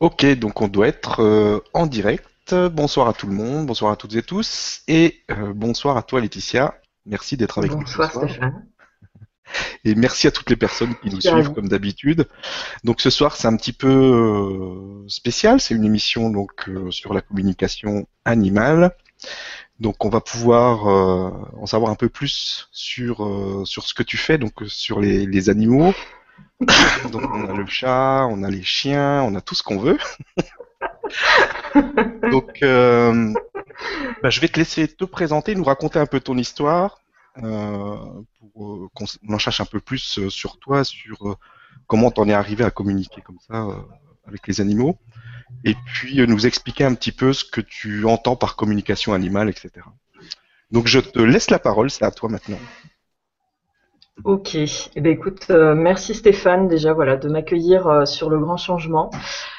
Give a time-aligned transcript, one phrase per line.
[0.00, 2.54] Ok, donc on doit être euh, en direct.
[2.72, 6.20] Bonsoir à tout le monde, bonsoir à toutes et tous, et euh, bonsoir à toi
[6.20, 6.78] Laetitia.
[7.06, 8.28] Merci d'être avec nous Bonsoir soir.
[8.28, 8.66] Stéphane.
[9.84, 12.26] Et merci à toutes les personnes qui nous suivent comme d'habitude.
[12.82, 17.14] Donc ce soir c'est un petit peu euh, spécial, c'est une émission donc euh, sur
[17.14, 18.94] la communication animale.
[19.80, 24.02] Donc on va pouvoir euh, en savoir un peu plus sur euh, sur ce que
[24.02, 25.94] tu fais donc sur les, les animaux.
[27.10, 29.98] Donc on a le chat, on a les chiens, on a tout ce qu'on veut.
[32.30, 33.32] Donc euh,
[34.22, 37.00] bah, je vais te laisser te présenter, nous raconter un peu ton histoire
[37.42, 37.96] euh,
[38.38, 41.38] pour euh, qu'on en cherche un peu plus sur toi, sur
[41.86, 43.66] comment t'en es arrivé à communiquer comme ça
[44.26, 44.98] avec les animaux,
[45.64, 49.70] et puis nous expliquer un petit peu ce que tu entends par communication animale, etc.
[50.70, 52.58] Donc je te laisse la parole, c'est à toi maintenant.
[54.22, 54.54] Ok.
[54.54, 59.10] Eh ben écoute, euh, merci Stéphane déjà voilà de m'accueillir euh, sur le grand changement.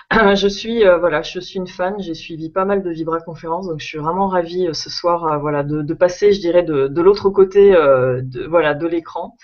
[0.36, 1.96] Je suis euh, voilà, je suis une fan.
[2.00, 5.64] J'ai suivi pas mal de Vibra conférences, donc je suis vraiment ravie ce soir voilà
[5.64, 7.76] de, passer, je dirais, de, l'autre côté
[8.48, 9.36] voilà de l'écran.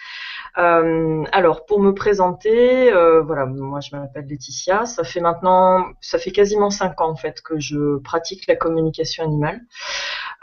[0.57, 4.85] Euh, alors pour me présenter, euh, voilà, moi je m'appelle Laetitia.
[4.85, 9.23] Ça fait maintenant, ça fait quasiment cinq ans en fait que je pratique la communication
[9.23, 9.61] animale.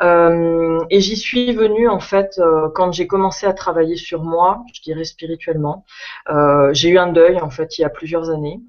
[0.00, 2.40] Euh, et j'y suis venue en fait
[2.74, 5.84] quand j'ai commencé à travailler sur moi, je dirais spirituellement.
[6.72, 8.60] J'ai eu un deuil en fait il y a plusieurs années.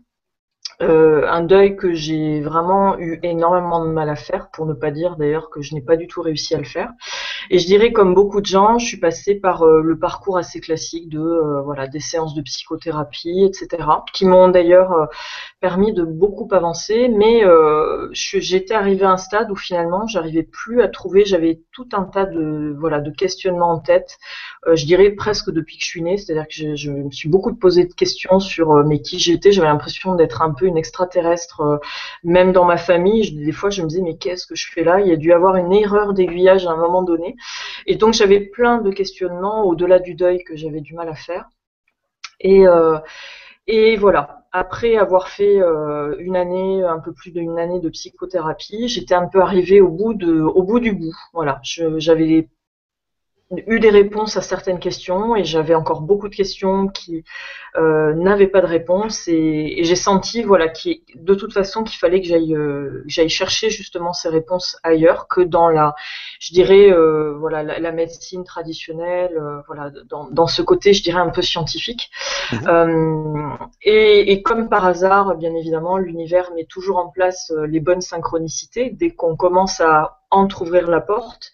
[0.81, 5.17] Un deuil que j'ai vraiment eu énormément de mal à faire, pour ne pas dire
[5.17, 6.91] d'ailleurs que je n'ai pas du tout réussi à le faire.
[7.49, 10.59] Et je dirais comme beaucoup de gens, je suis passée par euh, le parcours assez
[10.59, 15.05] classique de euh, voilà des séances de psychothérapie, etc., qui m'ont d'ailleurs euh,
[15.59, 17.09] permis de beaucoup avancer.
[17.09, 17.43] Mais
[18.13, 22.25] j'étais arrivée à un stade où finalement j'arrivais plus à trouver, j'avais tout un tas
[22.25, 24.17] de voilà de questionnements en tête.
[24.71, 27.85] Je dirais presque depuis que je suis née, c'est-à-dire que je, me suis beaucoup posé
[27.85, 29.51] de questions sur mais qui j'étais.
[29.51, 31.79] J'avais l'impression d'être un peu une extraterrestre,
[32.23, 33.31] même dans ma famille.
[33.31, 34.99] Des fois, je me disais mais qu'est-ce que je fais là?
[35.01, 37.35] Il y a dû avoir une erreur d'aiguillage à un moment donné.
[37.86, 41.50] Et donc j'avais plein de questionnements au-delà du deuil que j'avais du mal à faire.
[42.39, 42.98] Et, euh,
[44.00, 44.36] voilà.
[44.52, 49.27] Après avoir fait euh, une année, un peu plus d'une année de psychothérapie, j'étais un
[49.27, 51.16] peu arrivée au bout au bout du bout.
[51.33, 51.61] Voilà.
[51.64, 52.50] J'avais
[53.67, 57.23] eu des réponses à certaines questions et j'avais encore beaucoup de questions qui
[57.77, 61.98] euh, n'avaient pas de réponse et, et j'ai senti voilà qui de toute façon qu'il
[61.98, 65.95] fallait que j'aille euh, que j'aille chercher justement ces réponses ailleurs que dans la
[66.39, 71.02] je dirais euh, voilà la, la médecine traditionnelle euh, voilà dans, dans ce côté je
[71.02, 72.11] dirais un peu scientifique
[72.52, 72.67] Mhm.
[72.67, 77.80] Euh, et, et comme par hasard bien évidemment l'univers met toujours en place euh, les
[77.80, 81.52] bonnes synchronicités dès qu'on commence à entrouvrir la porte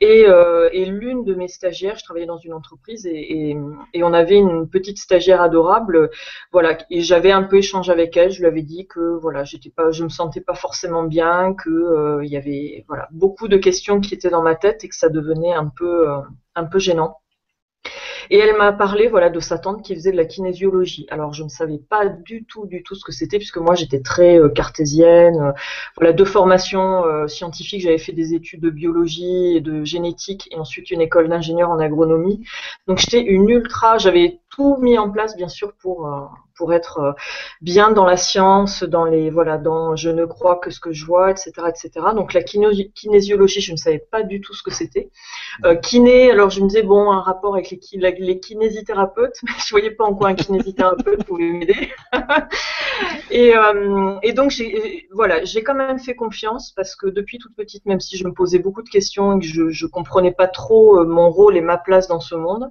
[0.00, 3.56] et, euh, et l'une de mes stagiaires, je travaillais dans une entreprise et
[3.94, 6.10] on avait une petite stagiaire adorable,
[6.52, 6.76] voilà.
[6.90, 8.30] Et j'avais un peu échangé avec elle.
[8.30, 11.70] Je lui avais dit que voilà, j'étais pas, je me sentais pas forcément bien, que
[11.70, 14.96] euh, il y avait voilà beaucoup de questions qui étaient dans ma tête et que
[14.96, 16.20] ça devenait un peu euh,
[16.54, 17.18] un peu gênant.
[18.30, 21.06] Et elle m'a parlé voilà de sa tante qui faisait de la kinésiologie.
[21.10, 24.00] Alors je ne savais pas du tout du tout ce que c'était puisque moi j'étais
[24.00, 25.36] très euh, cartésienne.
[25.40, 25.52] euh,
[25.96, 30.56] voilà de formation euh, scientifique, j'avais fait des études de biologie et de génétique et
[30.58, 32.44] ensuite une école d'ingénieur en agronomie.
[32.86, 36.24] Donc j'étais une ultra, j'avais tout mis en place bien sûr pour euh,
[36.56, 37.12] pour être euh,
[37.60, 41.04] bien dans la science, dans les voilà, dans je ne crois que ce que je
[41.04, 41.90] vois, etc., etc.
[42.14, 45.10] Donc la kiné- kinésiologie, je ne savais pas du tout ce que c'était.
[45.64, 49.90] Euh, kiné, alors je me disais bon, un rapport avec les, kinésithérapeutes, mais je voyais
[49.90, 51.90] pas en quoi un kinésithérapeute pouvait m'aider.
[53.30, 57.54] et, euh, et donc j'ai voilà, j'ai quand même fait confiance parce que depuis toute
[57.54, 60.48] petite, même si je me posais beaucoup de questions et que je, je comprenais pas
[60.48, 62.70] trop mon rôle et ma place dans ce monde,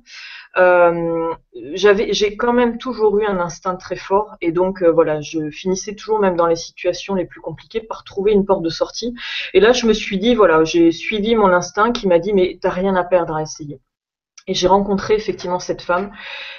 [0.57, 1.33] euh,
[1.73, 5.95] j'ai quand même toujours eu un instinct très fort et donc euh, voilà, je finissais
[5.95, 9.13] toujours même dans les situations les plus compliquées par trouver une porte de sortie.
[9.53, 12.57] Et là, je me suis dit voilà, j'ai suivi mon instinct qui m'a dit mais
[12.61, 13.79] t'as rien à perdre à essayer.
[14.47, 16.11] Et j'ai rencontré effectivement cette femme.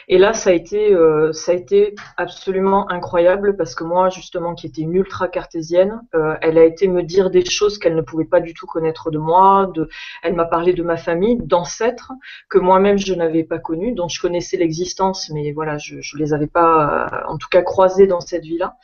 [0.09, 4.55] Et là, ça a été, euh, ça a été absolument incroyable parce que moi, justement,
[4.57, 8.03] qui était une ultra cartésienne, euh, elle a été me dire des choses qu'elle ne
[8.03, 9.71] pouvait pas du tout connaître de moi.
[9.73, 9.89] De,
[10.25, 12.11] elle m'a parlé de ma famille, d'ancêtres
[12.49, 16.35] que moi-même je n'avais pas connus, dont je connaissais l'existence, mais voilà, je, je les
[16.35, 18.77] avais pas, euh, en tout cas, croisés dans cette vie-là.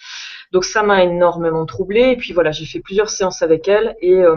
[0.53, 2.11] Donc ça m'a énormément troublée.
[2.11, 4.37] Et puis voilà, j'ai fait plusieurs séances avec elle et euh,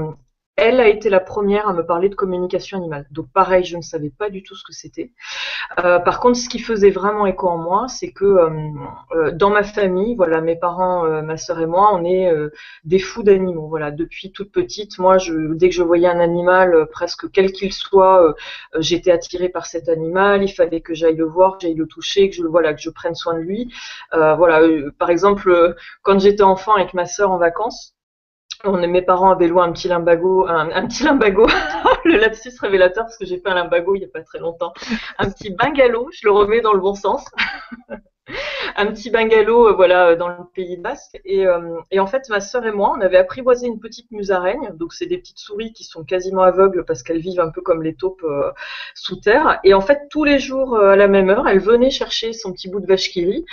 [0.57, 3.06] elle a été la première à me parler de communication animale.
[3.12, 5.12] Donc pareil, je ne savais pas du tout ce que c'était.
[5.84, 8.50] Euh, par contre, ce qui faisait vraiment écho en moi, c'est que euh,
[9.12, 12.31] euh, dans ma famille, voilà, mes parents, ma sœur et moi, on est
[12.86, 13.68] des fous d'animaux.
[13.68, 17.74] Voilà, depuis toute petite, moi, je, dès que je voyais un animal, presque quel qu'il
[17.74, 18.34] soit,
[18.80, 20.44] j'étais attirée par cet animal.
[20.44, 22.90] Il fallait que j'aille le voir, que j'aille le toucher, que je voilà, que je
[22.90, 23.74] prenne soin de lui.
[24.12, 24.62] voilà,
[24.98, 27.94] par exemple, quand j'étais enfant avec ma sœur en vacances
[28.63, 31.48] mes parents avaient loué un petit limbago, un, petit limbago,
[32.06, 34.74] le lapsus révélateur parce que j'ai fait un limbago il n'y a pas très longtemps,
[35.18, 37.25] un petit bungalow, je le remets dans le bon sens.
[38.75, 41.19] un petit bungalow euh, voilà euh, dans le Pays Basque.
[41.25, 44.72] Et, euh, et, en fait ma sœur et moi on avait apprivoisé une petite musaraigne
[44.74, 47.83] donc c'est des petites souris qui sont quasiment aveugles parce qu'elles vivent un peu comme
[47.83, 48.25] les taupes
[48.94, 49.60] sous terre.
[49.63, 52.69] Et en fait tous les jours à la même heure elle venait chercher son petit
[52.69, 53.45] bout de vache qui rit.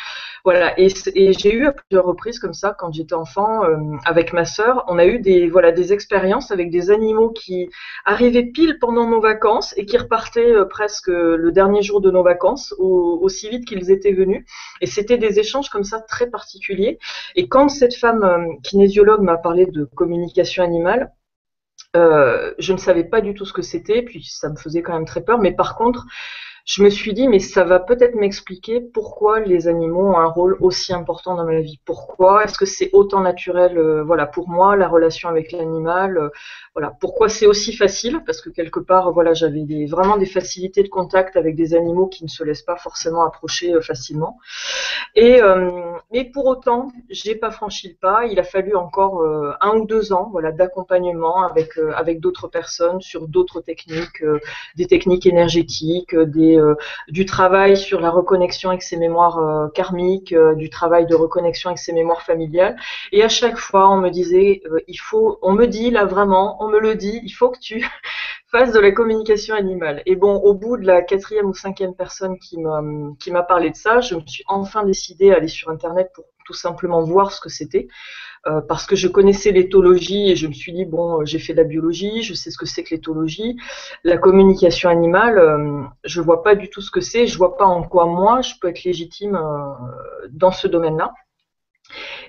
[0.45, 0.79] Voilà.
[0.79, 3.63] Et, j'ai eu à plusieurs reprises comme ça quand j'étais enfant
[4.05, 7.71] avec ma sœur on a eu des voilà des expériences avec des animaux qui
[8.05, 12.75] arrivaient pile pendant nos vacances et qui repartaient presque le dernier jour de nos vacances
[12.79, 14.45] aussi vite qu'ils étaient venus
[14.81, 16.99] et c'était des échanges comme ça très particuliers.
[17.37, 21.13] Et quand cette femme euh, kinésiologue m'a parlé de communication animale,
[21.95, 24.95] euh, je ne savais pas du tout ce que c'était, puis ça me faisait quand
[24.95, 25.39] même très peur.
[25.39, 26.07] Mais par contre,
[26.65, 30.57] je me suis dit, mais ça va peut-être m'expliquer pourquoi les animaux ont un rôle
[30.61, 31.81] aussi important dans ma vie.
[31.85, 36.29] Pourquoi Est-ce que c'est autant naturel, euh, voilà, pour moi, la relation avec l'animal, euh,
[36.75, 38.21] voilà, pourquoi c'est aussi facile?
[38.25, 42.23] Parce que quelque part, voilà, j'avais vraiment des facilités de contact avec des animaux qui
[42.23, 44.39] ne se laissent pas forcément approcher euh, facilement.
[45.15, 45.41] Et
[46.13, 48.25] mais pour autant, j'ai pas franchi le pas.
[48.27, 49.23] Il a fallu encore
[49.61, 54.23] un ou deux ans, voilà, d'accompagnement avec avec d'autres personnes sur d'autres techniques,
[54.77, 56.75] des techniques énergétiques, des euh,
[57.09, 61.71] du travail sur la reconnexion avec ses mémoires euh, karmiques, euh, du travail de reconnexion
[61.71, 62.77] avec ses mémoires familiales.
[63.13, 66.69] Et à chaque fois, on me disait, il faut, on me dit là vraiment, on
[66.69, 67.85] me le dit, il faut que tu
[68.51, 70.03] fasses de la communication animale.
[70.07, 74.01] Et bon, au bout de la quatrième ou cinquième personne qui m'a parlé de ça,
[74.01, 77.49] je me suis enfin décidée à aller sur internet pour tout simplement voir ce que
[77.49, 77.89] c'était.
[78.49, 81.53] Euh, parce que je connaissais l'éthologie et je me suis dit bon, euh, j'ai fait
[81.53, 83.57] de la biologie, je sais ce que c'est que l'éthologie.
[84.03, 87.67] La communication animale, euh, je vois pas du tout ce que c'est, je vois pas
[87.67, 89.39] en quoi moi je peux être légitime
[90.31, 91.13] dans ce domaine-là.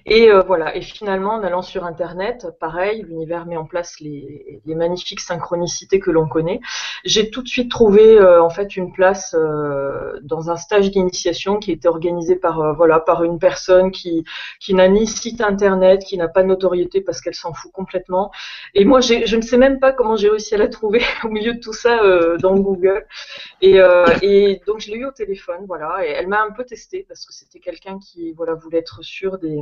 [0.05, 0.75] Et euh, voilà.
[0.75, 6.11] Et finalement, en allant sur Internet, pareil, l'univers met en place les, magnifiques synchronicités que
[6.11, 6.59] l'on connaît.
[7.05, 11.57] J'ai tout de suite trouvé euh, en fait une place euh, dans un stage d'initiation
[11.57, 14.25] qui était organisé par voilà par une personne qui
[14.59, 18.31] qui n'a ni site Internet, qui n'a pas de notoriété parce qu'elle s'en fout complètement.
[18.73, 21.53] Et moi, je ne sais même pas comment j'ai réussi à la trouver au milieu
[21.53, 22.01] de tout ça
[22.39, 23.05] dans Google.
[23.61, 23.79] Et,
[24.67, 26.05] donc je l'ai eu au téléphone, voilà.
[26.05, 29.37] Et elle m'a un peu testé parce que c'était quelqu'un qui voilà voulait être sûr
[29.37, 29.52] des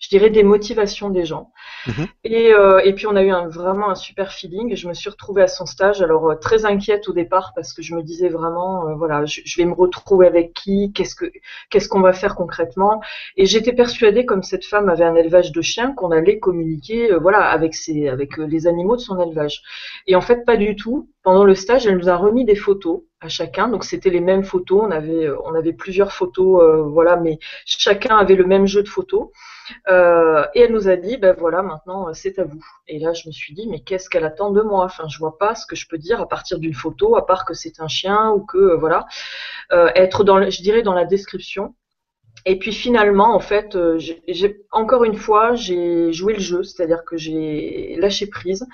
[0.00, 1.52] je dirais, des motivations des gens.
[1.86, 2.06] Mhm.
[2.24, 4.76] Et, euh, et, puis on a eu un, vraiment un super feeling.
[4.76, 7.82] Je me suis retrouvée à son stage, alors euh, très inquiète au départ parce que
[7.82, 11.26] je me disais vraiment, euh, voilà, je, vais me retrouver avec qui, qu'est-ce que
[11.70, 13.00] qu'est-ce qu'on va faire concrètement.
[13.36, 17.48] Et j'étais persuadée, comme cette femme avait un élevage de chiens, qu'on allait communiquer, voilà,
[17.48, 19.62] avec ses, avec les animaux de son élevage.
[20.06, 21.10] Et en fait, pas du tout.
[21.22, 23.68] Pendant le stage, elle nous a remis des photos chacun.
[23.68, 24.82] Donc c'était les mêmes photos.
[24.84, 29.28] On avait, on avait plusieurs photos, voilà, mais chacun avait le même jeu de photos.
[29.88, 32.64] Euh, et elle nous a dit, ben voilà, maintenant euh, c'est à vous.
[32.88, 34.84] Et là, je me suis dit, mais qu'est-ce qu'elle attend de moi?
[34.84, 37.44] Enfin, je vois pas ce que je peux dire à partir d'une photo, à part
[37.44, 39.06] que c'est un chien ou que euh, voilà,
[39.94, 41.74] être dans, je dirais, dans la description.
[42.48, 47.16] Et puis finalement, en fait, j'ai encore une fois, j'ai joué le jeu, c'est-à-dire que
[47.16, 48.64] j'ai lâché prise.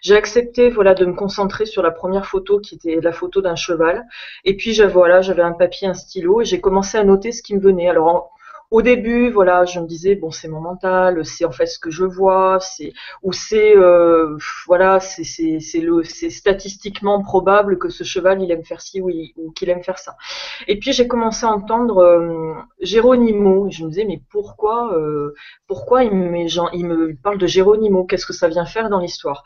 [0.00, 3.54] J'ai accepté, voilà, de me concentrer sur la première photo qui était la photo d'un
[3.54, 4.06] cheval.
[4.46, 7.54] Et puis, voilà, j'avais un papier, un stylo, et j'ai commencé à noter ce qui
[7.54, 7.90] me venait.
[7.90, 8.30] Alors,
[8.70, 11.90] au début, voilà, je me disais bon, c'est mon mental, c'est en fait ce que
[11.90, 18.42] je vois, c'est ou c'est euh, voilà, c'est le c'est statistiquement probable que ce cheval
[18.42, 19.10] il aime faire ci ou,
[19.52, 20.16] qu'il aime faire ça.
[20.66, 25.34] Et puis j'ai commencé à entendre euh, Géronimo, je me disais mais pourquoi euh,
[25.66, 26.28] pourquoi il me
[26.74, 29.44] il me parle de Géronimo, qu'est-ce que ça vient faire dans l'histoire?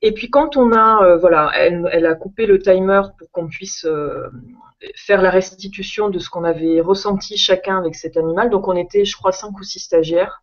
[0.00, 3.48] Et puis quand on a euh, voilà, elle, elle a coupé le timer pour qu'on
[3.48, 3.84] puisse
[4.94, 8.48] faire la restitution de ce qu'on avait ressenti chacun avec cet animal.
[8.68, 10.42] On était, je crois, cinq ou six stagiaires.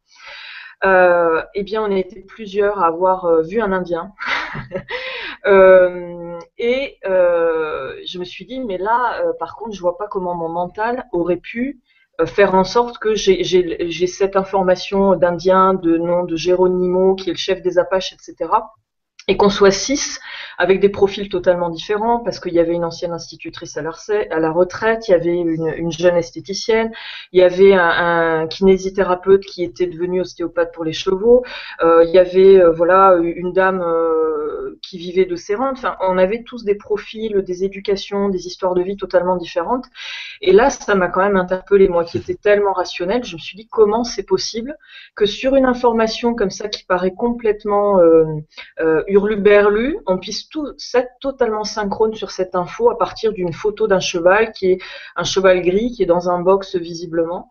[0.86, 4.14] Euh, eh bien, on était plusieurs à avoir euh, vu un Indien.
[5.48, 10.50] euh, et je me suis dit, mais là, par contre, je vois pas comment mon
[10.50, 11.82] mental aurait pu
[12.26, 17.38] faire en sorte que j'ai cette information d'Indien, de nom de Geronimo, qui est le
[17.38, 18.50] chef des Apaches, etc
[19.28, 20.20] et qu'on soit six
[20.58, 25.08] avec des profils totalement différents parce qu'il y avait une ancienne institutrice à la retraite,
[25.08, 26.92] il y avait une, jeune esthéticienne,
[27.32, 31.44] il y avait un, kinésithérapeute qui était devenu ostéopathe pour les chevaux,
[31.84, 35.78] euh, il y avait euh, voilà une dame euh, qui vivait de ses rentes.
[35.78, 39.86] Enfin, on avait tous des profils, des éducations, des histoires de vie totalement différentes.
[40.42, 43.24] Et là, ça m'a quand même interpellé moi qui étais tellement rationnelle.
[43.24, 44.76] Je me suis dit comment c'est possible
[45.16, 48.00] que sur une information comme ça qui paraît complètement
[49.18, 54.00] hurluberlu, on puisse tout être totalement synchrone sur cette info à partir d'une photo d'un
[54.00, 54.82] cheval qui est
[55.16, 57.50] un cheval gris qui est dans un box visiblement.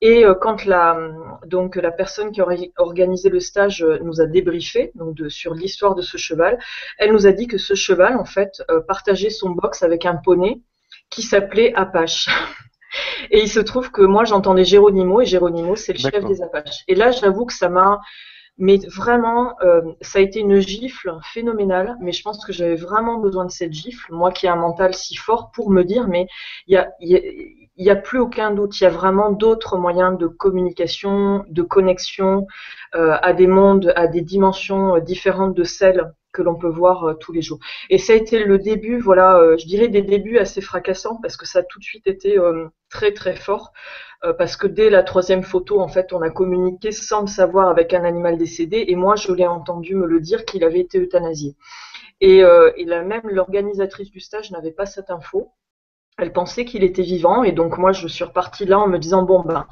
[0.00, 0.98] Et euh, quand la
[1.46, 5.54] donc la personne qui a organisé le stage euh, nous a débriefé donc de, sur
[5.54, 6.58] l'histoire de ce cheval,
[6.98, 10.16] elle nous a dit que ce cheval en fait euh, partageait son box avec un
[10.16, 10.60] poney
[11.10, 12.28] qui s'appelait Apache.
[13.30, 16.84] Et il se trouve que moi j'entendais Géronimo et Géronimo c'est le chef des Apaches.
[16.86, 18.00] Et là j'avoue que ça m'a
[18.58, 21.96] mais vraiment, euh, ça a été une gifle phénoménale.
[22.00, 24.94] Mais je pense que j'avais vraiment besoin de cette gifle, moi qui ai un mental
[24.94, 26.26] si fort, pour me dire, mais
[26.68, 28.80] il y a, y a, plus aucun doute.
[28.80, 32.46] Il y a vraiment d'autres moyens de communication, de connexion
[32.94, 37.04] euh, à des mondes, à des dimensions euh, différentes de celles que l'on peut voir
[37.04, 37.60] euh, tous les jours.
[37.88, 41.38] Et ça a été le début, voilà, euh, je dirais des débuts assez fracassants parce
[41.38, 43.72] que ça a tout de suite été euh, très très fort
[44.38, 47.92] parce que dès la troisième photo, en fait, on a communiqué sans le savoir avec
[47.92, 51.56] un animal décédé et moi, je l'ai entendu me le dire qu'il avait été euthanasié.
[52.22, 55.52] Et, même, l'organisatrice du stage n'avait pas cette info.
[56.16, 59.24] Elle pensait qu'il était vivant et donc moi, je suis repartie là en me disant
[59.24, 59.66] bon ben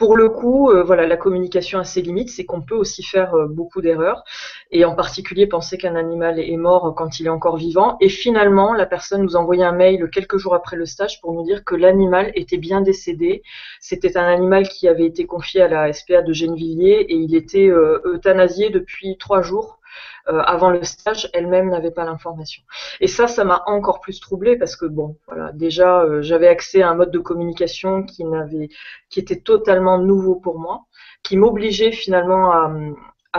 [0.00, 3.34] pour le coup, euh, voilà, la communication a ses limites, c'est qu'on peut aussi faire
[3.34, 4.24] euh, beaucoup d'erreurs,
[4.70, 7.98] et en particulier penser qu'un animal est mort quand il est encore vivant.
[8.00, 11.44] Et finalement, la personne nous envoyait un mail quelques jours après le stage pour nous
[11.44, 13.42] dire que l'animal était bien décédé.
[13.78, 17.68] C'était un animal qui avait été confié à la SPA de Gennevilliers et il était
[17.68, 19.79] euh, euthanasié depuis trois jours
[20.28, 22.62] euh, avant le stage, elle-même n'avait pas l'information.
[23.00, 26.82] Et ça, ça m'a encore plus troublée parce que bon, voilà, déjà euh, j'avais accès
[26.82, 28.68] à un mode de communication qui n'avait,
[29.08, 30.84] qui était totalement nouveau pour moi,
[31.22, 32.68] qui m'obligeait finalement à,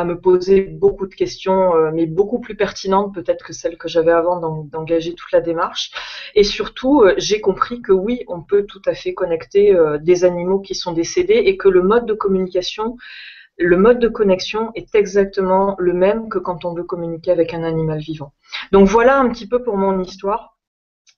[0.04, 4.14] me poser beaucoup de questions, euh, mais beaucoup plus pertinentes peut-être que celles que j'avais
[4.14, 5.92] avant d'engager toute la démarche.
[6.34, 10.76] Et surtout, j'ai compris que oui, on peut tout à fait connecter des animaux qui
[10.76, 12.96] sont décédés et que le mode de communication
[13.62, 17.64] le mode de connexion est exactement le même que quand on veut communiquer avec un
[17.64, 18.34] animal vivant.
[18.72, 20.58] Donc voilà un petit peu pour mon histoire.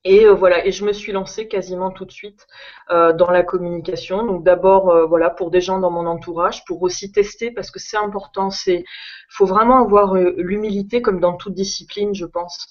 [0.05, 2.45] Et euh, voilà, et je me suis lancée quasiment tout de suite
[2.91, 4.25] euh, dans la communication.
[4.25, 7.79] Donc d'abord, euh, voilà, pour des gens dans mon entourage, pour aussi tester parce que
[7.79, 8.49] c'est important.
[8.49, 8.83] C'est,
[9.29, 12.67] faut vraiment avoir l'humilité comme dans toute discipline, je pense.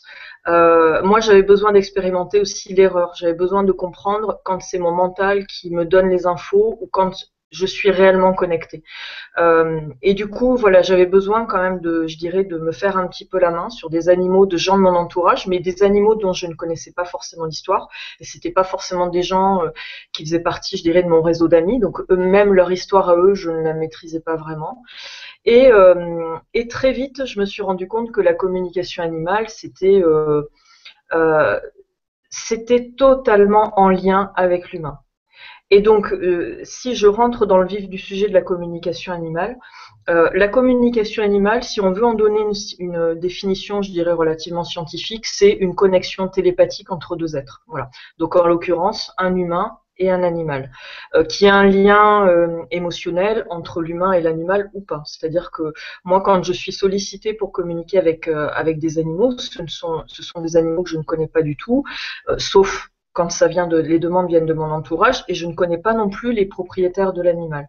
[0.47, 3.13] moi, j'avais besoin d'expérimenter aussi l'erreur.
[3.15, 7.13] J'avais besoin de comprendre quand c'est mon mental qui me donne les infos ou quand
[7.53, 8.83] je suis réellement connectée.
[9.39, 12.97] Euh, et du coup, voilà, j'avais besoin quand même de, je dirais, de me faire
[12.97, 15.83] un petit peu la main sur des animaux de gens de mon entourage, mais des
[15.83, 17.89] animaux dont je ne connaissais pas forcément l'histoire.
[18.21, 19.69] Et c'était pas forcément des gens euh,
[20.13, 21.79] qui faisaient partie, je dirais, de mon réseau d'amis.
[21.79, 24.83] Donc eux-mêmes, leur histoire à eux, je ne la maîtrisais pas vraiment.
[25.45, 30.03] Et, euh, et très vite, je me suis rendu compte que la communication animale, c'était
[32.31, 34.99] c'était totalement en lien avec l'humain.
[35.73, 39.57] Et donc, euh, si je rentre dans le vif du sujet de la communication animale,
[40.11, 42.43] euh, la communication animale, si on veut en donner
[42.79, 47.63] une, définition, je dirais relativement scientifique, c'est une connexion télépathique entre deux êtres.
[47.69, 47.89] Voilà.
[48.19, 50.71] Donc, en l'occurrence, un humain et un animal,
[51.15, 52.29] euh, qui a un lien
[52.71, 55.03] émotionnel entre l'humain et l'animal ou pas.
[55.07, 55.73] C'est-à-dire que
[56.05, 60.43] moi, quand je suis sollicitée pour communiquer avec, avec des animaux, ce sont, ce sont
[60.43, 61.83] des animaux que je ne connais pas du tout,
[62.37, 65.79] sauf quand ça vient de, les demandes viennent de mon entourage et je ne connais
[65.79, 67.69] pas non plus les propriétaires de l'animal.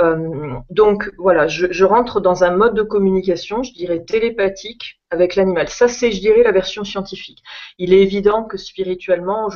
[0.00, 5.68] Euh, donc voilà, je, rentre dans un mode de communication, je dirais télépathique avec l'animal.
[5.68, 7.42] Ça, c'est, je dirais, la version scientifique.
[7.78, 9.48] Il est évident que spirituellement,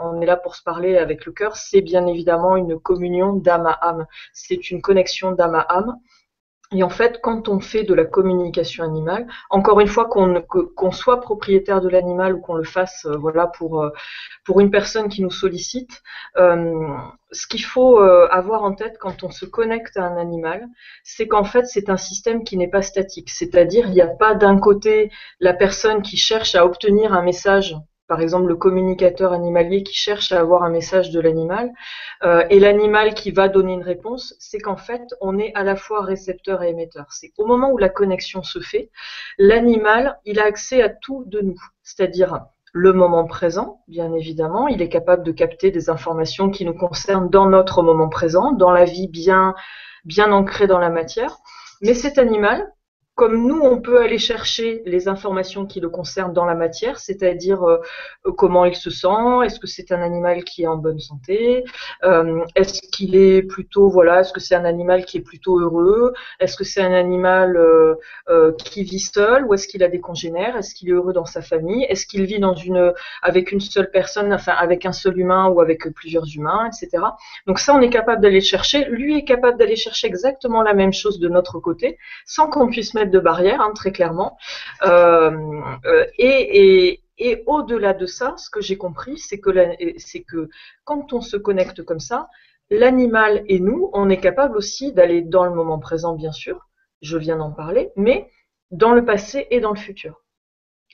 [0.00, 1.56] on, est là pour se parler avec le cœur.
[1.56, 4.06] C'est bien évidemment une communion d'âme à âme.
[4.32, 5.96] C'est une connexion d'âme à âme.
[6.72, 11.20] Et en fait, quand on fait de la communication animale, encore une fois qu'on soit
[11.20, 13.90] propriétaire de l'animal ou qu'on le fasse, euh, voilà, pour euh,
[14.44, 16.02] pour une personne qui nous sollicite,
[16.36, 16.88] euh,
[17.32, 20.66] ce qu'il faut avoir en tête quand on se connecte à un animal,
[21.02, 23.30] c'est qu'en fait c'est un système qui n'est pas statique.
[23.30, 27.76] C'est-à-dire, il n'y a pas d'un côté la personne qui cherche à obtenir un message
[28.06, 31.72] par exemple le communicateur animalier qui cherche à avoir un message de l'animal,
[32.22, 35.76] euh, et l'animal qui va donner une réponse, c'est qu'en fait, on est à la
[35.76, 37.06] fois récepteur et émetteur.
[37.10, 38.90] C'est au moment où la connexion se fait,
[39.38, 42.46] l'animal, il a accès à tout de nous, c'est-à-dire
[42.76, 47.30] le moment présent, bien évidemment, il est capable de capter des informations qui nous concernent
[47.30, 49.54] dans notre moment présent, dans la vie bien,
[50.04, 51.36] bien ancrée dans la matière,
[51.82, 52.72] mais cet animal,
[53.14, 57.62] comme nous, on peut aller chercher les informations qui le concernent dans la matière, c'est-à-dire
[57.62, 57.80] euh,
[58.36, 61.64] comment il se sent, est-ce que c'est un animal qui est en bonne santé,
[62.02, 66.12] euh, est-ce qu'il est plutôt, voilà, est-ce que c'est un animal qui est plutôt heureux,
[66.40, 70.56] est-ce que c'est un animal euh, qui vit seul ou est-ce qu'il a des congénères,
[70.56, 72.40] est-ce qu'il est heureux dans sa famille, est-ce qu'il vit
[73.22, 77.02] avec une seule personne, enfin avec un seul humain ou avec plusieurs humains, etc.
[77.46, 78.84] Donc ça, on est capable d'aller chercher.
[78.86, 82.92] Lui est capable d'aller chercher exactement la même chose de notre côté, sans qu'on puisse
[82.94, 84.36] mettre de barrière, hein, très clairement.
[84.84, 85.30] Euh,
[85.86, 87.00] euh, et,
[87.46, 89.50] au-delà de ça, ce que j'ai compris, c'est que,
[89.98, 90.48] c'est que
[90.84, 92.28] quand on se connecte comme ça,
[92.70, 96.68] l'animal et nous, on est capable aussi d'aller dans le moment présent, bien sûr,
[97.02, 98.28] je viens d'en parler, mais
[98.70, 100.22] dans le passé et dans le futur.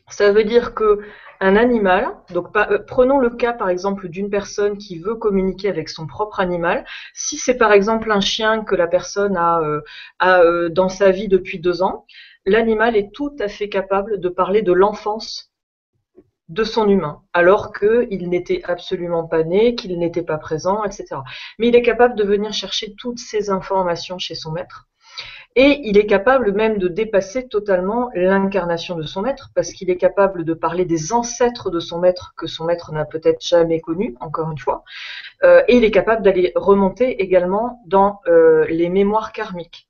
[0.09, 1.01] Ça veut dire que
[1.41, 5.89] un animal, donc euh, prenons le cas par exemple d'une personne qui veut communiquer avec
[5.89, 6.85] son propre animal.
[7.15, 9.81] Si c'est par exemple un chien que la personne a, euh,
[10.23, 12.07] euh, dans sa vie depuis deux ans,
[12.45, 15.51] l'animal est tout à fait capable de parler de l'enfance
[16.49, 21.07] de son humain, alors qu'il n'était absolument pas né, qu'il n'était pas présent, etc.
[21.59, 24.90] Mais il est capable de venir chercher toutes ces informations chez son maître
[25.63, 29.99] et il est capable même de dépasser totalement l'incarnation de son maître, parce qu'il est
[29.99, 34.17] capable de parler des ancêtres de son maître que son maître n'a peut-être jamais connus,
[34.21, 34.85] encore une fois.
[35.45, 39.87] Euh, et il est capable d'aller remonter également dans euh, les mémoires karmiques.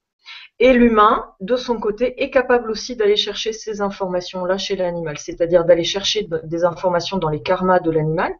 [0.58, 5.64] Et l'humain, de son côté, est capable aussi d'aller chercher ces informations-là chez l'animal, c'est-à-dire
[5.64, 8.34] d'aller chercher des informations dans les karmas de l'animal,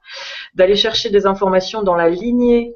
[0.57, 2.75] d'aller chercher des informations dans la lignée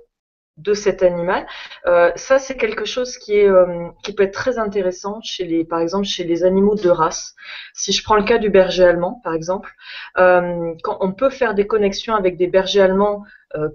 [0.56, 1.46] de cet animal.
[1.86, 5.64] Euh, ça, c'est quelque chose qui, est, euh, qui peut être très intéressant chez les,
[5.64, 7.34] par exemple, chez les animaux de race.
[7.74, 9.72] Si je prends le cas du berger allemand, par exemple,
[10.18, 13.22] euh, quand on peut faire des connexions avec des bergers allemands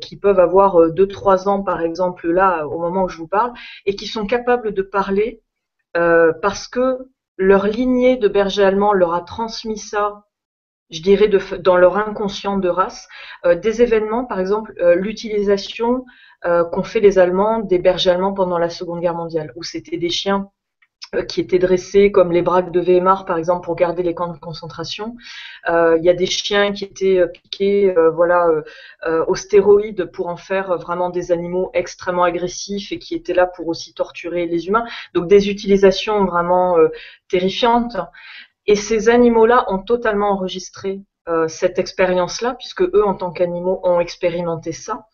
[0.02, 3.54] qui peuvent avoir 2-3 ans, par exemple, là, au moment où je vous parle,
[3.86, 5.42] et qui sont capables de parler
[5.94, 6.98] parce que
[7.38, 10.26] leur lignée de berger allemand leur a transmis ça
[10.90, 11.30] je dirais,
[11.60, 13.08] dans leur inconscient de race,
[13.46, 16.04] des événements, par exemple, l'utilisation
[16.46, 19.98] euh, qu'ont fait les Allemands des bergers allemands pendant la Seconde Guerre mondiale, où c'était
[19.98, 20.50] des chiens
[21.14, 24.32] euh, qui étaient dressés comme les braques de Weimar, par exemple, pour garder les camps
[24.32, 25.18] de concentration.
[25.68, 28.48] Euh, il y a des chiens qui étaient piqués voilà,
[29.28, 33.68] aux stéroïdes pour en faire vraiment des animaux extrêmement agressifs et qui étaient là pour
[33.68, 34.86] aussi torturer les humains.
[35.14, 36.78] Donc des utilisations vraiment
[37.28, 37.98] terrifiantes.
[38.70, 41.02] Et ces animaux-là ont totalement enregistré
[41.48, 45.08] cette expérience-là, puisque eux, en tant qu'animaux, ont expérimenté ça.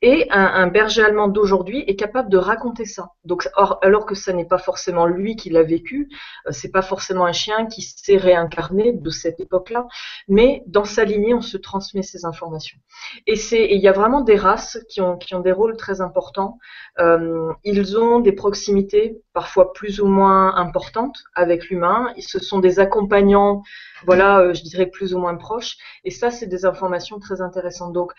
[0.00, 3.10] Et un, berger allemand d'aujourd'hui est capable de raconter ça.
[3.24, 3.48] Donc,
[3.82, 6.08] alors que ce n'est pas forcément lui qui l'a vécu,
[6.46, 9.88] euh, c'est pas forcément un chien qui s'est réincarné de cette époque-là,
[10.28, 12.78] mais dans sa lignée, on se transmet ces informations.
[13.26, 16.00] Et c'est, il y a vraiment des races qui ont, qui ont des rôles très
[16.00, 16.58] importants.
[17.00, 22.12] Euh, ils ont des proximités parfois plus ou moins importantes avec l'humain.
[22.20, 23.62] Ce sont des accompagnants,
[24.06, 25.76] voilà, euh, je dirais plus ou moins proches.
[26.04, 27.92] Et ça, c'est des informations très intéressantes.
[27.92, 28.12] Donc,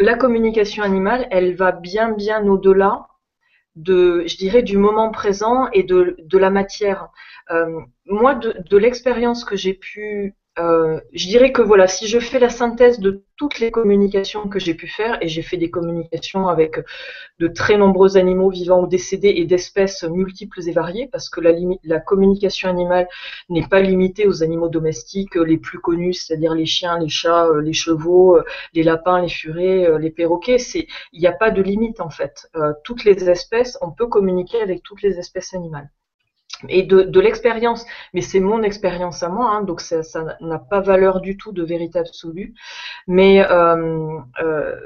[0.00, 3.06] la communication animale, elle va bien bien au-delà
[3.76, 7.08] de, je dirais, du moment présent et de, la matière.
[7.50, 12.38] Euh, moi, de l'expérience que j'ai pu euh, je dirais que voilà, si je fais
[12.38, 16.48] la synthèse de toutes les communications que j'ai pu faire, et j'ai fait des communications
[16.48, 16.78] avec
[17.38, 22.00] de très nombreux animaux vivants ou décédés et d'espèces multiples et variées, parce que la,
[22.00, 23.08] communication animale
[23.48, 27.62] n'est pas limitée aux animaux domestiques les plus connus, c'est-à-dire les chiens, les chats, euh,
[27.62, 28.44] les chevaux, euh,
[28.74, 30.58] les lapins, les furets, les perroquets.
[31.12, 32.48] Il n'y a pas de limite en fait.
[32.84, 35.90] toutes les espèces, on peut communiquer avec toutes les espèces animales
[36.68, 40.02] et de, l'expérience, mais c'est mon expérience à moi, hein, donc ça
[40.40, 42.54] n'a pas valeur du tout de vérité absolue.
[43.06, 44.76] Mais euh, euh,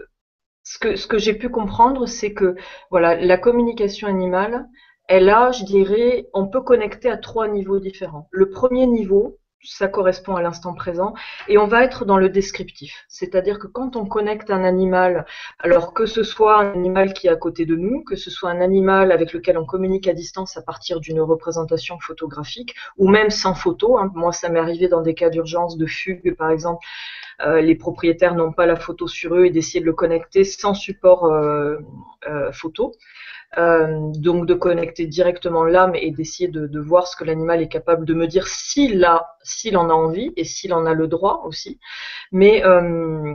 [0.63, 2.57] ce que, ce que j'ai pu comprendre, c'est que
[2.91, 4.67] voilà, la communication animale,
[5.09, 8.29] elle a, je dirais, on peut connecter à trois niveaux différents.
[8.31, 11.15] Le premier niveau, ça correspond à l'instant présent,
[11.49, 13.05] et on va être dans le descriptif.
[13.09, 15.27] C'est-à-dire que quand on connecte un animal,
[15.59, 18.51] alors que ce soit un animal qui est à côté de nous, que ce soit
[18.51, 23.31] un animal avec lequel on communique à distance à partir d'une représentation photographique, ou même
[23.31, 24.11] sans photo, hein.
[24.15, 26.85] moi ça m'est arrivé dans des cas d'urgence, de fugue par exemple,
[27.41, 30.75] euh, les propriétaires n'ont pas la photo sur eux et d'essayer de le connecter sans
[30.75, 31.79] support euh,
[32.29, 32.93] euh, photo.
[33.59, 38.05] Euh, donc de connecter directement l'âme et d'essayer de, voir ce que l'animal est capable
[38.05, 41.43] de me dire s'il a, s'il en a envie et s'il en a le droit
[41.45, 41.79] aussi.
[42.33, 43.35] Mais euh,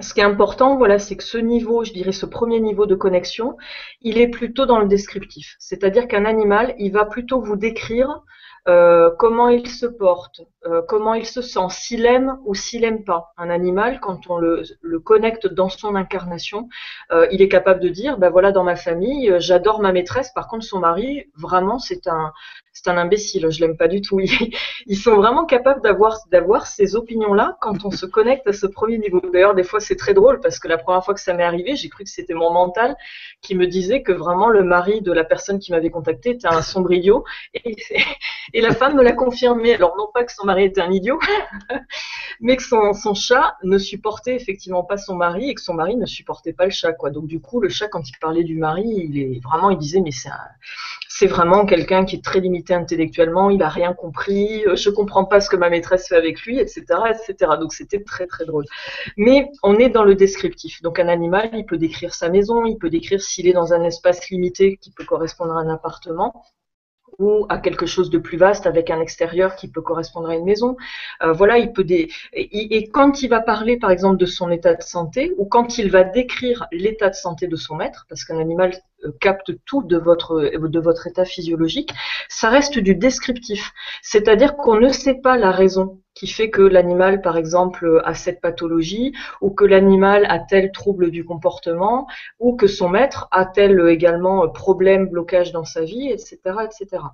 [0.00, 2.94] ce qui est important, voilà, c'est que ce niveau, je dirais ce premier niveau de
[2.94, 3.56] connexion,
[4.02, 5.56] il est plutôt dans le descriptif.
[5.58, 8.22] C'est-à-dire qu'un animal, il va plutôt vous décrire
[8.68, 13.02] euh, comment il se porte, euh, comment il se sent, s'il aime ou s'il aime
[13.02, 13.32] pas.
[13.38, 14.62] Un animal, quand on le,
[15.02, 16.68] connecte dans son incarnation,
[17.10, 20.48] euh, il est capable de dire, ben voilà, dans ma famille, j'adore ma maîtresse, par
[20.48, 22.32] contre son mari, vraiment, c'est un,
[22.82, 24.20] c'est un imbécile, je l'aime pas du tout.
[24.86, 29.20] Ils sont vraiment capables d'avoir, ces opinions-là quand on se connecte à ce premier niveau.
[29.32, 31.74] D'ailleurs, des fois, c'est très drôle parce que la première fois que ça m'est arrivé,
[31.74, 32.96] j'ai cru que c'était mon mental
[33.42, 36.62] qui me disait que vraiment le mari de la personne qui m'avait contacté était un
[36.62, 37.76] sombrio et,
[38.54, 39.74] et la femme me l'a confirmé.
[39.74, 41.18] Alors non pas que son mari était un idiot,
[42.40, 46.06] mais que son, chat ne supportait effectivement pas son mari et que son mari ne
[46.06, 46.92] supportait pas le chat.
[47.12, 50.00] Donc du coup, le chat, quand il parlait du mari, il est vraiment, il disait
[50.00, 50.30] mais c'est
[51.18, 55.24] c'est vraiment quelqu'un qui est très limité intellectuellement, il a rien compris, euh, je comprends
[55.24, 57.54] pas ce que ma maîtresse fait avec lui, etc., etc.
[57.58, 58.66] Donc c'était très très drôle.
[59.16, 60.80] Mais on est dans le descriptif.
[60.80, 63.82] Donc un animal, il peut décrire sa maison, il peut décrire s'il est dans un
[63.82, 66.44] espace limité qui peut correspondre à un appartement
[67.18, 70.44] ou à quelque chose de plus vaste avec un extérieur qui peut correspondre à une
[70.44, 70.76] maison.
[71.22, 74.82] Euh, voilà, il peut et, quand il va parler par exemple de son état de
[74.82, 78.72] santé ou quand il va décrire l'état de santé de son maître, parce qu'un animal
[79.20, 81.92] capte tout de votre de votre état physiologique,
[82.28, 83.72] ça reste du descriptif.
[84.02, 88.40] C'est-à-dire qu'on ne sait pas la raison qui fait que l'animal, par exemple, a cette
[88.40, 92.08] pathologie, ou que l'animal a tel trouble du comportement,
[92.40, 97.04] ou que son maître a tel également problème, blocage dans sa vie, etc., etc.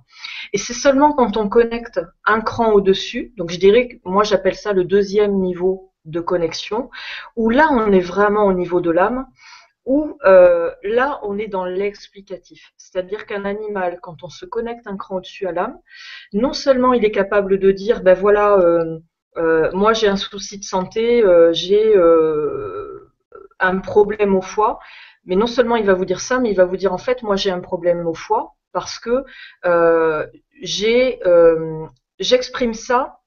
[0.53, 4.55] Et c'est seulement quand on connecte un cran au-dessus, donc je dirais que moi j'appelle
[4.55, 6.89] ça le deuxième niveau de connexion,
[7.35, 9.27] où là on est vraiment au niveau de l'âme,
[9.85, 12.73] où euh, là, on est dans l'explicatif.
[12.77, 15.77] C'est-à-dire qu'un animal, quand on se connecte un cran au-dessus à l'âme,
[16.33, 18.99] non seulement il est capable de dire, ben voilà, euh,
[19.37, 21.95] euh, moi j'ai un souci de santé, j'ai
[23.59, 24.79] un problème au foie,
[25.25, 27.23] mais non seulement il va vous dire ça, mais il va vous dire en fait,
[27.23, 29.23] moi j'ai un problème au foie parce que
[30.61, 31.19] j'ai,
[32.19, 33.19] j'exprime ça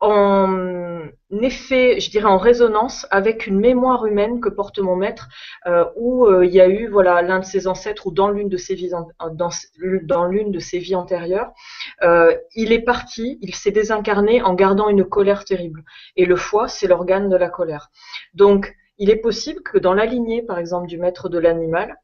[0.00, 1.08] en
[1.42, 5.28] effet, je dirais en résonance avec une mémoire humaine que porte mon maître,
[5.66, 8.48] euh, où euh, il y a eu voilà l'un de ses ancêtres ou dans l'une
[8.48, 8.94] de ses vies
[10.94, 11.52] antérieures,
[12.54, 15.84] il est parti, il s'est désincarné en gardant une colère terrible.
[16.16, 17.90] Et le foie, c'est l'organe de la colère.
[18.34, 21.96] Donc, il est possible que dans la lignée, par exemple, du maître de l'animal,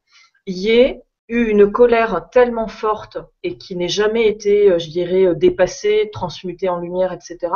[0.46, 4.90] il y ait eu une colère tellement forte et qui n'ait jamais été, euh, je
[4.90, 7.52] dirais, euh, dépassée, transmutée en lumière, etc.,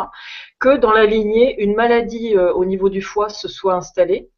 [0.59, 4.30] que dans la lignée, une maladie euh, au niveau du foie se soit installée.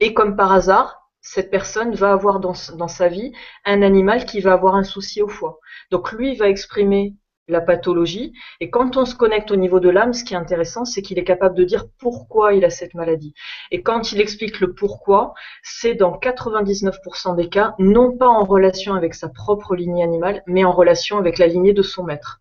[0.00, 3.32] Et comme par hasard, cette personne va avoir dans, dans sa vie
[3.64, 5.58] un animal qui va avoir un souci au foie.
[5.90, 7.14] Donc lui va exprimer
[7.50, 8.32] la pathologie.
[8.60, 11.18] Et quand on se connecte au niveau de l'âme, ce qui est intéressant, c'est qu'il
[11.18, 13.34] est capable de dire pourquoi il a cette maladie.
[13.70, 18.94] Et quand il explique le pourquoi, c'est dans 99% des cas, non pas en relation
[18.94, 22.40] avec sa propre lignée animale, mais en relation avec la lignée de son maître.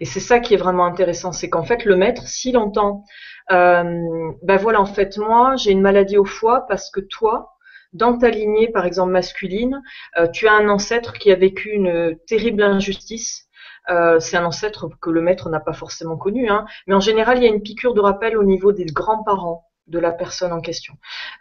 [0.00, 3.04] Et c'est ça qui est vraiment intéressant, c'est qu'en fait le maître, s'il entend,
[3.50, 7.54] euh, ben voilà, en fait moi j'ai une maladie au foie parce que toi,
[7.92, 9.82] dans ta lignée, par exemple masculine,
[10.18, 13.43] euh, tu as un ancêtre qui a vécu une terrible injustice
[13.90, 16.64] euh, c'est un ancêtre que le maître n'a pas forcément connu, hein.
[16.86, 19.98] mais en général, il y a une piqûre de rappel au niveau des grands-parents de
[19.98, 20.94] la personne en question.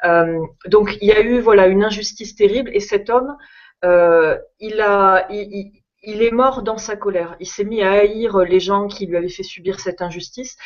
[0.03, 3.35] Euh, donc, il y a eu voilà une injustice terrible, et cet homme,
[3.85, 5.71] euh, il a, il,
[6.03, 7.35] il est mort dans sa colère.
[7.39, 10.57] Il s'est mis à haïr les gens qui lui avaient fait subir cette injustice.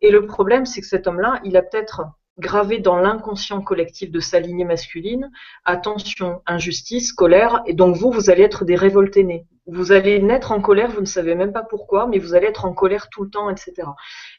[0.00, 2.02] Et le problème, c'est que cet homme-là, il a peut-être
[2.38, 5.30] gravé dans l'inconscient collectif de sa lignée masculine,
[5.64, 9.46] attention, injustice, colère, et donc vous, vous allez être des révoltés nés.
[9.66, 12.64] Vous allez naître en colère, vous ne savez même pas pourquoi, mais vous allez être
[12.64, 13.88] en colère tout le temps, etc.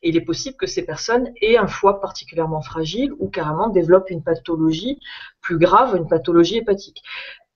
[0.02, 4.10] Et il est possible que ces personnes aient un foie particulièrement fragile ou carrément développent
[4.10, 5.00] une pathologie
[5.42, 7.04] plus grave, une pathologie hépatique.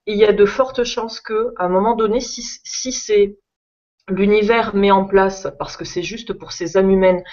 [0.08, 3.38] il y a de fortes chances que, à un moment donné, si, si c'est
[4.10, 7.24] l'univers met en place, parce que c'est juste pour ces âmes humaines,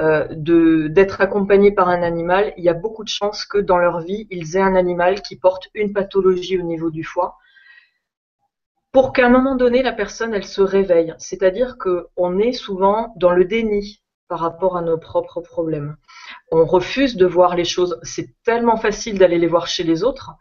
[0.00, 4.00] euh, d'être accompagnés par un animal, il y a beaucoup de chances que dans leur
[4.00, 7.36] vie, ils aient un animal qui porte une pathologie au niveau du foie,
[8.92, 11.14] pour qu'à un moment donné, la personne, elle se réveille.
[11.18, 15.96] C'est-à-dire qu'on est souvent dans le déni par rapport à nos propres problèmes.
[16.52, 17.98] On refuse de voir les choses.
[18.02, 20.32] C'est tellement facile d'aller les voir chez les autres.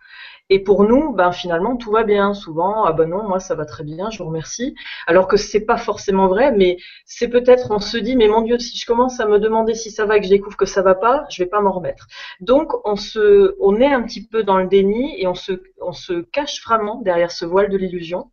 [0.49, 2.33] Et pour nous, ben finalement, tout va bien.
[2.33, 4.75] Souvent, ah ben non, moi ça va très bien, je vous remercie.
[5.05, 8.57] Alors que c'est pas forcément vrai, mais c'est peut-être, on se dit, mais mon Dieu,
[8.57, 10.81] si je commence à me demander si ça va et que je découvre que ça
[10.81, 12.07] va pas, je vais pas m'en remettre.
[12.39, 15.91] Donc, on se, on est un petit peu dans le déni et on se, on
[15.91, 18.31] se cache vraiment derrière ce voile de l'illusion.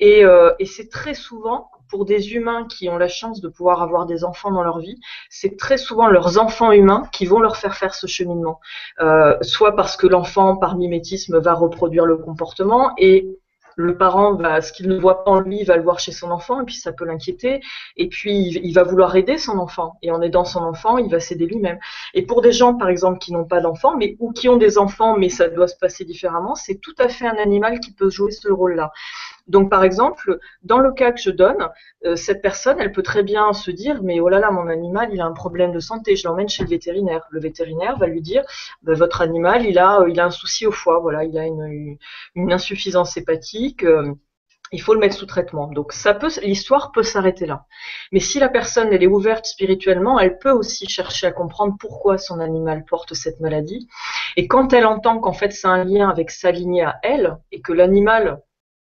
[0.00, 3.82] Et, euh, et c'est très souvent pour des humains qui ont la chance de pouvoir
[3.82, 7.58] avoir des enfants dans leur vie, c'est très souvent leurs enfants humains qui vont leur
[7.58, 8.60] faire faire ce cheminement.
[9.00, 13.28] Euh, soit parce que l'enfant, par mimétisme, va reproduire le comportement et
[13.76, 16.60] le parent, ce qu'il ne voit pas en lui, va le voir chez son enfant,
[16.60, 17.60] et puis ça peut l'inquiéter.
[17.96, 19.94] Et puis il va vouloir aider son enfant.
[20.02, 21.78] Et en aidant son enfant, il va s'aider lui-même.
[22.14, 24.78] Et pour des gens, par exemple, qui n'ont pas d'enfants, mais ou qui ont des
[24.78, 28.10] enfants, mais ça doit se passer différemment, c'est tout à fait un animal qui peut
[28.10, 28.92] jouer ce rôle-là.
[29.48, 31.68] Donc, par exemple, dans le cas que je donne,
[32.04, 35.10] euh, cette personne, elle peut très bien se dire, mais oh là là, mon animal,
[35.12, 37.26] il a un problème de santé, je l'emmène chez le vétérinaire.
[37.30, 38.44] Le vétérinaire va lui dire,
[38.82, 41.46] bah, votre animal, il a, euh, il a un souci au foie, voilà, il a
[41.46, 41.98] une,
[42.34, 43.84] une insuffisance hépatique.
[43.84, 44.14] Euh,
[44.72, 45.68] il faut le mettre sous traitement.
[45.68, 47.66] Donc ça peut, l'histoire peut s'arrêter là.
[48.10, 52.18] Mais si la personne elle est ouverte spirituellement, elle peut aussi chercher à comprendre pourquoi
[52.18, 53.88] son animal porte cette maladie.
[54.36, 57.60] Et quand elle entend qu'en fait c'est un lien avec sa lignée à elle et
[57.60, 58.40] que l'animal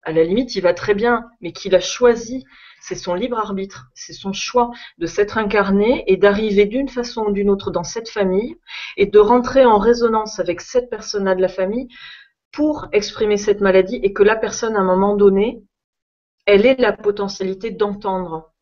[0.06, 2.44] à la limite, il va très bien, mais qu'il a choisi,
[2.80, 7.32] c'est son libre arbitre, c'est son choix de s'être incarné et d'arriver d'une façon ou
[7.32, 8.56] d'une autre dans cette famille
[8.96, 11.88] et de rentrer en résonance avec cette personne-là de la famille
[12.52, 15.60] pour exprimer cette maladie et que la personne, à un moment donné,
[16.46, 18.52] elle ait la potentialité d'entendre.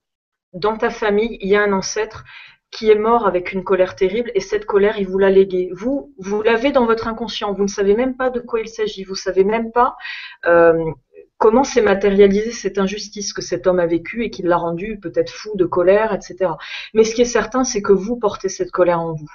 [0.54, 2.24] Dans ta famille, il y a un ancêtre
[2.70, 5.68] qui est mort avec une colère terrible et cette colère, il vous l'a léguée.
[5.74, 7.52] Vous, vous l'avez dans votre inconscient.
[7.52, 9.04] Vous ne savez même pas de quoi il s'agit.
[9.04, 9.94] Vous savez même pas
[10.46, 10.83] euh,
[11.38, 15.31] comment s'est matérialisée cette injustice que cet homme a vécue et qui l'a rendu peut-être
[15.31, 16.53] fou de colère, etc.
[16.94, 19.31] Mais ce qui est certain, c'est que vous portez cette colère en vous.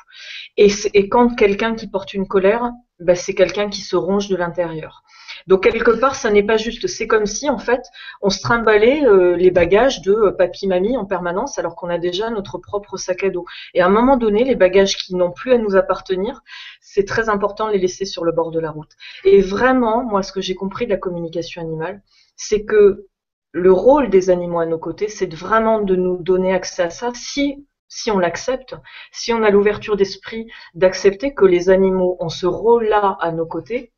[0.57, 0.69] Et,
[1.09, 5.03] quand quelqu'un qui porte une colère, ben, c'est quelqu'un qui se ronge de l'intérieur.
[5.49, 6.85] Donc quelque part, ça n'est pas juste.
[6.85, 7.81] C'est comme si en fait,
[8.21, 11.97] on se trimballait euh, les bagages de euh, papy mamie en permanence, alors qu'on a
[11.97, 13.45] déjà notre propre sac à dos.
[13.73, 16.43] Et à un moment donné, les bagages qui n'ont plus à nous appartenir,
[16.81, 18.91] c'est très important de les laisser sur le bord de la route.
[19.25, 22.03] Et vraiment, moi, ce que j'ai compris de la communication animale,
[22.35, 23.07] c'est que
[23.51, 27.09] le rôle des animaux à nos côtés, c'est vraiment de nous donner accès à ça
[27.15, 28.75] si si on l'accepte,
[29.11, 33.93] si on a l'ouverture d'esprit d'accepter que les animaux ont ce rôle-là à nos côtés,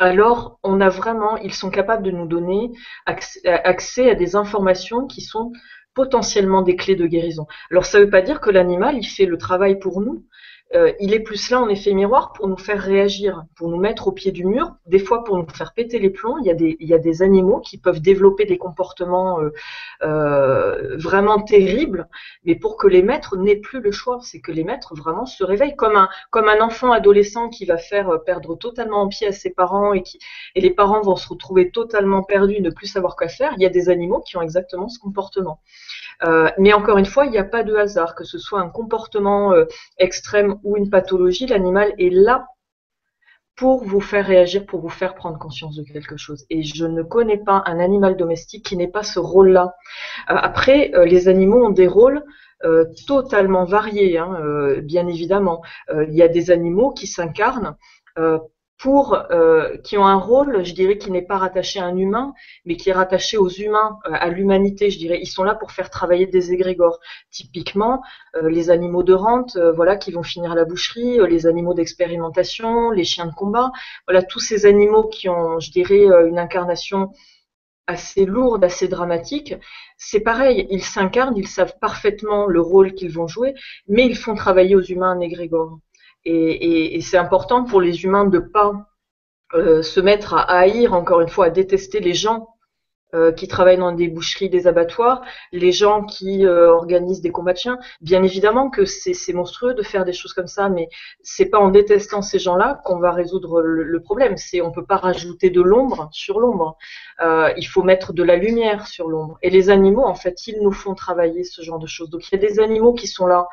[0.00, 2.70] alors on a vraiment, ils sont capables de nous donner
[3.06, 5.52] accès, à des informations qui sont
[5.94, 7.46] potentiellement des clés de guérison.
[7.70, 10.24] Alors ça ne veut pas dire que l'animal, il fait le travail pour nous,
[10.74, 14.06] euh, il est plus là en effet miroir pour nous faire réagir, pour nous mettre
[14.08, 16.38] au pied du mur, des fois pour nous faire péter les plombs.
[16.38, 19.50] Il y a des, il y a des animaux qui peuvent développer des comportements euh,
[20.02, 22.08] euh, vraiment terribles,
[22.44, 25.42] mais pour que les maîtres n'aient plus le choix, c'est que les maîtres vraiment se
[25.42, 29.32] réveillent comme un, comme un enfant adolescent qui va faire perdre totalement en pied à
[29.32, 30.18] ses parents et, qui,
[30.54, 33.52] et les parents vont se retrouver totalement perdus, ne plus savoir quoi faire.
[33.56, 35.60] Il y a des animaux qui ont exactement ce comportement.
[36.22, 38.68] Euh, mais encore une fois, il n'y a pas de hasard, que ce soit un
[38.68, 39.64] comportement euh,
[39.98, 42.46] extrême ou une pathologie, l'animal est là
[43.56, 46.46] pour vous faire réagir, pour vous faire prendre conscience de quelque chose.
[46.48, 49.74] Et je ne connais pas un animal domestique qui n'ait pas ce rôle-là.
[50.30, 52.24] Euh, après, les animaux ont des rôles
[53.06, 54.38] totalement variés, hein,
[54.82, 55.62] bien évidemment.
[55.90, 57.74] Il y a des animaux qui s'incarnent
[58.80, 62.32] pour euh, qui ont un rôle, je dirais, qui n'est pas rattaché à un humain,
[62.64, 65.18] mais qui est rattaché aux humains, euh, à l'humanité, je dirais.
[65.20, 66.98] Ils sont là pour faire travailler des égrégores.
[67.30, 68.02] Typiquement,
[68.36, 72.90] euh, les animaux de rente, voilà, qui vont finir à la boucherie, les animaux d'expérimentation,
[72.90, 73.70] les chiens de combat,
[74.08, 77.10] voilà, tous ces animaux qui ont, je dirais, une incarnation
[77.86, 79.54] assez lourde, assez dramatique.
[79.98, 83.54] C'est pareil, ils s'incarnent, ils savent parfaitement le rôle qu'ils vont jouer,
[83.88, 85.80] mais ils font travailler aux humains un égrégore.
[86.24, 88.72] Et, c'est important pour les humains de pas
[89.54, 92.48] euh, se mettre à haïr, encore une fois, à détester les gens
[93.12, 97.54] euh, qui travaillent dans des boucheries, des abattoirs, les gens qui euh, organisent des combats
[97.54, 97.78] de chiens.
[98.00, 100.88] Bien évidemment que c'est monstrueux de faire des choses comme ça, mais
[101.22, 104.36] c'est pas en détestant ces gens-là qu'on va résoudre le, le problème.
[104.36, 106.76] C'est on peut pas rajouter de l'ombre sur l'ombre.
[107.20, 109.38] il faut mettre de la lumière sur l'ombre.
[109.42, 112.10] Et les animaux, en fait, ils nous font travailler ce genre de choses.
[112.10, 113.48] Donc il y a des animaux qui sont là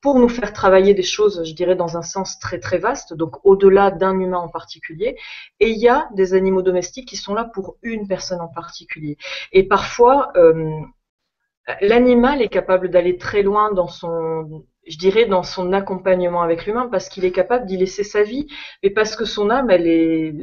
[0.00, 3.44] pour nous faire travailler des choses, je dirais, dans un sens très très vaste, donc
[3.44, 5.16] au-delà d'un humain en particulier.
[5.60, 9.16] Et il y a des animaux domestiques qui sont là pour une personne en particulier.
[9.52, 10.80] Et parfois, euh,
[11.80, 16.88] l'animal est capable d'aller très loin dans son je dirais, dans son accompagnement avec l'humain,
[16.90, 18.46] parce qu'il est capable d'y laisser sa vie,
[18.82, 20.34] mais parce que son âme, elle est,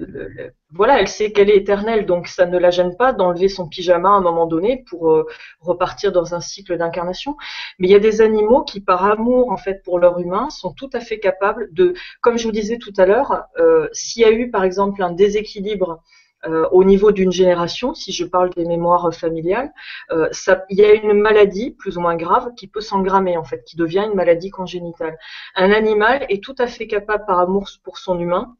[0.71, 4.09] voilà, elle sait qu'elle est éternelle, donc ça ne la gêne pas d'enlever son pyjama
[4.09, 5.25] à un moment donné pour euh,
[5.59, 7.37] repartir dans un cycle d'incarnation.
[7.79, 10.73] Mais il y a des animaux qui, par amour en fait pour leur humain, sont
[10.73, 14.25] tout à fait capables de, comme je vous disais tout à l'heure, euh, s'il y
[14.25, 16.01] a eu par exemple un déséquilibre
[16.47, 19.73] euh, au niveau d'une génération, si je parle des mémoires familiales,
[20.11, 20.29] euh,
[20.69, 23.77] il y a une maladie plus ou moins grave qui peut s'engrammer en fait, qui
[23.77, 25.17] devient une maladie congénitale.
[25.55, 28.55] Un animal est tout à fait capable, par amour pour son humain,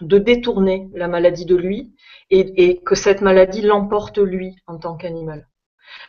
[0.00, 1.94] de détourner la maladie de lui
[2.30, 5.46] et, que cette maladie l'emporte lui en tant qu'animal.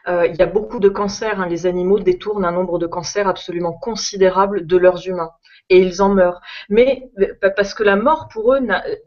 [0.07, 1.39] Euh, il y a beaucoup de cancers.
[1.39, 1.47] Hein.
[1.47, 5.31] Les animaux détournent un nombre de cancers absolument considérable de leurs humains
[5.69, 6.41] et ils en meurent.
[6.69, 7.09] Mais
[7.55, 8.59] parce que la mort pour eux,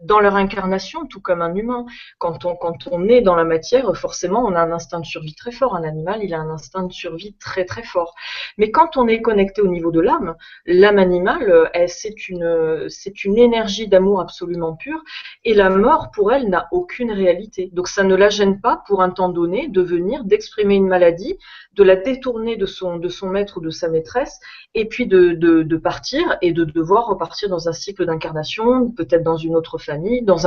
[0.02, 1.86] dans leur incarnation, tout comme un humain,
[2.18, 5.52] quand on, quand est dans la matière, forcément, on a un instinct de survie très
[5.52, 5.76] fort.
[5.76, 8.14] Un animal, il a un instinct de survie très très fort.
[8.56, 10.34] Mais quand on est connecté au niveau de l'âme,
[10.66, 15.02] l'âme animale, c'est une, c'est une énergie d'amour absolument pure,
[15.44, 17.70] et la mort pour elle n'a aucune réalité.
[17.72, 21.38] Donc ça ne la gêne pas pour un temps donné de venir, d'exprimer une maladie,
[21.74, 24.38] de la détourner de son, maître ou de sa maîtresse,
[24.74, 29.78] et puis de, partir de devoir repartir dans un cycle d'incarnation, peut-être dans une autre
[29.78, 30.46] famille, dans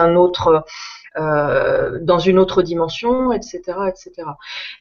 [1.17, 4.29] euh, une autre dimension, etc., etc.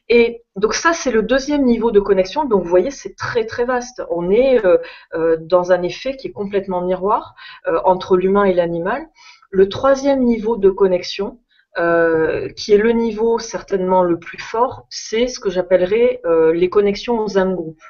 [0.09, 2.45] Et donc ça, c'est le deuxième niveau de connexion.
[2.45, 4.03] Donc vous voyez, c'est très très vaste.
[4.09, 4.77] On est euh,
[5.13, 7.35] euh, dans un effet qui est complètement miroir
[7.83, 9.07] entre l'humain et l'animal.
[9.49, 11.39] Le troisième niveau de connexion,
[11.75, 16.21] qui est le niveau certainement le plus fort, c'est ce que j'appellerais
[16.53, 17.81] les connexions aux âmes groupes.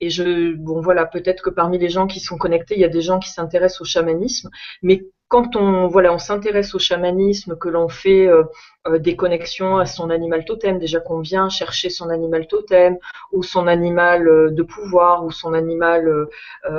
[0.00, 2.88] Et je, bon voilà, peut-être que parmi les gens qui sont connectés, il y a
[2.88, 4.50] des gens qui s'intéressent au chamanisme,
[4.82, 8.44] mais quand on voilà, on s'intéresse au chamanisme, que l'on fait euh,
[8.86, 12.96] euh, des connexions à son animal totem, déjà qu'on vient chercher son animal totem
[13.32, 16.28] ou son animal euh, de pouvoir ou son animal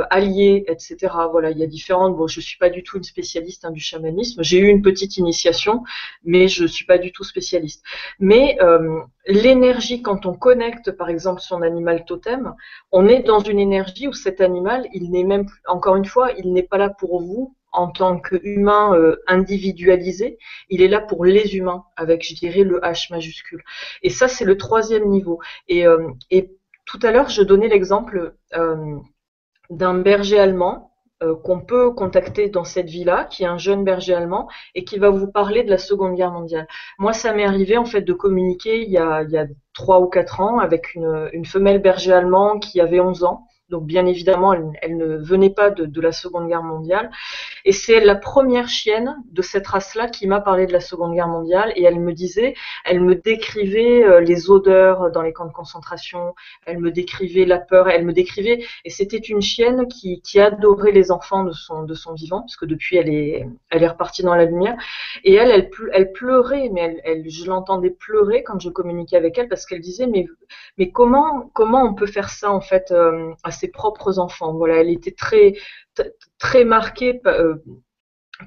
[0.10, 0.98] allié, etc.
[1.32, 2.18] Voilà, il y a différentes.
[2.18, 4.44] Bon, je suis pas du tout une spécialiste hein, du chamanisme.
[4.44, 5.84] J'ai eu une petite initiation,
[6.24, 7.84] mais je suis pas du tout spécialiste.
[8.20, 8.58] Mais
[9.28, 12.56] l'énergie, quand on connecte, par exemple, son animal totem,
[12.92, 16.54] on est dans une énergie où cet animal, il n'est même, encore une fois, il
[16.54, 20.38] n'est pas là pour vous en tant qu'humain euh, individualisé,
[20.70, 23.64] il est là pour les humains, avec, je dirais, le H majuscule.
[24.02, 25.40] Et ça, c'est le troisième niveau.
[25.68, 26.52] Et, euh, et
[26.86, 28.98] tout à l'heure, je donnais l'exemple euh,
[29.70, 30.86] d'un berger allemand
[31.44, 35.10] qu'on peut contacter dans cette vie-là, qui est un jeune berger allemand et qui va
[35.10, 36.66] vous parler de la Seconde Guerre mondiale.
[36.98, 40.00] Moi, ça m'est arrivé en fait de communiquer il y a, il y a 3
[40.00, 44.06] ou quatre ans avec une, une femelle berger allemand qui avait 11 ans donc bien
[44.06, 47.12] évidemment, elle, ne venait pas de, la Seconde Guerre mondiale.
[47.70, 51.28] Et c'est la première chienne de cette race-là qui m'a parlé de la Seconde Guerre
[51.28, 51.72] mondiale.
[51.76, 56.34] Et elle me disait, elle me décrivait euh, les odeurs dans les camps de concentration,
[56.66, 58.66] elle me décrivait la peur, elle me décrivait.
[58.86, 63.14] Et c'était une chienne qui, adorait les enfants de son, vivant, parce que depuis elle
[63.14, 64.76] est, repartie dans la lumière.
[65.24, 69.68] Et elle, elle, pleurait, mais elle, je l'entendais pleurer quand je communiquais avec elle, parce
[69.68, 74.54] qu'elle disait, mais, comment, on peut faire ça en fait euh, ses propres enfants?
[74.56, 75.54] Voilà, elle était très
[76.38, 77.56] très marquée euh,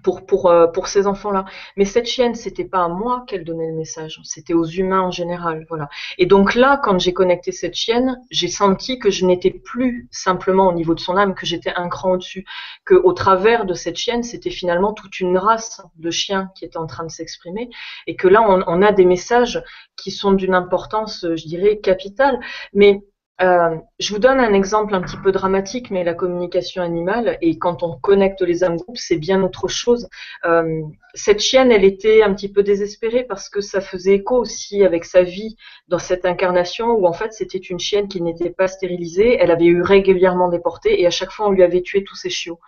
[0.02, 1.44] pour pour euh, pour ces enfants-là.
[1.76, 5.10] Mais cette chienne, c'était pas à moi qu'elle donnait le message, c'était aux humains en
[5.10, 5.88] général, voilà.
[6.18, 10.68] Et donc là, quand j'ai connecté cette chienne, j'ai senti que je n'étais plus simplement
[10.68, 12.46] au niveau de son âme, que j'étais un cran au-dessus,
[12.84, 16.78] que au travers de cette chienne, c'était finalement toute une race de chiens qui était
[16.78, 17.68] en train de s'exprimer,
[18.06, 19.62] et que là, on, on a des messages
[19.96, 22.40] qui sont d'une importance, je dirais, capitale.
[22.72, 23.02] Mais
[23.42, 27.58] euh, je vous donne un exemple un petit peu dramatique, mais la communication animale, et
[27.58, 30.08] quand on connecte les âmes groupes, c'est bien autre chose.
[30.44, 30.82] Euh,
[31.14, 35.04] cette chienne, elle était un petit peu désespérée parce que ça faisait écho aussi avec
[35.04, 35.56] sa vie
[35.88, 39.66] dans cette incarnation où en fait c'était une chienne qui n'était pas stérilisée, elle avait
[39.66, 42.60] eu régulièrement déporté et à chaque fois on lui avait tué tous ses chiots.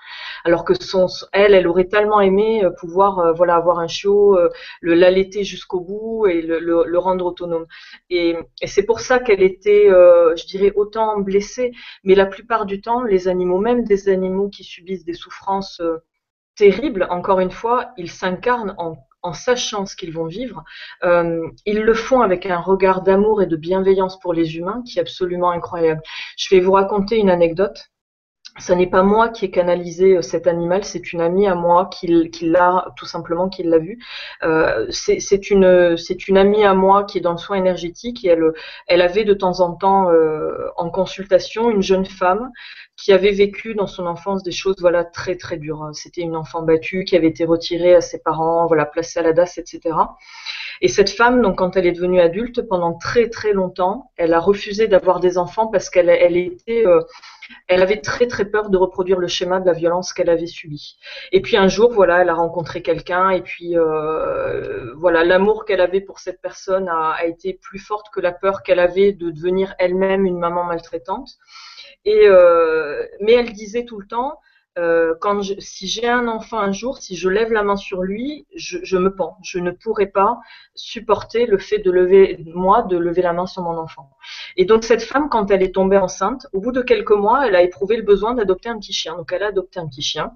[0.45, 4.39] Alors que son, elle, elle aurait tellement aimé euh, pouvoir voilà avoir un chiot,
[4.83, 7.67] l'allaiter jusqu'au bout et le, rendre autonome.
[8.11, 11.73] Et c'est pour ça qu'elle était, je dirais, autant blessée.
[12.05, 15.81] Mais la plupart du temps, les animaux, même des animaux qui subissent des souffrances
[16.57, 18.97] terrible, encore une fois, ils s'incarnent en,
[19.33, 20.65] sachant ce qu'ils vont vivre.
[21.03, 24.99] Euh, ils le font avec un regard d'amour et de bienveillance pour les humains qui
[24.99, 26.03] est absolument incroyable.
[26.37, 27.91] Je vais vous raconter une anecdote.
[28.59, 31.91] Ce n'est pas moi qui ai canalisé euh, cet animal, c'est une amie à moi
[31.91, 32.07] qui,
[32.43, 33.99] l'a tout simplement qui l'a vu.
[34.45, 35.65] Euh, c'est une
[36.37, 38.53] amie à moi qui est dans le soin énergétique et elle
[38.87, 40.09] elle avait de temps en temps
[40.77, 42.51] en consultation une jeune femme
[42.97, 45.91] qui avait vécu dans son enfance des choses voilà très très dures.
[45.93, 49.33] C'était une enfant battue qui avait été retirée à ses parents, voilà placée à la
[49.33, 49.97] DAS, etc.
[50.81, 54.41] Et cette femme, donc quand elle est devenue adulte, pendant très très longtemps, elle a
[54.41, 57.01] refusé d'avoir des enfants parce qu'elle elle était euh,
[57.69, 60.97] elle avait très très peur de reproduire le schéma de la violence qu'elle avait subie.
[61.33, 65.81] Et puis un jour, voilà, elle a rencontré quelqu'un et puis euh, voilà, l'amour qu'elle
[65.81, 69.31] avait pour cette personne a, a, été plus forte que la peur qu'elle avait de
[69.31, 71.31] devenir elle-même une maman maltraitante.
[72.05, 74.41] Et euh, mais elle disait tout le temps,
[74.77, 78.47] euh, quand si j'ai un enfant un jour, si je lève la main sur lui,
[78.57, 79.39] je, je, me pends.
[79.45, 80.41] Je ne pourrais pas
[80.75, 84.11] supporter le fait de lever moi, de lever la main sur mon enfant.
[84.57, 87.55] Et donc cette femme, quand elle est tombée enceinte, au bout de quelques mois, elle
[87.55, 89.17] a éprouvé le besoin d'adopter un petit chien.
[89.17, 90.33] Donc elle a adopté un petit chien.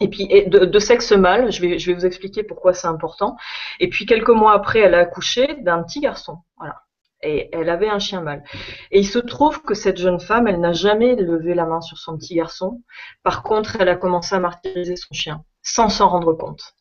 [0.00, 3.36] Et puis de, de, sexe mâle, je vais, je vais vous expliquer pourquoi c'est important.
[3.80, 6.38] Et puis quelques mois après, elle a accouché d'un petit garçon.
[6.58, 6.82] Voilà.
[7.22, 8.42] Et elle avait un chien mâle.
[8.90, 11.98] Et il se trouve que cette jeune femme, elle n'a jamais levé la main sur
[11.98, 12.82] son petit garçon.
[13.22, 16.74] Par contre, elle a commencé à martyriser son chien sans s'en rendre compte.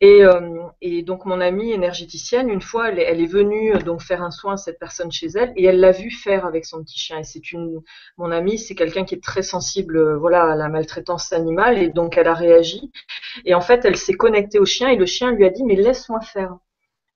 [0.00, 4.22] Et, euh, et, donc mon amie énergéticienne, une fois, elle, est venue euh, donc faire
[4.22, 6.98] un soin à cette personne chez elle et elle l'a vu faire avec son petit
[6.98, 7.18] chien.
[7.18, 7.80] Et c'est une,
[8.18, 11.88] mon amie, c'est quelqu'un qui est très sensible, euh, voilà, à la maltraitance animale et
[11.88, 12.90] donc elle a réagi.
[13.44, 15.76] Et en fait, elle s'est connectée au chien et le chien lui a dit mais
[15.76, 16.56] laisse-moi faire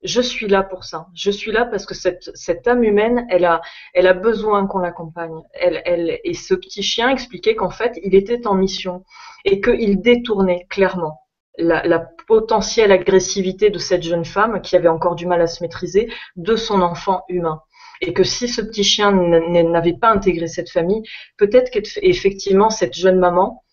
[0.02, 1.06] je suis là pour ça.
[1.14, 3.60] Je suis là parce que cette, cette âme humaine, elle a,
[3.92, 5.42] elle a besoin qu'on l'accompagne.
[5.52, 9.04] Elle, elle, et ce petit chien expliquait qu'en fait, il était en mission
[9.44, 11.20] et qu'il détournait clairement
[11.58, 15.64] la, la, potentielle agressivité de cette jeune femme qui avait encore du mal à se
[15.64, 17.60] maîtriser de son enfant humain.
[18.00, 21.02] Et que si ce petit chien n'avait pas intégré cette famille,
[21.36, 23.64] peut-être qu'effectivement cette jeune maman,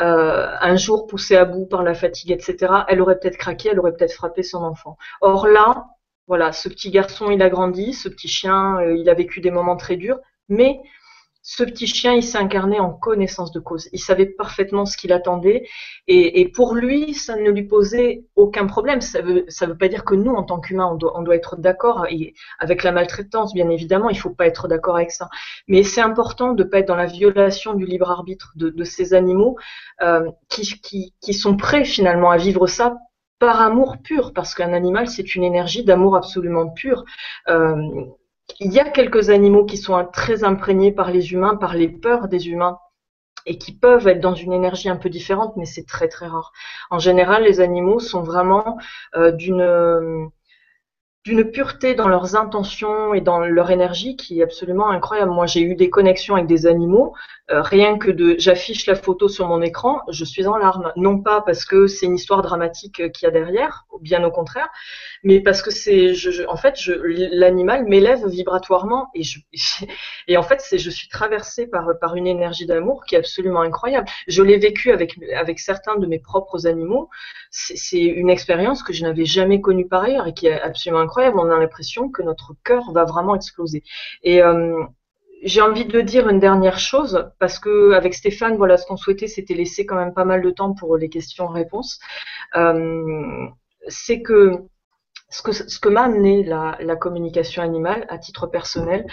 [0.00, 3.80] euh, un jour poussée à bout par la fatigue, etc., elle aurait peut-être craqué, elle
[3.80, 4.96] aurait peut-être frappé son enfant.
[5.20, 5.86] Or là,
[6.26, 9.50] voilà, ce petit garçon, il a grandi, ce petit chien, euh, il a vécu des
[9.50, 10.18] moments très durs,
[10.48, 10.80] mais
[11.48, 13.88] ce petit chien, il s'est incarné en connaissance de cause.
[13.92, 15.68] Il savait parfaitement ce qu'il attendait.
[16.08, 19.00] Et, pour lui, ça ne lui posait aucun problème.
[19.00, 22.04] Ça veut, ça veut pas dire que nous, en tant qu'humains, on doit, être d'accord.
[22.58, 25.28] avec la maltraitance, bien évidemment, il faut pas être d'accord avec ça.
[25.68, 29.56] Mais c'est important de pas être dans la violation du libre arbitre de, ces animaux
[30.02, 32.96] euh, qui sont prêts finalement à vivre ça
[33.38, 37.04] par amour pur, parce qu'un animal, c'est une énergie d'amour absolument pure.
[37.48, 37.76] Euh,
[38.60, 42.28] il y a quelques animaux qui sont très imprégnés par les humains, par les peurs
[42.28, 42.78] des humains
[43.46, 46.52] et qui peuvent être dans une énergie un peu différente, mais c'est très très rare.
[46.90, 48.78] En général, les animaux sont vraiment
[49.14, 50.30] euh, d'une
[51.26, 55.32] d'une pureté dans leurs intentions et dans leur énergie qui est absolument incroyable.
[55.32, 57.14] Moi, j'ai eu des connexions avec des animaux,
[57.50, 60.92] euh, rien que de, j'affiche la photo sur mon écran, je suis en larmes.
[60.94, 64.68] Non pas parce que c'est une histoire dramatique qu'il y a derrière, bien au contraire,
[65.24, 69.40] mais parce que c'est, je, en fait, je, l'animal m'élève vibratoirement et je,
[70.28, 73.62] et en fait, c'est, je suis traversée par par une énergie d'amour qui est absolument
[73.62, 74.08] incroyable.
[74.28, 77.08] Je l'ai vécu avec avec certains de mes propres animaux.
[77.50, 81.15] C'est une expérience que je n'avais jamais connue par ailleurs et qui est absolument incroyable
[81.16, 83.82] on a l'impression que notre cœur va vraiment exploser.
[84.22, 84.82] Et euh,
[85.42, 89.26] j'ai envie de dire une dernière chose parce que avec Stéphane, voilà, ce qu'on souhaitait,
[89.26, 92.00] c'était laisser quand même pas mal de temps pour les questions-réponses.
[92.56, 93.46] Euh,
[93.88, 94.62] c'est que
[95.28, 99.06] ce que, m'a amené la, la, communication animale à titre personnel,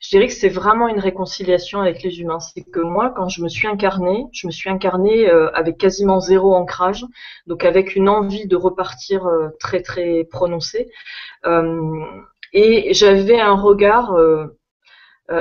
[0.00, 2.40] je dirais que c'est vraiment une réconciliation avec les humains.
[2.40, 6.20] C'est que moi, quand je me suis incarnée, je me suis incarnée euh, avec quasiment
[6.20, 7.04] zéro ancrage,
[7.46, 10.90] donc avec une envie de repartir euh, très très prononcée.
[11.46, 12.00] Euh,
[12.52, 14.16] et j'avais un regard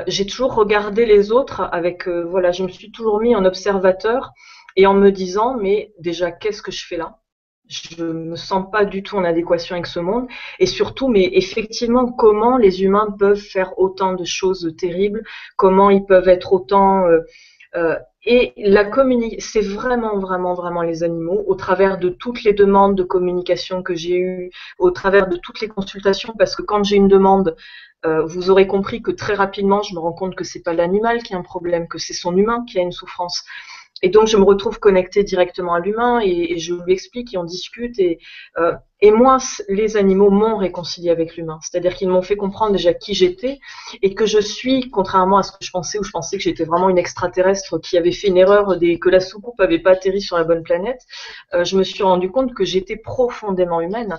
[0.07, 4.31] j'ai toujours regardé les autres avec voilà, je me suis toujours mis en observateur
[4.75, 7.19] et en me disant mais déjà qu'est-ce que je fais là?
[7.67, 10.27] Je me sens pas du tout en adéquation avec ce monde.
[10.59, 15.23] Et surtout mais effectivement comment les humains peuvent faire autant de choses terribles
[15.55, 17.19] comment ils peuvent être autant euh,
[17.75, 22.53] euh, et la communication c'est vraiment vraiment vraiment les animaux au travers de toutes les
[22.53, 26.83] demandes de communication que j'ai eues au travers de toutes les consultations parce que quand
[26.83, 27.55] j'ai une demande
[28.05, 31.23] euh, vous aurez compris que très rapidement je me rends compte que c'est pas l'animal
[31.23, 33.43] qui a un problème que c'est son humain qui a une souffrance
[34.03, 37.43] et donc je me retrouve connectée directement à l'humain et, je lui explique et on
[37.43, 38.19] discute et,
[38.57, 39.37] euh, et moi
[39.69, 41.59] les animaux m'ont réconcilié avec l'humain.
[41.61, 43.59] C'est-à-dire qu'ils m'ont fait comprendre déjà qui j'étais
[44.01, 46.63] et que je suis contrairement à ce que je pensais où je pensais que j'étais
[46.63, 50.21] vraiment une extraterrestre qui avait fait une erreur des, que la soucoupe avait pas atterri
[50.21, 51.01] sur la bonne planète
[51.53, 54.17] euh, je me suis rendu compte que j'étais profondément humaine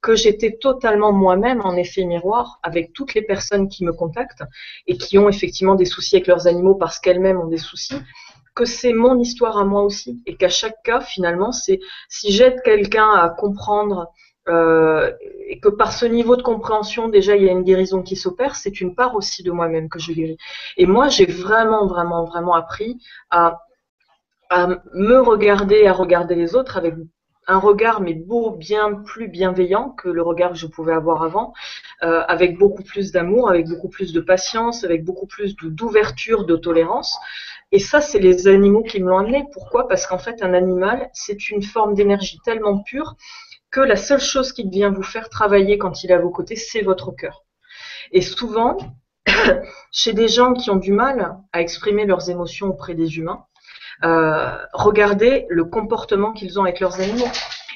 [0.00, 4.44] que j'étais totalement moi-même en effet miroir avec toutes les personnes qui me contactent
[4.86, 7.96] et qui ont effectivement des soucis avec leurs animaux parce qu'elles-mêmes ont des soucis
[8.64, 13.10] c'est mon histoire à moi aussi et qu'à chaque cas finalement c'est si j'aide quelqu'un
[13.10, 14.10] à comprendre
[14.48, 15.12] euh,
[15.48, 18.56] et que par ce niveau de compréhension déjà il y a une guérison qui s'opère,
[18.56, 20.38] c'est une part aussi de moi-même que je guéris.
[20.76, 22.98] Et moi j'ai vraiment vraiment vraiment appris
[23.30, 23.60] à,
[24.48, 26.94] à me regarder, à regarder les autres avec
[27.46, 31.52] un regard mais beau, bien plus bienveillant que le regard que je pouvais avoir avant,
[32.02, 36.56] euh, avec beaucoup plus d'amour, avec beaucoup plus de patience, avec beaucoup plus d'ouverture, de
[36.56, 37.18] tolérance.
[37.72, 39.44] Et ça, c'est les animaux qui me l'ont amené.
[39.52, 39.86] Pourquoi?
[39.86, 43.16] Parce qu'en fait, un animal, c'est une forme d'énergie tellement pure
[43.70, 46.56] que la seule chose qui vient vous faire travailler quand il est à vos côtés,
[46.56, 47.44] c'est votre cœur.
[48.10, 48.76] Et souvent,
[49.92, 53.44] chez des gens qui ont du mal à exprimer leurs émotions auprès des humains,
[54.02, 57.28] euh, regardez le comportement qu'ils ont avec leurs animaux.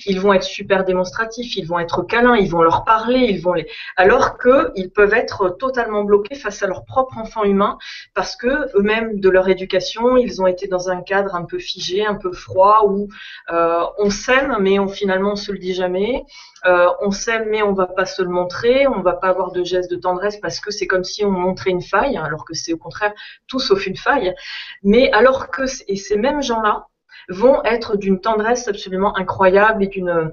[0.07, 3.55] Ils vont être super démonstratifs, ils vont être câlins, ils vont leur parler, ils vont
[3.55, 7.79] les, alors que ils peuvent être totalement bloqués face à leur propre enfant humain
[8.15, 12.05] parce que eux-mêmes de leur éducation, ils ont été dans un cadre un peu figé,
[12.05, 13.09] un peu froid où
[13.53, 16.25] euh, on s'aime mais on finalement on se le dit jamais.
[16.67, 19.65] Euh, on s'aime mais on va pas se le montrer, on va pas avoir de
[19.65, 22.73] gestes de tendresse parce que c'est comme si on montrait une faille, alors que c'est
[22.73, 23.13] au contraire
[23.47, 24.35] tout sauf une faille.
[24.83, 26.87] Mais alors que et ces mêmes gens-là
[27.29, 30.31] vont être d'une tendresse absolument incroyable et d'une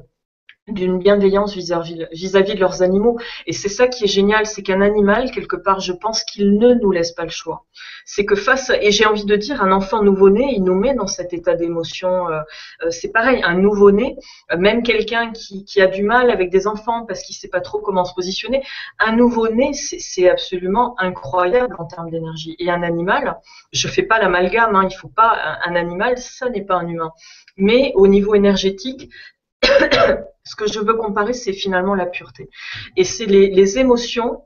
[0.68, 1.96] d'une bienveillance vis-à-vis
[2.56, 3.18] de leurs animaux.
[3.48, 6.76] Et c'est ça qui est génial, c'est qu'un animal, quelque part, je pense qu'il ne
[6.76, 7.66] nous laisse pas le choix.
[8.06, 11.08] C'est que face, et j'ai envie de dire, un enfant nouveau-né, il nous met dans
[11.08, 12.30] cet état d'émotion.
[12.30, 12.42] Euh,
[12.84, 14.18] euh, c'est pareil, un nouveau-né,
[14.52, 17.62] euh, même quelqu'un qui, qui, a du mal avec des enfants parce qu'il sait pas
[17.62, 18.64] trop comment se positionner,
[19.00, 22.56] un nouveau-né, c'est absolument incroyable en termes d'énergie.
[22.60, 23.40] Et un animal,
[23.74, 27.12] je fais pas l'amalgame, hein, il faut pas, un animal, ça n'est pas un humain.
[27.58, 29.10] Mais au niveau énergétique,
[30.44, 32.50] ce que je veux comparer, c'est finalement la pureté.
[32.98, 34.44] Et c'est les, émotions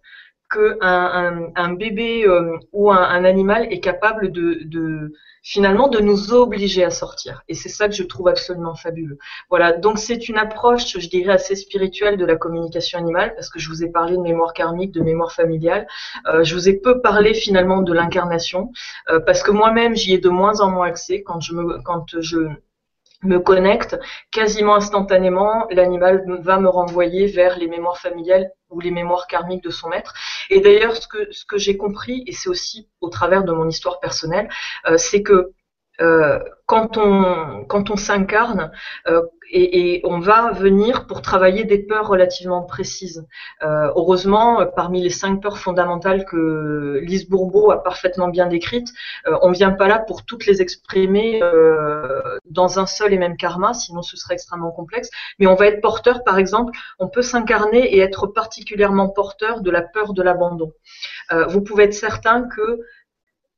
[0.50, 5.12] que un, bébé euh, ou un, animal est capable de,
[5.42, 7.44] finalement de nous obliger à sortir.
[7.48, 9.18] Et c'est ça que je trouve absolument fabuleux.
[9.50, 13.60] Voilà, donc c'est une approche, je dirais, assez spirituelle de la communication animale, parce que
[13.60, 15.88] je vous ai parlé de mémoire karmique, de mémoire familiale.
[16.28, 18.72] Euh, je vous ai peu parlé finalement de l'incarnation,
[19.10, 22.06] euh, parce que moi-même j'y ai de moins en moins accès quand je me quand
[22.20, 22.50] je
[23.24, 23.98] me connecte,
[24.32, 29.70] quasiment instantanément, l'animal va me renvoyer vers les mémoires familiales ou les mémoires karmiques de
[29.70, 30.14] son maître.
[30.50, 34.50] Et d'ailleurs, ce que, j'ai compris, et c'est aussi au travers de mon histoire personnelle,
[34.88, 35.52] euh, c'est que
[36.02, 38.72] euh, quand on quand on s'incarne
[39.08, 39.22] euh,
[39.52, 43.28] et, on va venir pour travailler des peurs relativement précises.
[43.62, 48.90] Euh, heureusement, parmi les cinq peurs fondamentales que Lise Bourbeau a parfaitement bien décrites,
[49.44, 51.42] on vient pas là pour toutes les exprimer
[52.50, 55.12] dans un seul et même karma, sinon ce serait extrêmement complexe.
[55.38, 59.70] Mais on va être porteur, par exemple, on peut s'incarner et être particulièrement porteur de
[59.70, 60.74] la peur de l'abandon.
[61.48, 62.82] vous pouvez être certain que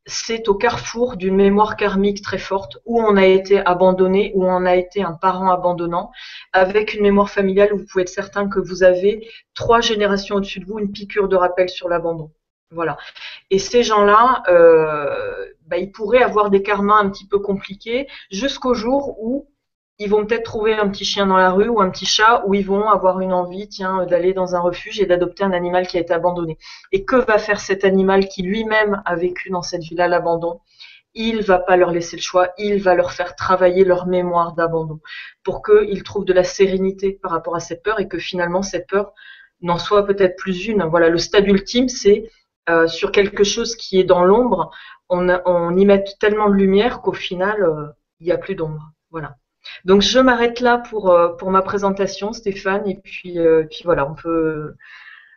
[0.08, 4.66] c'est au carrefour d'une mémoire karmique très forte où on a été abandonné, où on
[4.66, 6.12] a été un parent abandonnant,
[6.54, 10.62] avec une mémoire familiale où vous pouvez être certain que vous avez trois générations au-dessus
[10.62, 12.32] de vous une piqûre de rappel sur l'abandon.
[12.72, 12.98] Voilà.
[13.50, 18.74] Et ces gens-là, euh, bah, ils pourraient avoir des karmas un petit peu compliqués jusqu'au
[18.74, 19.48] jour où
[20.00, 22.54] ils vont peut-être trouver un petit chien dans la rue ou un petit chat où
[22.54, 25.98] ils vont avoir une envie, tiens, d'aller dans un refuge et d'adopter un animal qui
[25.98, 26.58] a été abandonné.
[26.92, 30.60] Et que va faire cet animal qui lui-même a vécu dans cette ville-là l'abandon?
[31.16, 35.00] Il va pas leur laisser le choix, il va leur faire travailler leur mémoire d'abandon
[35.44, 38.88] pour qu'ils trouvent de la sérénité par rapport à cette peur et que finalement cette
[38.88, 39.14] peur
[39.62, 40.84] n'en soit peut-être plus une.
[40.84, 42.30] Voilà, le stade ultime, c'est
[42.70, 44.70] euh, sur quelque chose qui est dans l'ombre,
[45.10, 47.88] on, on, y met tellement de lumière qu'au final, euh,
[48.20, 48.92] il n'y a plus d'ombre.
[49.10, 49.38] Voilà.
[49.86, 54.10] Donc je m'arrête là pour, euh, pour ma présentation, Stéphane, et puis, euh, puis voilà,
[54.10, 54.76] on peut,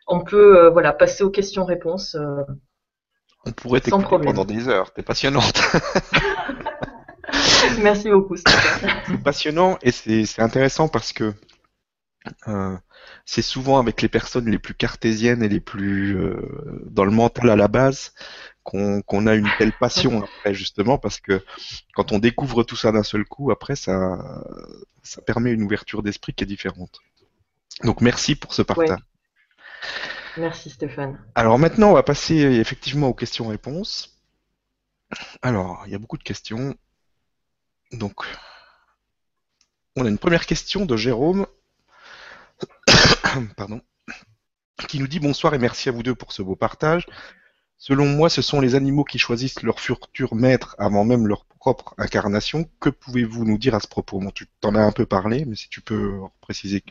[0.07, 2.17] on peut euh, voilà, passer aux questions-réponses.
[3.45, 5.61] on pourrait t'écouter pendant des heures, t'es passionnante.
[7.81, 8.89] Merci beaucoup, Stéphane.
[9.07, 11.33] C'est passionnant et c'est intéressant parce que
[13.25, 16.17] c'est souvent avec les personnes les plus cartésiennes et les plus
[16.85, 18.13] dans le mental à la base
[18.63, 21.43] qu'on a une telle passion après justement parce que
[21.93, 24.43] quand on découvre tout ça d'un seul coup après ça
[25.03, 26.99] ça permet une ouverture d'esprit qui est différente.
[27.83, 28.99] Donc merci pour ce partage.
[30.37, 31.19] Merci Stéphane.
[31.35, 34.17] Alors maintenant on va passer effectivement aux questions-réponses.
[35.41, 36.75] Alors il y a beaucoup de questions.
[37.91, 38.25] Donc
[39.95, 41.47] on a une première question de Jérôme.
[43.57, 43.81] Pardon
[44.87, 47.05] qui nous dit bonsoir et merci à vous deux pour ce beau partage.
[47.81, 51.95] Selon moi, ce sont les animaux qui choisissent leur futur maître avant même leur propre
[51.97, 52.69] incarnation.
[52.79, 54.19] Que pouvez-vous nous dire à ce propos?
[54.19, 56.83] Bon, Tu t'en as un peu parlé, mais si tu peux préciser.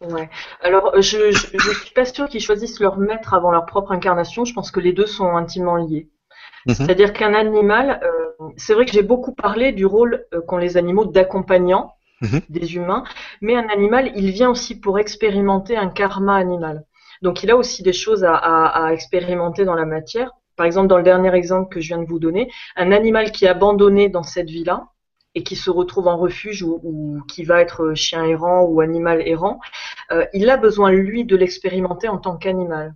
[0.00, 0.28] Ouais.
[0.60, 4.44] Alors, je ne suis pas sûre qu'ils choisissent leur maître avant leur propre incarnation.
[4.44, 6.08] Je pense que les deux sont intimement liés.
[6.66, 6.74] Mhm.
[6.74, 10.76] C'est-à-dire qu'un animal, euh, c'est vrai que j'ai beaucoup parlé du rôle euh, qu'ont les
[10.76, 12.40] animaux d'accompagnant mhm.
[12.48, 13.04] des humains,
[13.40, 16.84] mais un animal, il vient aussi pour expérimenter un karma animal.
[17.22, 20.32] Donc il a aussi des choses à, expérimenter dans la matière.
[20.56, 23.44] Par exemple, dans le dernier exemple que je viens de vous donner, un animal qui
[23.44, 24.88] est abandonné dans cette vie-là
[25.34, 29.60] et qui se retrouve en refuge ou, qui va être chien errant ou animal errant,
[30.10, 32.94] euh, il a besoin, lui, de l'expérimenter en tant qu'animal.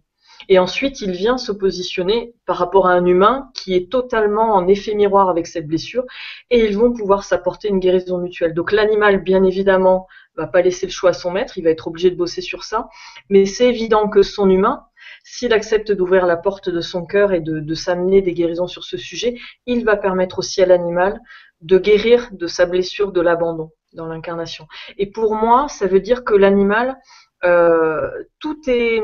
[0.48, 4.66] Et ensuite, il vient se positionner par rapport à un humain qui est totalement en
[4.68, 6.04] effet miroir avec cette blessure,
[6.50, 8.54] et ils vont pouvoir s'apporter une guérison mutuelle.
[8.54, 11.88] Donc l'animal, bien évidemment, va pas laisser le choix à son maître, il va être
[11.88, 12.88] obligé de bosser sur ça,
[13.28, 14.84] mais c'est évident que son humain,
[15.24, 18.84] s'il accepte d'ouvrir la porte de son cœur et de, de s'amener des guérisons sur
[18.84, 19.36] ce sujet,
[19.66, 21.20] il va permettre aussi à l'animal
[21.60, 23.70] de guérir de sa blessure de l'abandon.
[23.92, 24.66] dans l'incarnation.
[24.96, 26.98] Et pour moi, ça veut dire que l'animal,
[27.44, 28.08] euh,
[28.40, 29.02] tout est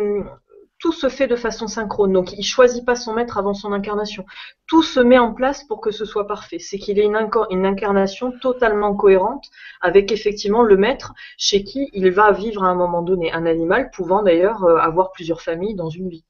[0.79, 2.12] tout se fait de façon synchrone.
[2.12, 4.24] Donc, il choisit pas son maître avant son incarnation.
[4.66, 6.59] Tout se met en place pour que ce soit parfait.
[6.59, 7.18] C'est qu'il ait une,
[7.51, 9.47] une, incarnation totalement cohérente
[9.81, 13.33] avec effectivement le maître chez qui il va vivre à un moment donné.
[13.33, 16.24] Un animal pouvant d'ailleurs euh, avoir plusieurs familles dans une vie.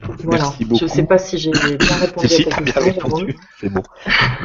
[0.00, 0.52] Voilà.
[0.60, 2.44] Je ne sais pas si j'ai bien répondu si.
[2.44, 3.36] Bien répondu.
[3.58, 3.82] C'est bon.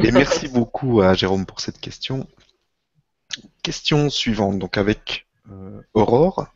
[0.03, 2.27] Et merci beaucoup à Jérôme pour cette question.
[3.63, 6.47] Question suivante, donc avec euh, Aurore.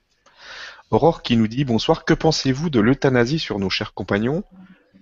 [0.92, 4.44] Aurore qui nous dit Bonsoir, que pensez-vous de l'euthanasie sur nos chers compagnons?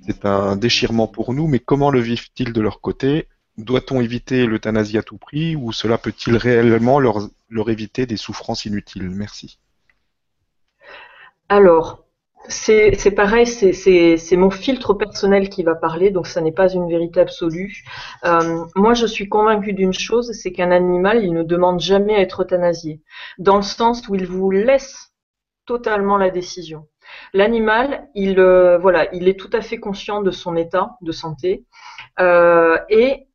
[0.06, 3.28] C'est un déchirement pour nous, mais comment le vivent-ils de leur côté?
[3.58, 7.30] Doit-on éviter l'euthanasie à tout prix ou cela peut-il réellement leur,
[7.70, 9.10] éviter des souffrances inutiles?
[9.10, 9.60] Merci.
[11.50, 12.06] Alors,
[12.48, 17.20] c'est pareil, c'est mon filtre personnel qui va parler, donc ça n'est pas une vérité
[17.20, 17.84] absolue.
[18.26, 22.20] Euh, moi, je suis convaincue d'une chose, c'est qu'un animal, il ne demande jamais à
[22.20, 23.02] être euthanasié,
[23.38, 25.13] dans le sens où il vous laisse
[25.66, 26.88] totalement la décision.
[27.34, 31.66] L'animal, il, euh, voilà, il est tout à fait conscient de son état de santé
[32.20, 33.28] euh, et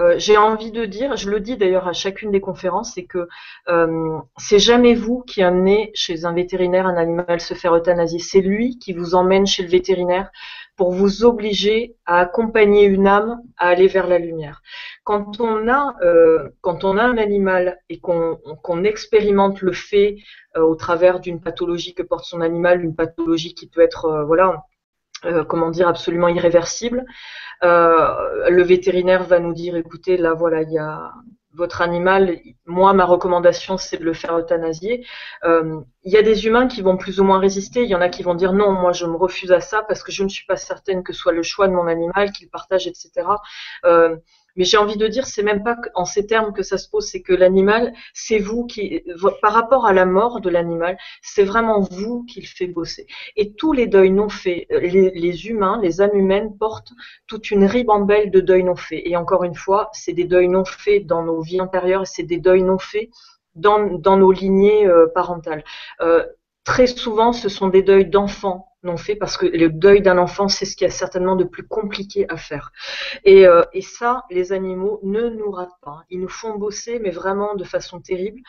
[0.00, 3.28] euh, j'ai envie de dire, je le dis d'ailleurs à chacune des conférences, c'est que
[4.38, 8.78] c'est jamais vous qui amenez chez un vétérinaire un animal se faire euthanasier, c'est lui
[8.78, 10.30] qui vous emmène chez le vétérinaire
[10.76, 14.62] pour vous obliger à accompagner une âme à aller vers la lumière.
[15.10, 20.18] Quand on a, euh, quand on a un animal et qu'on expérimente le fait
[20.56, 24.22] euh, au travers d'une pathologie que porte son animal, une pathologie qui peut être, euh,
[24.22, 24.62] voilà,
[25.48, 27.04] comment dire, absolument irréversible,
[27.60, 31.10] le vétérinaire va nous dire, écoutez, là, voilà, il y a,
[31.54, 35.04] votre animal, moi, ma recommandation, c'est de le faire euthanasier.
[35.44, 37.82] Il y a des humains qui vont plus ou moins résister.
[37.82, 40.04] Il y en a qui vont dire non, moi, je me refuse à ça parce
[40.04, 42.48] que je ne suis pas certaine que ce soit le choix de mon animal, qu'il
[42.48, 43.26] partage, etc.
[44.56, 47.06] Mais j'ai envie de dire, c'est même pas en ces termes que ça se pose,
[47.06, 49.02] c'est que l'animal, c'est vous qui,
[49.42, 53.06] par rapport à la mort de l'animal, c'est vraiment vous qui le fait bosser.
[53.36, 56.92] Et tous les deuils non faits, euh, les, humains, les âmes humaines portent
[57.26, 59.02] toute une ribambelle de deuils non faits.
[59.04, 62.38] Et encore une fois, c'est des deuils non faits dans nos vies antérieures, c'est des
[62.38, 63.08] deuils non faits
[63.54, 63.78] dans,
[64.16, 65.64] nos lignées euh, parentales.
[66.00, 66.24] Euh,
[66.64, 70.48] très souvent, ce sont des deuils d'enfants non faits parce que le deuil d'un enfant,
[70.48, 72.72] c'est ce qui est certainement de plus compliqué à faire.
[73.24, 76.04] Et, euh, et, ça, les animaux ne nous ratent pas.
[76.10, 78.40] Ils nous font bosser, mais vraiment de façon terrible.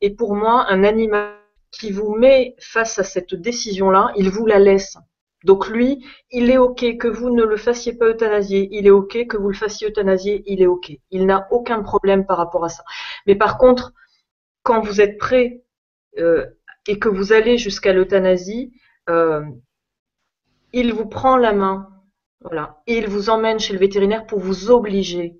[0.00, 1.34] Et pour moi, un animal
[1.70, 4.96] qui vous met face à cette décision-là, il vous la laisse.
[5.44, 9.26] Donc lui, il est OK que vous ne le fassiez pas euthanasier, il est OK
[9.26, 10.92] que vous le fassiez euthanasier, il est OK.
[11.10, 12.84] Il n'a aucun problème par rapport à ça.
[13.26, 13.92] Mais par contre,
[14.62, 15.62] quand vous êtes prêt
[16.18, 16.44] euh,
[16.86, 18.72] et que vous allez jusqu'à l'euthanasie,
[19.08, 19.42] euh,
[20.72, 21.88] il vous prend la main,
[22.40, 25.36] voilà, il vous emmène chez le vétérinaire pour vous obliger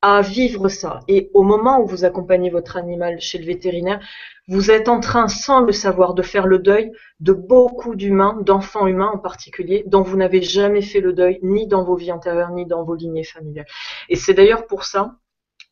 [0.00, 1.00] à vivre ça.
[1.08, 4.00] Et au moment où vous accompagnez votre animal chez le vétérinaire,
[4.46, 8.86] vous êtes en train, sans le savoir, de faire le deuil de beaucoup d'humains, d'enfants
[8.86, 12.50] humains en particulier, dont vous n'avez jamais fait le deuil, ni dans vos vies antérieures,
[12.50, 13.66] ni dans vos lignées familiales.
[14.08, 15.16] Et c'est d'ailleurs pour ça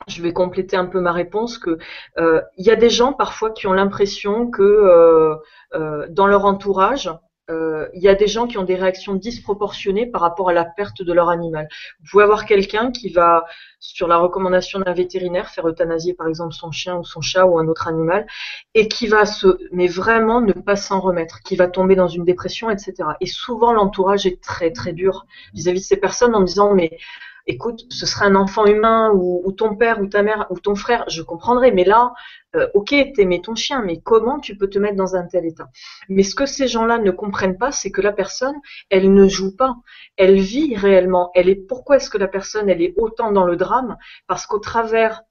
[0.07, 1.79] je vais compléter un peu ma réponse que
[2.19, 5.35] euh, il y a des gens parfois qui ont l'impression que euh,
[5.75, 7.11] euh, dans leur entourage
[7.49, 11.03] il y a des gens qui ont des réactions disproportionnées par rapport à la perte
[11.03, 11.69] de leur animal.
[12.01, 13.45] Vous pouvez avoir quelqu'un qui va,
[13.79, 17.59] sur la recommandation d'un vétérinaire, faire euthanasier par exemple son chien ou son chat ou
[17.59, 18.27] un autre animal,
[18.75, 22.25] et qui va se, mais vraiment ne pas s'en remettre, qui va tomber dans une
[22.25, 22.95] dépression, etc.
[23.21, 26.99] Et souvent l'entourage est très très dur vis-à-vis -vis de ces personnes en disant mais
[27.47, 31.05] écoute, ce serait un enfant humain ou, ton père ou ta mère ou ton frère,
[31.09, 31.71] je comprendrais.
[31.71, 32.13] Mais là,
[32.55, 35.69] euh, ok, t'aimais ton chien, mais comment tu peux te mettre dans un tel état?
[36.09, 38.57] Mais ce que ces gens-là ne comprennent pas, c'est que la personne,
[38.91, 39.77] elle ne joue pas,
[40.17, 41.31] elle vit réellement.
[41.35, 41.57] Elle est.
[41.57, 43.97] Pourquoi est-ce que la personne, elle est autant dans le drame?
[44.27, 45.23] Parce qu'au travers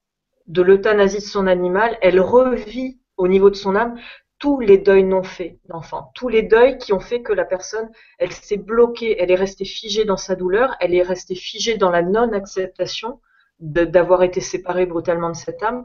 [0.47, 3.95] de l'euthanasie de son animal, elle revit au niveau de son âme
[4.45, 7.89] tous les deuils non faits d'enfants, tous les deuils qui ont fait que la personne,
[8.19, 11.89] elle s'est bloquée, elle est restée figée dans sa douleur, elle est restée figée dans
[11.89, 13.19] la non-acceptation
[13.59, 15.83] d'avoir été séparée brutalement de cette âme.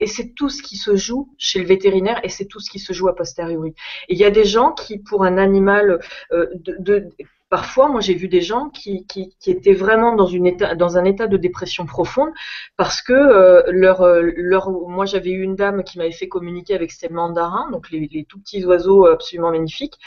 [0.00, 2.80] Et c'est tout ce qui se joue chez le vétérinaire et c'est tout ce qui
[2.80, 3.74] se joue a posteriori.
[4.08, 6.00] Il y a des gens qui, pour un animal
[6.32, 7.10] euh, de
[7.50, 9.04] Parfois, moi, j'ai vu des gens qui,
[9.44, 12.30] étaient vraiment dans, un état de dépression profonde
[12.76, 17.08] parce que euh, euh, moi, j'avais eu une dame qui m'avait fait communiquer avec ces
[17.08, 19.98] mandarins, donc les, les, tout petits oiseaux absolument magnifiques.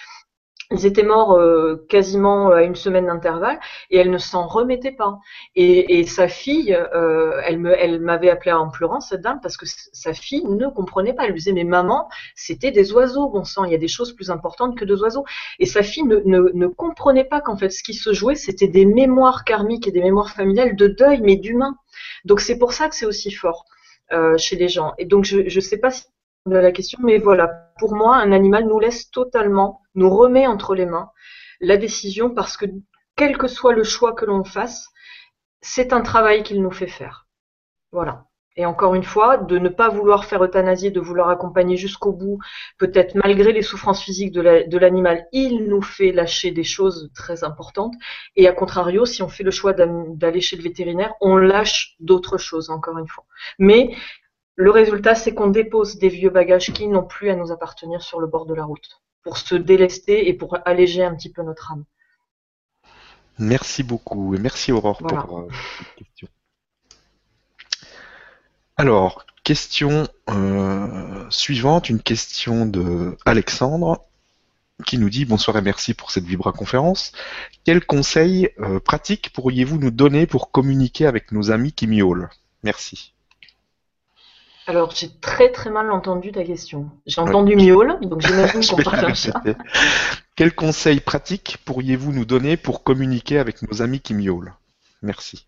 [0.74, 3.60] Ils étaient morts euh, quasiment à une semaine d'intervalle
[3.92, 5.20] et elle ne s'en remettait pas.
[5.56, 10.44] Et, sa fille, euh, elle m'avait appelé en pleurant cette dame parce que sa fille
[10.46, 11.24] ne comprenait pas.
[11.24, 14.14] Elle lui disait mais maman, c'était des oiseaux, bon sang, il y a des choses
[14.14, 15.26] plus importantes que deux oiseaux.
[15.60, 19.44] Et sa fille ne, comprenait pas qu'en fait ce qui se jouait c'était des mémoires
[19.44, 21.76] karmiques et des mémoires familiales de deuil mais d'humain.
[22.26, 23.66] Donc c'est pour ça que c'est aussi fort
[24.12, 24.94] euh, chez les gens.
[24.98, 26.04] Et donc je ne sais pas si
[26.46, 27.48] la question, mais voilà,
[27.80, 31.10] pour moi, un animal nous laisse totalement, nous remet entre les mains
[31.62, 32.66] la décision parce que
[33.16, 34.90] quel que soit le choix que l'on fasse,
[35.62, 37.28] c'est un travail qu'il nous fait faire.
[37.92, 38.26] Voilà.
[38.56, 42.38] Et encore une fois, de ne pas vouloir faire euthanasier, de vouloir accompagner jusqu'au bout,
[42.78, 47.94] peut-être malgré les souffrances physiques de l'animal, il nous fait lâcher des choses très importantes.
[48.36, 52.38] Et à contrario, si on fait le choix d'aller chez le vétérinaire, on lâche d'autres
[52.38, 53.26] choses, encore une fois.
[53.58, 53.96] Mais
[54.56, 58.20] le résultat, c'est qu'on dépose des vieux bagages qui n'ont plus à nous appartenir sur
[58.20, 61.72] le bord de la route, pour se délester et pour alléger un petit peu notre
[61.72, 61.86] âme.
[63.40, 65.48] Merci beaucoup et merci Aurore pour euh,
[65.80, 66.28] cette question.
[68.78, 74.02] Alors, question euh, suivante, une question de Alexandre
[74.86, 77.12] qui nous dit bonsoir et merci pour cette Vibra conférence.
[77.64, 82.30] Quels conseils euh, pratiques pourriez-vous nous donner pour communiquer avec nos amis qui miaulent?
[82.64, 83.13] Merci.
[84.66, 86.90] Alors, j'ai très très mal entendu ta question.
[87.06, 89.42] J'ai entendu miaule, donc j'imagine qu'on parle comme ça.
[90.36, 94.54] Quels conseils pratiques pourriez-vous nous donner pour communiquer avec nos amis qui miaulent?
[95.02, 95.48] Merci.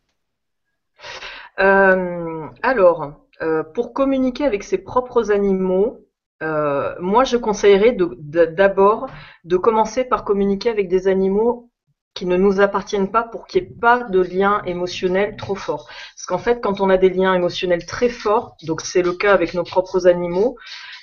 [1.60, 6.06] Euh, alors, euh, pour communiquer avec ses propres animaux,
[6.44, 9.08] euh, moi je conseillerais d'abord
[9.46, 11.70] de commencer par communiquer avec des animaux
[12.16, 15.88] qui ne nous appartiennent pas pour qu'il n'y ait pas de lien émotionnel trop fort.
[16.16, 19.34] Parce qu'en fait, quand on a des liens émotionnels très forts, donc c'est le cas
[19.34, 20.58] avec nos propres animaux,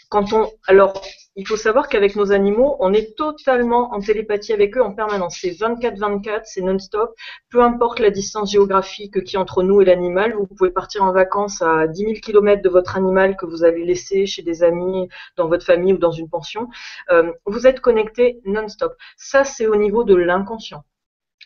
[0.09, 1.01] quand on, alors,
[1.37, 5.39] il faut savoir qu'avec nos animaux, on est totalement en télépathie avec eux en permanence.
[5.41, 7.15] C'est 24-24, c'est non-stop.
[7.51, 11.63] Peu importe la distance géographique qui entre nous et l'animal, vous pouvez partir en vacances
[11.63, 15.49] à 10 000 km de votre animal que vous allez laisser chez des amis, dans
[15.49, 16.69] votre famille ou dans une pension.
[17.11, 18.93] Euh, vous êtes connecté non-stop.
[19.17, 20.85] Ça, c'est au niveau de l'inconscient.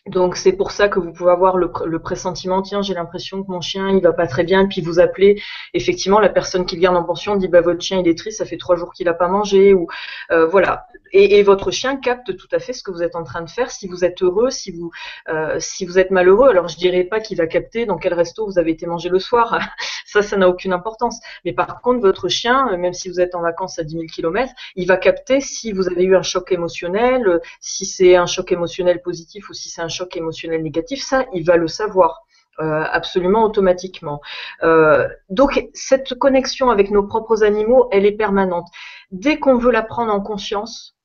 [0.07, 3.61] Donc c'est pour ça que vous pouvez avoir le, pressentiment, tiens, j'ai l'impression que mon
[3.61, 5.43] chien il va pas très bien, et puis vous appelez,
[5.75, 8.39] effectivement, la personne qui le garde en pension dit bah votre chien il est triste,
[8.39, 9.89] ça fait trois jours qu'il a pas mangé, ou
[10.31, 10.87] euh, voilà.
[11.13, 13.71] Et, votre chien capte tout à fait ce que vous êtes en train de faire.
[13.71, 14.91] Si vous êtes heureux, si vous
[15.29, 18.45] euh, si vous êtes malheureux, alors je dirais pas qu'il va capter dans quel resto
[18.45, 19.59] vous avez été manger le soir,
[20.07, 21.21] ça ça n'a aucune importance.
[21.45, 24.53] Mais par contre votre chien, même si vous êtes en vacances à 10 000 km,
[24.75, 29.01] il va capter si vous avez eu un choc émotionnel, si c'est un choc émotionnel
[29.01, 32.27] positif ou si c'est un choc émotionnel négatif, ça, il va le savoir.
[32.59, 34.23] Euh, absolument automatiquement.
[34.63, 38.67] Euh, donc cette connexion avec nos propres animaux, elle est permanente.
[39.11, 40.97] Dès qu'on veut la prendre en conscience,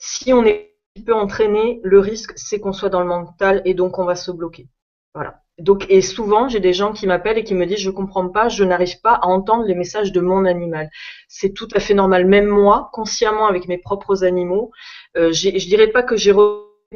[0.00, 3.74] si on est un peu entraîné, le risque c'est qu'on soit dans le mental et
[3.74, 4.66] donc on va se bloquer.
[5.14, 5.40] Voilà.
[5.60, 8.48] Donc et souvent j'ai des gens qui m'appellent et qui me disent je comprends pas,
[8.48, 10.90] je n'arrive pas à entendre les messages de mon animal.
[11.28, 12.26] C'est tout à fait normal.
[12.26, 14.72] Même moi, consciemment avec mes propres animaux,
[15.16, 16.34] euh, je dirais pas que j'ai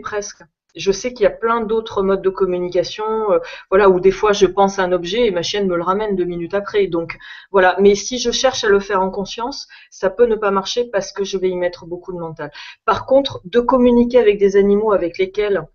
[0.03, 0.43] presque
[0.75, 3.39] je sais qu'il y a plein d'autres modes de communication, euh,
[3.71, 6.17] voilà, où des fois je pense à un objet et ma chienne me le ramène
[6.17, 6.87] deux minutes après.
[6.87, 7.17] Donc
[7.51, 7.77] voilà.
[7.81, 11.13] Mais si je cherche à le faire en conscience, ça peut ne pas marcher parce
[11.13, 12.51] que je vais y mettre beaucoup de mental.
[12.85, 15.67] Par contre, de communiquer avec des animaux avec lesquels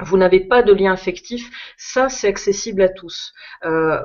[0.00, 3.32] vous n'avez pas de lien affectif, ça c'est accessible à tous.
[3.64, 4.00] Euh,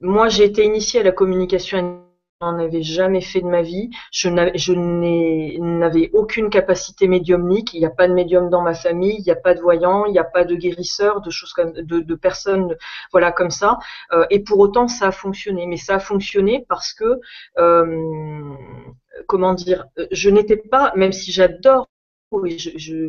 [0.00, 2.05] moi, j'ai été initiée à la communication
[2.42, 3.90] n'en avais jamais fait de ma vie.
[4.12, 7.72] Je n'avais aucune capacité médiumnique.
[7.72, 9.16] Il n'y a pas de médium dans ma famille.
[9.18, 10.04] Il n'y a pas de voyant.
[10.06, 12.76] Il n'y a pas de guérisseur, de choses comme, de, de personnes,
[13.12, 13.78] voilà, comme ça.
[14.12, 15.66] Euh, et pour autant, ça a fonctionné.
[15.66, 17.20] Mais ça a fonctionné parce que,
[17.58, 18.52] euh,
[19.26, 21.88] comment dire, je n'étais pas, même si j'adore
[22.32, 22.56] oui,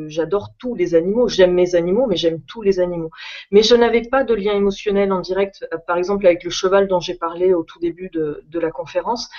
[0.08, 3.10] j'adore tous les animaux, j'aime mes animaux, mais j'aime tous les animaux.
[3.52, 6.88] Mais je n'avais pas de lien émotionnel en direct, euh, par exemple avec le cheval
[6.88, 9.30] dont j'ai parlé au tout début de, la conférence.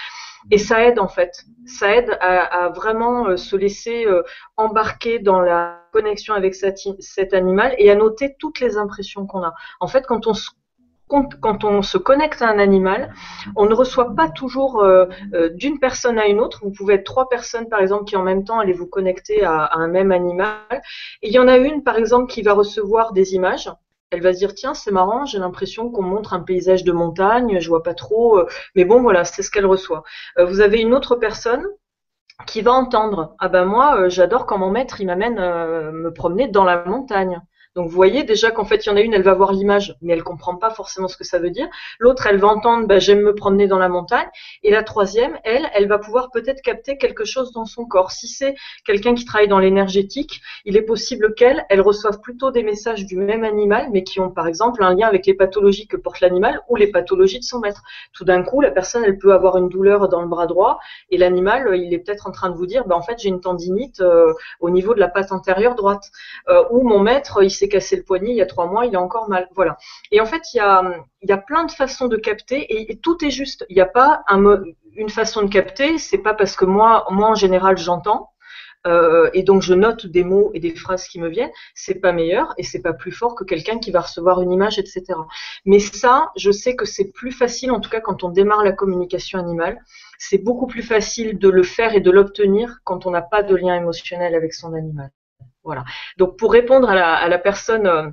[0.51, 4.23] Et ça aide en fait, ça aide à, vraiment euh, se laisser euh,
[4.57, 9.55] embarquer dans la connexion avec cet animal et à noter toutes les impressions qu'on a.
[9.81, 10.51] En fait, quand on se
[11.09, 13.13] quand on se connecte à un animal,
[13.57, 16.61] on ne reçoit pas toujours euh, euh, d'une personne à une autre.
[16.63, 19.71] Vous pouvez être trois personnes, par exemple, qui en même temps allez vous connecter à,
[19.73, 20.83] un même animal.
[21.23, 23.71] Il y en a une, par exemple, qui va recevoir des images.
[24.11, 27.61] Elle va se dire tiens c'est marrant j'ai l'impression qu'on montre un paysage de montagne
[27.61, 30.03] je vois pas trop euh, mais bon voilà c'est ce qu'elle reçoit.
[30.43, 31.63] vous avez une autre personne
[32.47, 36.65] qui va entendre ah ben moi j'adore quand mon maître il m'amène me promener dans
[36.65, 37.43] la montagne
[37.79, 39.97] Donc vous voyez déjà qu'en fait il y en a une, elle va voir l'image,
[40.03, 41.69] mais elle comprend pas forcément ce que ça veut dire.
[42.01, 44.27] L'autre, elle va entendre, bah, j'aime me promener dans la montagne.
[44.65, 48.11] Et la troisième, elle, elle va pouvoir peut-être capter quelque chose dans son corps.
[48.11, 52.65] Si c'est quelqu'un qui travaille dans l'énergétique, il est possible qu'elle, elle reçoive plutôt des
[52.65, 55.97] messages du même animal, mais qui ont par exemple un lien avec les pathologies que
[55.97, 57.85] porte l'animal ou les pathologies de son maître.
[58.13, 61.17] Tout d'un coup, la personne, elle peut avoir une douleur dans le bras droit et
[61.17, 64.01] l'animal, il est peut-être en train de vous dire, bah, en fait, j'ai une tendinite
[64.01, 66.11] euh, au niveau de la patte antérieure droite.
[66.49, 68.95] Euh, ou mon maître, il s'est cassé le poignet il y a trois mois, il
[68.97, 69.49] a encore mal.
[69.55, 69.77] Voilà.
[70.11, 70.83] Et en fait, il y a,
[71.23, 73.65] il y a plein de façons de capter et, tout est juste.
[73.69, 74.63] Il n'y a pas un,
[74.95, 75.99] une façon de capter.
[75.99, 78.31] C'est pas parce que moi, moi en général, j'entends.
[78.87, 82.13] Euh, et donc je note des mots et des phrases qui me viennent, c'est pas
[82.13, 85.05] meilleur et c'est pas plus fort que quelqu'un qui va recevoir une image, etc.
[85.65, 88.73] Mais ça, je sais que c'est plus facile, en tout cas quand on démarre la
[88.73, 89.79] communication animale,
[90.19, 93.57] c'est beaucoup plus facile de le faire et de l'obtenir quand on n'a pas de
[93.57, 95.11] lien émotionnel avec son animal.
[95.69, 95.85] Voilà.
[96.17, 98.09] Donc pour répondre à la, personne euh,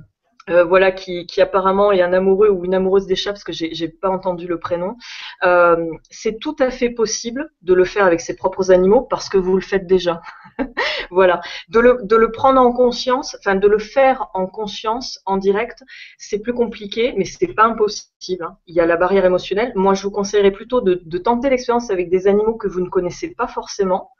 [0.50, 3.88] euh, voilà, qui, apparemment est un amoureux ou une amoureuse des chats, parce que j'ai
[3.88, 4.94] pas entendu le prénom.
[5.42, 9.38] Euh, c'est tout à fait possible de le faire avec ses propres animaux parce que
[9.38, 10.20] vous le faites déjà.
[11.10, 11.40] voilà,
[11.70, 15.82] de le, de le, prendre en conscience, enfin de le faire en conscience, en direct,
[16.18, 18.44] c'est plus compliqué, mais c'est pas impossible.
[18.44, 18.58] Hein.
[18.66, 19.72] Il y a la barrière émotionnelle.
[19.76, 23.32] Moi, je vous conseillerais plutôt de tenter l'expérience avec des animaux que vous ne connaissez
[23.32, 24.10] pas forcément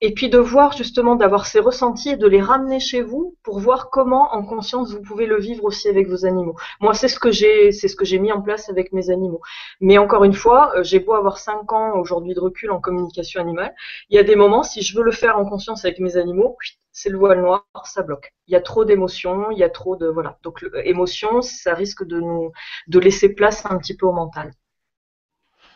[0.00, 3.60] et puis de voir justement d'avoir ces ressentis et de les ramener chez vous pour
[3.60, 6.54] voir comment en conscience vous pouvez le vivre aussi avec vos animaux.
[6.80, 9.40] Moi c'est ce que j'ai c'est ce que j'ai mis en place avec mes animaux.
[9.80, 13.40] Mais encore une fois, euh, j'ai beau avoir 5 ans aujourd'hui de recul en communication
[13.40, 13.74] animale,
[14.10, 16.56] il y a des moments si je veux le faire en conscience avec mes animaux,
[16.92, 18.34] c'est le voile noir, ça bloque.
[18.48, 20.38] Il y a trop d'émotions, il y a trop de voilà.
[20.42, 22.52] Donc émotion, ça risque de nous
[22.86, 24.52] de laisser place un petit peu au mental.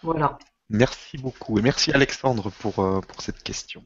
[0.02, 0.38] Voilà.
[0.70, 3.84] Merci beaucoup et merci Alexandre pour, euh, pour cette question.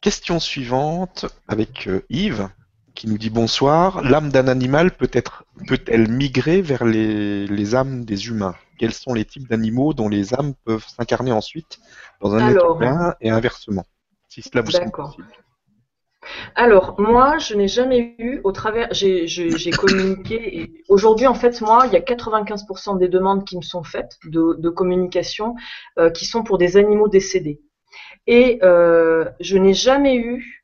[0.00, 2.48] Question suivante avec euh, Yves
[2.94, 4.02] qui nous dit bonsoir.
[4.02, 8.54] L'âme d'un animal peut-elle migrer vers les, âmes des humains?
[8.78, 11.78] Quels sont les types d'animaux dont les âmes peuvent s'incarner ensuite
[12.20, 13.84] dans un être humain et inversement?
[14.28, 15.26] Si cela vous semble possible.
[16.54, 21.86] Alors, moi, je n'ai jamais eu, au travers, j'ai communiqué, et aujourd'hui, en fait, moi,
[21.86, 25.54] il y a 95% des demandes qui me sont faites de, communication
[25.98, 27.62] euh, qui sont pour des animaux décédés.
[28.28, 30.62] Et euh, je n'ai jamais eu,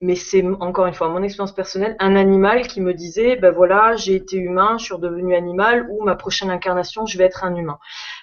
[0.00, 3.94] mais c'est encore une fois mon expérience personnelle, un animal qui me disait, ben voilà,
[3.94, 7.54] j'ai été humain, je suis redevenu animal, ou ma prochaine incarnation, je vais être un
[7.54, 7.78] humain.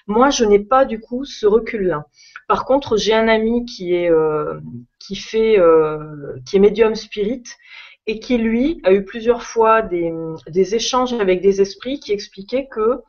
[0.06, 2.04] Moi, je n'ai pas du coup ce recul-là.
[2.46, 4.60] Par contre, j'ai un ami qui est euh,
[4.98, 7.44] qui fait euh, qui est médium spirit
[8.06, 10.12] et qui lui a eu plusieurs fois des,
[10.48, 13.02] des échanges avec des esprits qui expliquaient que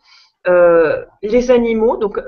[1.24, 2.20] les animaux, donc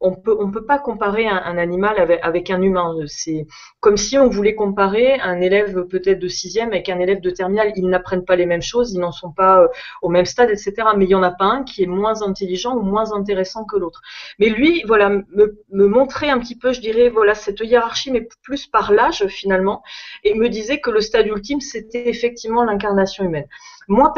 [0.00, 2.94] on peut on peut pas comparer un, animal avec, un humain.
[3.06, 3.46] C'est
[3.80, 7.72] comme si on voulait comparer un élève peut-être de sixième avec un élève de terminale.
[7.76, 9.68] Ils n'apprennent pas les mêmes choses, ils n'en sont pas euh,
[10.02, 10.74] au même stade, etc.
[10.96, 13.76] Mais il y en a pas un qui est moins intelligent ou moins intéressant que
[13.76, 14.00] l'autre.
[14.38, 18.66] Mais lui, voilà, me, montrait un petit peu, je dirais, voilà cette hiérarchie, mais plus
[18.66, 19.82] par l'âge finalement,
[20.24, 23.46] et me disait que le stade ultime c'était effectivement l'incarnation humaine.
[23.88, 24.12] Moi,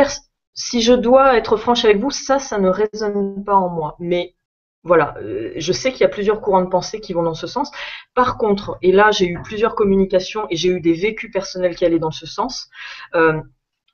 [0.55, 3.97] si je dois être franche avec vous, ça, ça ne résonne pas en moi.
[4.01, 4.35] Mais
[4.89, 7.47] voilà, euh, je sais qu'il y a plusieurs courants de pensée qui vont dans ce
[7.47, 7.70] sens.
[8.14, 11.84] Par contre, et là j'ai eu plusieurs communications et j'ai eu des vécus personnels qui
[11.84, 12.68] allaient dans ce sens.
[13.14, 13.41] Euh,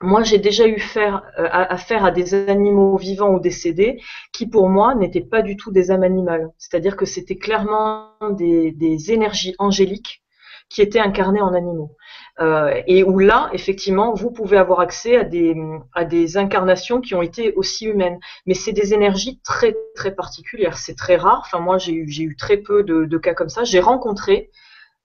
[0.00, 4.00] moi, j'ai déjà eu faire, euh, affaire à des animaux vivants ou décédés
[4.32, 6.50] qui, pour moi, n'étaient pas du tout des âmes animales.
[6.58, 10.22] C'est-à-dire que c'était clairement des énergies angéliques
[10.68, 11.96] qui étaient incarnées en animaux.
[12.40, 17.54] Euh, et où là, effectivement, vous pouvez avoir accès à des, incarnations qui ont été
[17.54, 18.18] aussi humaines.
[18.46, 20.78] Mais c'est des énergies très très particulières.
[20.78, 21.42] C'est très rare.
[21.44, 23.64] Enfin, moi, j'ai eu, très peu de cas comme ça.
[23.64, 24.50] J'ai rencontré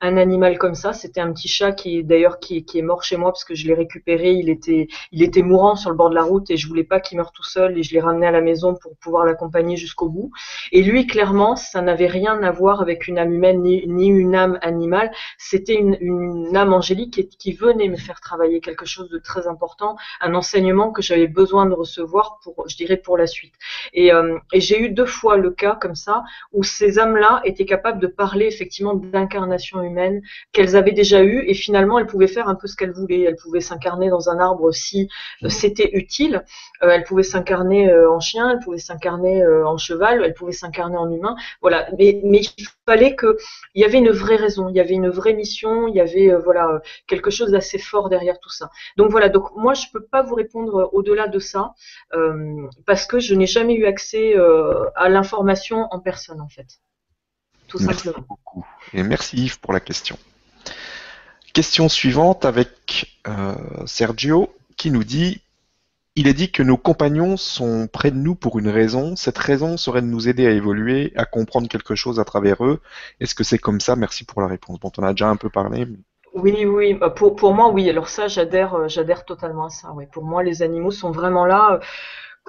[0.01, 0.93] un animal comme ça.
[0.93, 3.73] C'était un petit chat qui d'ailleurs qui, est mort chez moi parce que je l'ai
[3.73, 4.31] récupéré.
[4.31, 6.99] Il était, il était mourant sur le bord de la route et je voulais pas
[6.99, 10.09] qu'il meure tout seul et je l'ai ramené à la maison pour pouvoir l'accompagner jusqu'au
[10.09, 10.31] bout.
[10.71, 14.35] Et lui, clairement, ça n'avait rien à voir avec une âme humaine ni, ni une
[14.35, 15.11] âme animale.
[15.37, 19.47] C'était une, une, âme angélique qui, qui, venait me faire travailler quelque chose de très
[19.47, 23.53] important, un enseignement que j'avais besoin de recevoir pour, je dirais, pour la suite.
[23.93, 26.23] Et, euh, et j'ai eu deux fois le cas comme ça
[26.53, 30.21] où ces âmes-là étaient capables de parler effectivement d'incarnation humaine humaines
[30.53, 33.21] qu'elles avaient déjà eues et finalement elles pouvaient faire un peu ce qu'elles voulaient.
[33.21, 35.09] Elles pouvaient s'incarner dans un arbre si
[35.43, 35.49] euh, mmh.
[35.49, 36.43] c'était utile.
[36.83, 40.97] Euh, elles pouvaient s'incarner euh, en chien, elles pouvaient s'incarner en cheval, elles pouvaient s'incarner
[40.97, 41.35] en humain.
[41.61, 41.87] Voilà.
[41.97, 43.37] Mais, mais il fallait que
[43.75, 46.33] il y avait une vraie raison, il y avait une vraie mission, il y avait
[46.43, 48.69] voilà quelque chose d'assez fort derrière tout ça.
[48.97, 49.29] Donc voilà.
[49.29, 51.73] Donc moi je peux pas vous répondre au-delà de ça
[52.85, 54.35] parce que je n'ai jamais eu accès
[54.95, 56.67] à l'information en personne en fait.
[57.79, 58.65] Merci beaucoup.
[58.93, 60.17] Et merci Yves pour la question.
[61.53, 63.55] Question suivante avec euh,
[63.85, 65.41] Sergio qui nous dit
[66.15, 69.15] il est dit que nos compagnons sont près de nous pour une raison.
[69.15, 72.81] Cette raison serait de nous aider à évoluer, à comprendre quelque chose à travers eux.
[73.21, 73.95] Est-ce que c'est comme ça?
[73.95, 74.79] Merci pour la réponse.
[74.79, 75.87] Bon, on a déjà un peu parlé.
[76.33, 76.93] Oui, oui.
[76.93, 77.89] Bah, pour, pour moi, oui.
[77.89, 79.93] Alors ça, j'adhère, euh, j'adhère totalement à ça.
[79.93, 80.05] Oui.
[80.11, 81.79] Pour moi, les animaux sont vraiment là euh,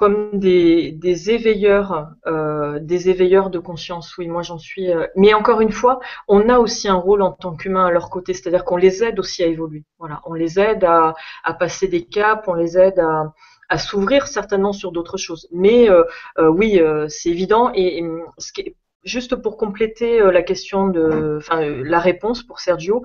[0.01, 4.17] comme des, des éveilleurs, euh, des éveilleurs de conscience.
[4.17, 4.91] Oui, moi j'en suis.
[4.91, 8.09] Euh, Mais encore une fois, on a aussi un rôle en tant qu'humain à leur
[8.09, 9.85] côté, c'est-à-dire qu'on les aide aussi à évoluer.
[9.99, 13.35] Voilà, on les aide à, à passer des caps, on les aide à,
[13.69, 15.47] à s'ouvrir certainement sur d'autres choses.
[15.53, 16.05] Mais euh,
[16.39, 17.71] euh, oui, euh, c'est évident.
[17.75, 18.03] Et,
[18.39, 23.03] ce qui est, juste pour compléter la question de, enfin la réponse pour Sergio,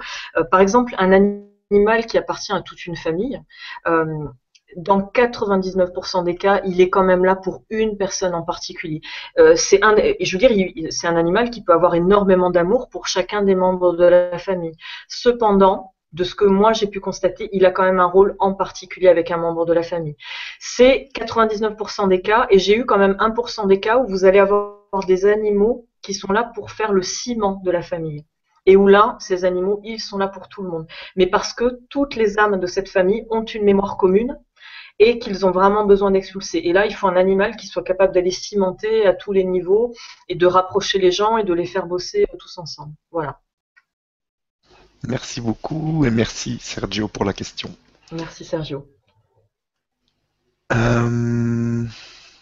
[0.52, 1.12] par exemple, un
[1.72, 3.42] animal qui appartient à toute une famille.
[4.76, 9.02] Dans 99% des cas, il est quand même là pour une personne en particulier.
[9.40, 13.08] Euh, c'est un, je veux dire, c'est un animal qui peut avoir énormément d'amour pour
[13.08, 14.76] chacun des membres de la famille.
[15.08, 18.54] Cependant, de ce que moi j'ai pu constater, il a quand même un rôle en
[18.54, 20.16] particulier avec un membre de la famille.
[20.60, 24.40] C'est 99% des cas, et j'ai eu quand même 1% des cas où vous allez
[24.40, 28.26] avoir des animaux qui sont là pour faire le ciment de la famille.
[28.66, 30.88] Et où là, ces animaux, ils sont là pour tout le monde.
[31.16, 34.40] Mais parce que toutes les âmes de cette famille ont une mémoire commune
[35.00, 36.60] et qu'ils ont vraiment besoin d'expulser.
[36.60, 39.94] Et là, il faut un animal qui soit capable d'aller cimenter à tous les niveaux
[40.30, 42.94] et de rapprocher les gens et de les faire bosser tous ensemble.
[43.12, 43.42] Voilà.
[45.08, 47.76] Merci beaucoup et merci Sergio pour la question.
[48.12, 48.88] Merci Sergio.
[50.72, 51.86] Euh,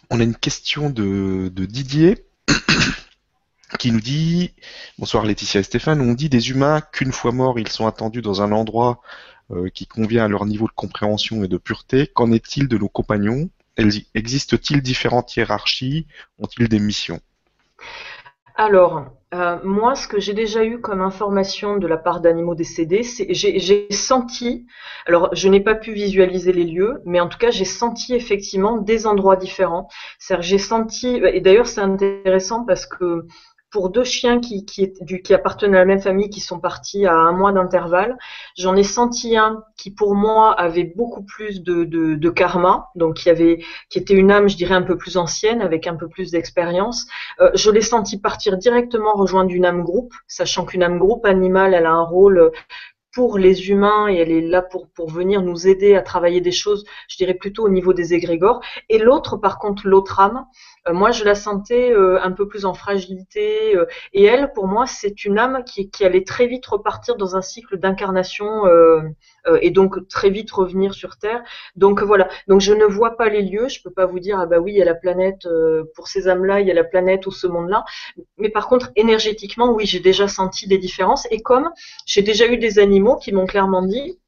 [0.10, 2.26] on a une question de, Didier
[3.80, 4.54] qui nous dit
[4.97, 8.41] Bonsoir Laetitia et Stéphane, on dit des humains qu'une fois morts, ils sont attendus dans
[8.41, 9.01] un endroit
[9.54, 12.08] euh, qui convient à leur niveau de compréhension et de pureté.
[12.08, 13.49] Qu'en est-il de nos compagnons?
[14.14, 16.06] Existe-t-il différentes hiérarchies?
[16.39, 17.20] Ont-ils des missions?
[18.56, 23.01] Alors, euh, moi, ce que j'ai déjà eu comme information de la part d'animaux décédés,
[23.01, 24.68] c'est j'ai senti,
[25.08, 28.78] alors je n'ai pas pu visualiser les lieux, mais en tout cas j'ai senti effectivement
[28.78, 29.88] des endroits différents.
[30.20, 33.26] C'est-à-dire j'ai senti, et d'ailleurs c'est intéressant parce que
[33.74, 37.32] pour deux chiens qui, qui, appartenaient à la même famille, qui sont partis à un
[37.32, 38.17] mois d'intervalle.
[38.55, 43.15] J'en ai senti un qui, pour moi, avait beaucoup plus de, de, de, karma, donc
[43.15, 46.07] qui avait, qui était une âme, je dirais, un peu plus ancienne, avec un peu
[46.07, 47.07] plus d'expérience.
[47.41, 51.74] Euh, je l'ai senti partir directement rejoindre une âme groupe, sachant qu'une âme groupe animale,
[51.74, 52.51] elle a un rôle
[53.14, 56.51] pour les humains et elle est là pour, pour venir nous aider à travailler des
[56.51, 58.61] choses, je dirais plutôt au niveau des égrégores.
[58.89, 60.45] Et l'autre, par contre, l'autre âme,
[60.88, 63.76] euh, moi je la sentais euh, un peu plus en fragilité.
[63.76, 67.36] Euh, et elle, pour moi, c'est une âme qui, qui allait très vite repartir dans
[67.36, 68.64] un cycle d'incarnation
[69.61, 71.43] et donc très vite revenir sur Terre.
[71.76, 74.45] Donc voilà, donc je ne vois pas les lieux, je peux pas vous dire, ah
[74.45, 75.47] bah oui, il y a la planète,
[75.95, 77.84] pour ces âmes-là, il y a la planète ou ce monde-là.
[78.38, 81.28] Mais par contre, énergétiquement, oui, j'ai déjà senti des différences.
[81.32, 81.70] Et comme
[82.05, 84.20] j'ai déjà eu des animaux, qui m'ont clairement dit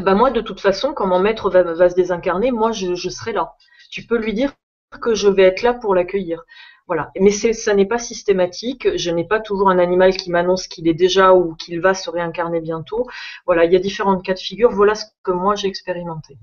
[0.00, 3.54] bah moi de toute façon quand mon maître va, se désincarner moi je, serai là.
[3.90, 4.52] Tu peux lui dire
[5.00, 6.44] que je vais être là pour l'accueillir.
[6.86, 7.10] Voilà.
[7.18, 8.96] Mais ça n'est pas systématique.
[8.96, 12.10] Je n'ai pas toujours un animal qui m'annonce qu'il est déjà ou qu'il va se
[12.10, 13.06] réincarner bientôt.
[13.46, 14.70] Voilà il y a différentes cas de figure.
[14.70, 16.38] Voilà ce que moi j'ai expérimenté.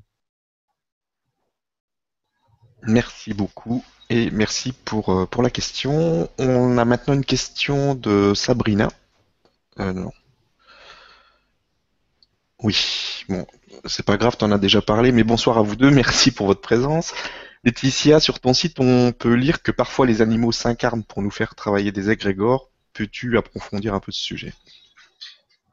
[2.86, 6.28] Merci beaucoup et merci pour, euh, pour la question.
[6.38, 8.89] On a maintenant une question de Sabrina.
[9.80, 10.05] Euh,
[12.64, 13.45] oui, bon,
[13.86, 16.61] c'est pas grave, t'en as déjà parlé, mais bonsoir à vous deux, merci pour votre
[16.61, 17.14] présence.
[17.66, 21.55] Laetitia, sur ton site, on peut lire que parfois les animaux s'incarnent pour nous faire
[21.55, 22.70] travailler des égrégores.
[22.93, 24.53] Peux-tu approfondir un peu ce sujet?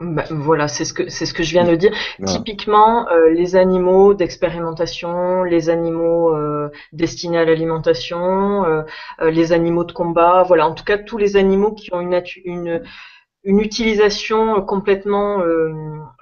[0.01, 1.93] Bah, voilà, c'est ce que c'est ce que je viens de dire.
[2.25, 8.83] Typiquement, euh, les animaux d'expérimentation, les animaux euh, destinés à l'alimentation, euh,
[9.31, 12.83] les animaux de combat, voilà, en tout cas tous les animaux qui ont une, une
[13.45, 15.73] une utilisation complètement, euh,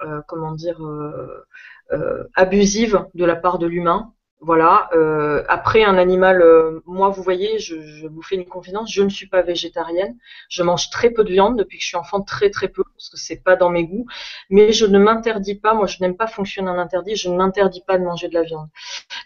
[0.05, 4.89] euh, comment dire, euh, abusive de la part de l'humain voilà.
[4.93, 9.09] Euh, après, un animal, euh, moi, vous voyez, je, vous fais une confidence, je ne
[9.09, 10.15] suis pas végétarienne.
[10.49, 13.09] Je mange très peu de viande depuis que je suis enfant, très très peu, parce
[13.09, 14.05] que c'est pas dans mes goûts.
[14.49, 15.73] Mais je ne m'interdis pas.
[15.73, 17.17] Moi, je n'aime pas fonctionner en interdit.
[17.17, 18.67] Je ne m'interdis pas de manger de la viande.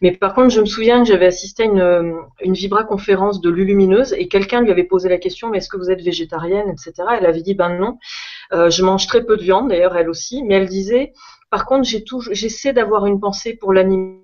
[0.02, 3.52] Mais par contre, je me souviens que j'avais assisté à une, une vibra conférence de
[3.52, 6.94] Lulumineuse et quelqu'un lui avait posé la question, mais est-ce que vous êtes végétarienne, etc.
[7.20, 8.00] Elle avait dit, ben non.
[8.52, 10.42] Euh, je mange très peu de viande, d'ailleurs elle aussi.
[10.44, 11.14] Mais elle disait,
[11.52, 11.88] par contre,
[12.32, 14.23] j'essaie d'avoir une pensée pour l'animal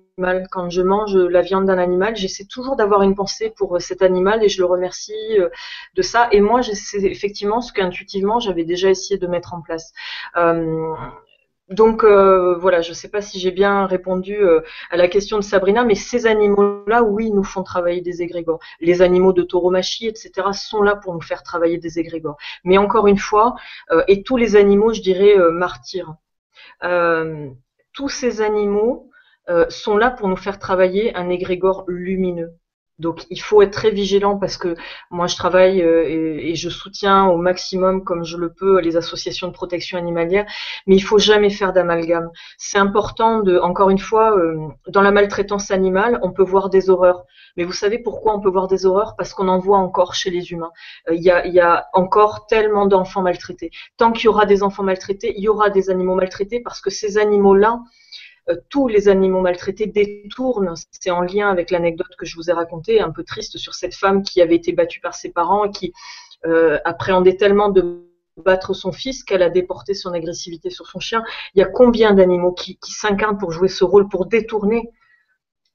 [0.50, 4.02] quand je mange la viande d'un animal, j'essaie toujours d'avoir une pensée pour euh, cet
[4.02, 5.48] animal et je le remercie euh,
[5.94, 6.28] de ça.
[6.32, 9.92] Et moi, c'est effectivement ce qu'intuitivement j'avais déjà essayé de mettre en place.
[10.36, 10.94] Euh,
[11.68, 14.36] donc voilà, je ne sais pas si j'ai bien répondu
[14.90, 18.58] à la question de Sabrina, mais ces animaux-là, oui, nous font travailler des égrégores.
[18.80, 22.38] Les animaux de tauromachie, etc., sont là pour nous faire travailler des égrégores.
[22.64, 23.54] Mais encore une fois,
[24.08, 26.16] et tous les animaux, je dirais, martyrs.
[27.92, 29.09] tous ces animaux
[29.68, 32.52] sont là pour nous faire travailler un égrégore lumineux.
[33.00, 34.74] Donc il faut être très vigilant parce que
[35.10, 39.48] moi je travaille euh, et, je soutiens au maximum comme je le peux les associations
[39.48, 40.44] de protection animalière,
[40.86, 42.30] mais il faut jamais faire d'amalgame.
[42.58, 46.90] C'est important de, encore une fois, euh, dans la maltraitance animale, on peut voir des
[46.90, 47.24] horreurs.
[47.56, 49.16] Mais vous savez pourquoi on peut voir des horreurs?
[49.16, 50.70] Parce qu'on en voit encore chez les humains.
[51.08, 51.30] Euh, il y,
[51.60, 53.70] a, encore tellement d'enfants maltraités.
[53.96, 56.90] Tant qu'il y aura des enfants maltraités, il y aura des animaux maltraités parce que
[56.90, 58.29] ces animaux-là, euh,
[58.68, 60.74] tous les animaux maltraités détournent.
[60.90, 63.94] C'est en lien avec l'anecdote que je vous ai racontée, un peu triste, sur cette
[63.94, 65.92] femme qui avait été battue par ses parents et qui
[66.46, 71.22] euh, appréhendait tellement de battre son fils qu'elle a déporté son agressivité sur son chien.
[71.54, 74.90] Il y a combien d'animaux qui, s'incarnent pour jouer ce rôle, pour détourner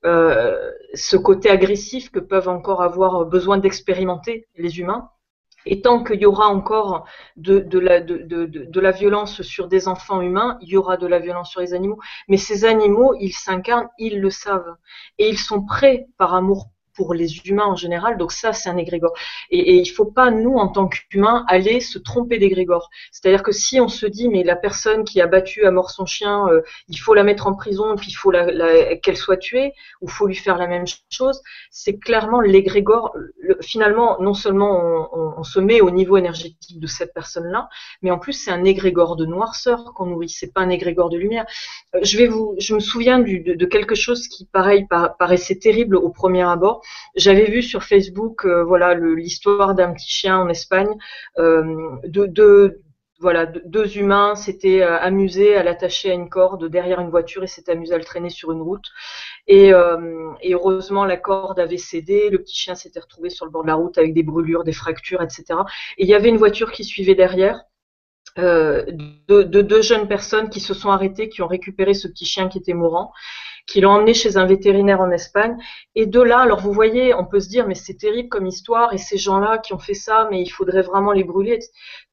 [0.05, 5.09] euh, ce côté agressif que peuvent encore avoir besoin d'expérimenter les humains?
[5.66, 7.05] Et tant qu'il y aura encore
[7.38, 11.61] de, la, la violence sur des enfants humains, il y aura de la violence sur
[11.61, 11.99] les animaux.
[12.28, 14.76] Mais ces animaux, ils s'incarnent, ils le savent.
[15.18, 18.18] Et ils sont prêts, par amour pour les humains en général.
[18.18, 19.14] Donc ça, c'est un égrégore.
[19.50, 22.89] Et, et il faut pas, nous, en tant qu'humains, aller se tromper d'égrégore.
[23.12, 26.06] C'est-à-dire que si on se dit, mais la personne qui a battu à mort son
[26.06, 29.74] chien, euh, il faut la mettre en prison, puis il faut la, qu'elle soit tuée,
[30.02, 31.41] ou faut lui faire la même chose,
[31.72, 33.16] c'est clairement l'égrégore.
[33.62, 37.70] Finalement, non seulement on, on, se met au niveau énergétique de cette personne-là,
[38.02, 40.30] mais en plus c'est un égrégore de noirceur qu'on nourrit.
[40.30, 41.46] C'est pas un égrégore de lumière.
[41.96, 44.88] Euh, je vais vous, je me souviens du, de, de, quelque chose qui, pareil,
[45.20, 46.82] paraissait terrible au premier abord
[47.16, 50.94] j'avais vu sur Facebook, euh, voilà, l'histoire d'un petit chien en Espagne,
[51.38, 57.48] euh, deux humains s'étaient euh, amusés à l'attacher à une corde derrière une voiture et
[57.48, 58.86] s'étaient amusés à le traîner sur une route.
[59.48, 63.68] Et, heureusement, la corde avait cédé, le petit chien s'était retrouvé sur le bord de
[63.68, 65.60] la route avec des brûlures, des fractures, etc.
[65.98, 67.62] Et il y avait une voiture qui suivait derrière.
[68.38, 72.58] de, deux jeunes personnes qui se sont arrêtées, qui ont récupéré ce petit chien qui
[72.58, 73.14] était mourant
[73.68, 75.57] qui l'ont emmené chez un vétérinaire en Espagne.
[75.95, 78.93] Et de là, alors vous voyez, on peut se dire, mais c'est terrible comme histoire,
[78.93, 81.59] et ces gens-là qui ont fait ça, mais il faudrait vraiment les brûler.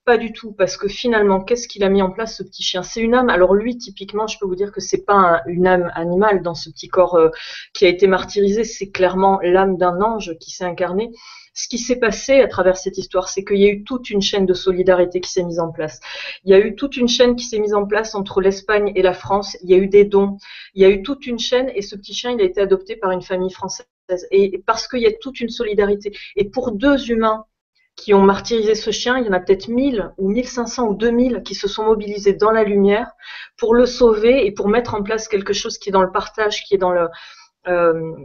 [0.05, 2.83] Pas du tout, parce que finalement, qu'est-ce qu'il a mis en place ce petit chien?
[2.83, 3.31] C'est une âme.
[3.31, 6.71] Alors lui, typiquement, je peux vous dire que c'est pas une âme animale dans ce
[6.71, 7.29] petit corps euh,
[7.75, 11.11] qui a été martyrisé, c'est clairement l'âme d'un ange qui s'est incarné
[11.55, 14.23] ce qui s'est passé à travers cette histoire, c'est qu'il y a eu toute une
[14.23, 16.01] chaîne de solidarité qui s'est mise en place.
[16.45, 19.03] Il y a eu toute une chaîne qui s'est mise en place entre l'Espagne et
[19.03, 19.57] la France.
[19.63, 20.39] Il y a eu des dons.
[20.75, 22.97] Il y a eu toute une chaîne et ce petit chien, il a été adopté
[22.97, 23.87] par une famille française.
[24.31, 26.13] Et parce qu'il y a toute une solidarité.
[26.37, 27.45] Et pour deux humains
[27.97, 31.43] qui ont martyrisé ce chien, il y en a peut-être 1000 ou 1500 ou 2000
[31.45, 33.11] qui se sont mobilisés dans la lumière
[33.59, 36.65] pour le sauver et pour mettre en place quelque chose qui est dans le partage,
[36.65, 37.09] qui est dans le...
[37.69, 38.17] Euh,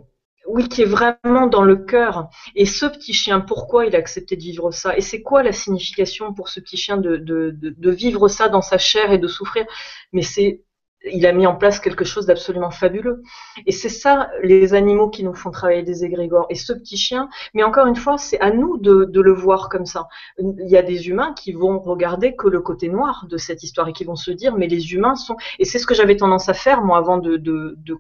[0.48, 2.30] oui, qui est vraiment dans le cœur.
[2.56, 4.98] Et ce petit chien, pourquoi il a accepté de vivre ça?
[4.98, 8.62] Et c'est quoi la signification pour ce petit chien de, de, de, vivre ça dans
[8.62, 9.66] sa chair et de souffrir?
[10.14, 10.64] Mais c'est
[11.12, 13.24] il a mis en place quelque chose d'absolument fabuleux.
[13.66, 16.46] Et c'est ça, les animaux qui nous font travailler des égrégores.
[16.50, 19.86] Et ce petit chien, mais encore une fois, c'est à nous de, le voir comme
[19.86, 20.08] ça.
[20.38, 23.88] Il y a des humains qui vont regarder que le côté noir de cette histoire
[23.88, 25.36] et qui vont se dire, mais les humains sont...
[25.60, 27.38] Et c'est ce que j'avais tendance à faire, moi, avant de,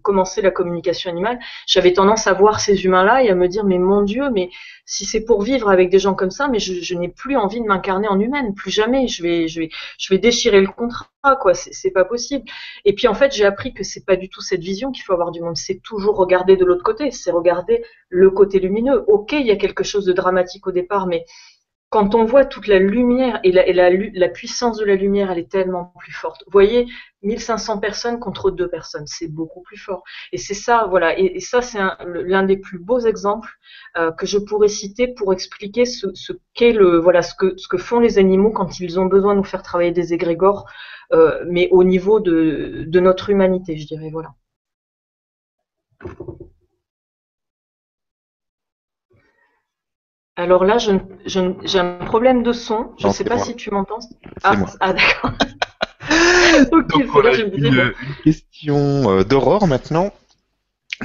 [0.02, 1.40] commencer la communication animale.
[1.66, 4.50] J'avais tendance à voir ces humains-là et à me dire, mais mon Dieu, mais
[4.86, 7.60] si c'est pour vivre avec des gens comme ça, mais je, je n'ai plus envie
[7.60, 9.08] de m'incarner en humaine, plus jamais.
[9.08, 11.08] Je vais, je vais, je vais déchirer le contrat,
[11.42, 11.54] quoi.
[11.54, 12.46] C'est pas possible.
[12.86, 15.14] Et puis en fait, j'ai appris que c'est pas du tout cette vision qu'il faut
[15.14, 15.56] avoir du monde.
[15.56, 17.12] C'est toujours regarder de l'autre côté.
[17.12, 19.06] C'est regarder le côté lumineux.
[19.08, 21.24] Ok, il y a quelque chose de dramatique au départ, mais
[21.90, 25.94] quand on voit toute la lumière et, la, puissance de la lumière, elle est tellement
[26.00, 26.44] plus forte.
[26.46, 26.86] Vous voyez,
[27.24, 30.04] 1500 personnes contre deux personnes, c'est beaucoup plus fort.
[30.34, 31.18] Et c'est ça, voilà.
[31.18, 33.50] Et, ça, c'est l'un des plus beaux exemples
[33.98, 36.08] euh, que je pourrais citer pour expliquer ce,
[36.54, 39.64] qu'est le, voilà, ce que, font les animaux quand ils ont besoin de nous faire
[39.64, 40.66] travailler des égrégores,
[41.14, 44.34] euh, mais au niveau de, de notre humanité, je dirais, voilà.
[50.38, 52.94] Alors là, j'ai un problème de son.
[53.00, 53.98] Je ne sais pas si tu m'entends.
[54.44, 55.32] Ah, ah d'accord.
[57.58, 60.14] une, question euh, d'Aurore maintenant.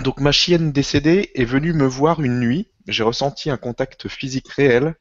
[0.05, 2.69] Donc ma chienne décédée est venue me voir une nuit.
[2.89, 4.97] J'ai ressenti un contact physique réel.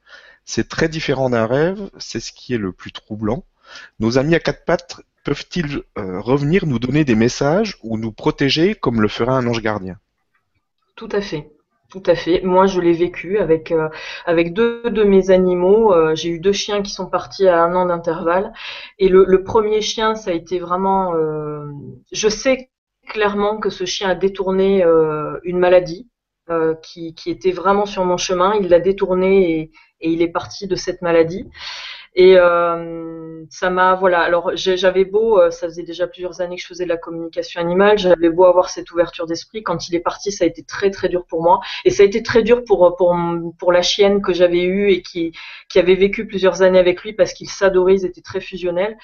[0.45, 1.89] C'est très différent d'un rêve.
[1.99, 3.43] C'est ce qui est le plus troublant.
[3.99, 8.75] Nos amis à quatre pattes peuvent-ils euh, revenir nous donner des messages ou nous protéger
[8.75, 9.97] comme le ferait un ange gardien?
[10.95, 11.51] Tout à fait.
[11.91, 12.39] Tout à fait.
[12.41, 13.89] Moi, je l'ai vécu avec euh,
[14.25, 15.93] avec deux de mes animaux.
[15.93, 18.53] Euh, j'ai eu deux chiens qui sont partis à un an d'intervalle.
[18.97, 21.13] Et le, premier chien, ça a été vraiment.
[21.15, 21.65] Euh,
[22.13, 22.69] je sais
[23.09, 24.85] clairement que ce chien a détourné
[25.43, 26.07] une maladie
[26.81, 28.53] qui, qui était vraiment sur mon chemin.
[28.61, 31.49] Il l'a détourné et, et il est parti de cette maladie.
[32.13, 34.19] Et euh, ça m'a, voilà.
[34.21, 37.61] Alors j'avais beau, euh, ça faisait déjà plusieurs années que je faisais de la communication
[37.61, 39.63] animale, j'avais beau avoir cette ouverture d'esprit.
[39.63, 42.05] Quand il est parti, ça a été très très dur pour moi, et ça a
[42.05, 43.15] été très dur pour pour
[43.57, 45.31] pour la chienne que j'avais eue et qui
[45.69, 48.97] qui avait vécu plusieurs années avec lui parce qu'ils s'adoraient, ils étaient très fusionnels.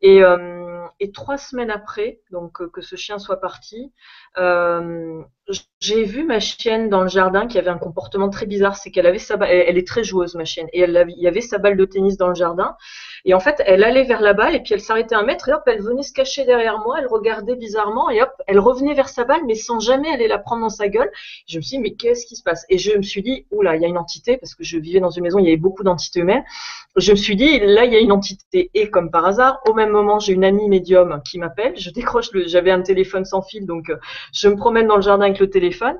[0.00, 0.63] Et euh,
[1.00, 3.92] et trois semaines après, donc que ce chien soit parti,
[4.38, 5.22] euh,
[5.80, 9.06] j'ai vu ma chienne dans le jardin qui avait un comportement très bizarre, c'est qu'elle
[9.06, 11.84] avait sa elle, est très joueuse ma chienne, et il y avait sa balle de
[11.84, 12.76] tennis dans le jardin,
[13.26, 15.52] et en fait elle allait vers la balle et puis elle s'arrêtait un mètre et
[15.52, 19.08] hop elle venait se cacher derrière moi, elle regardait bizarrement et hop elle revenait vers
[19.08, 21.10] sa balle mais sans jamais aller la prendre dans sa gueule.
[21.46, 22.64] Je me suis dit mais qu'est-ce qui se passe?
[22.70, 25.00] Et je me suis dit oula il y a une entité parce que je vivais
[25.00, 26.44] dans une maison il y avait beaucoup d'entités humaines.
[26.96, 29.74] Je me suis dit là il y a une entité et comme par hasard au
[29.74, 33.42] même moment j'ai une amie médium qui m'appelle, je décroche le, j'avais un téléphone sans
[33.42, 33.96] fil donc euh,
[34.32, 35.98] je me promène dans le jardin avec le téléphone.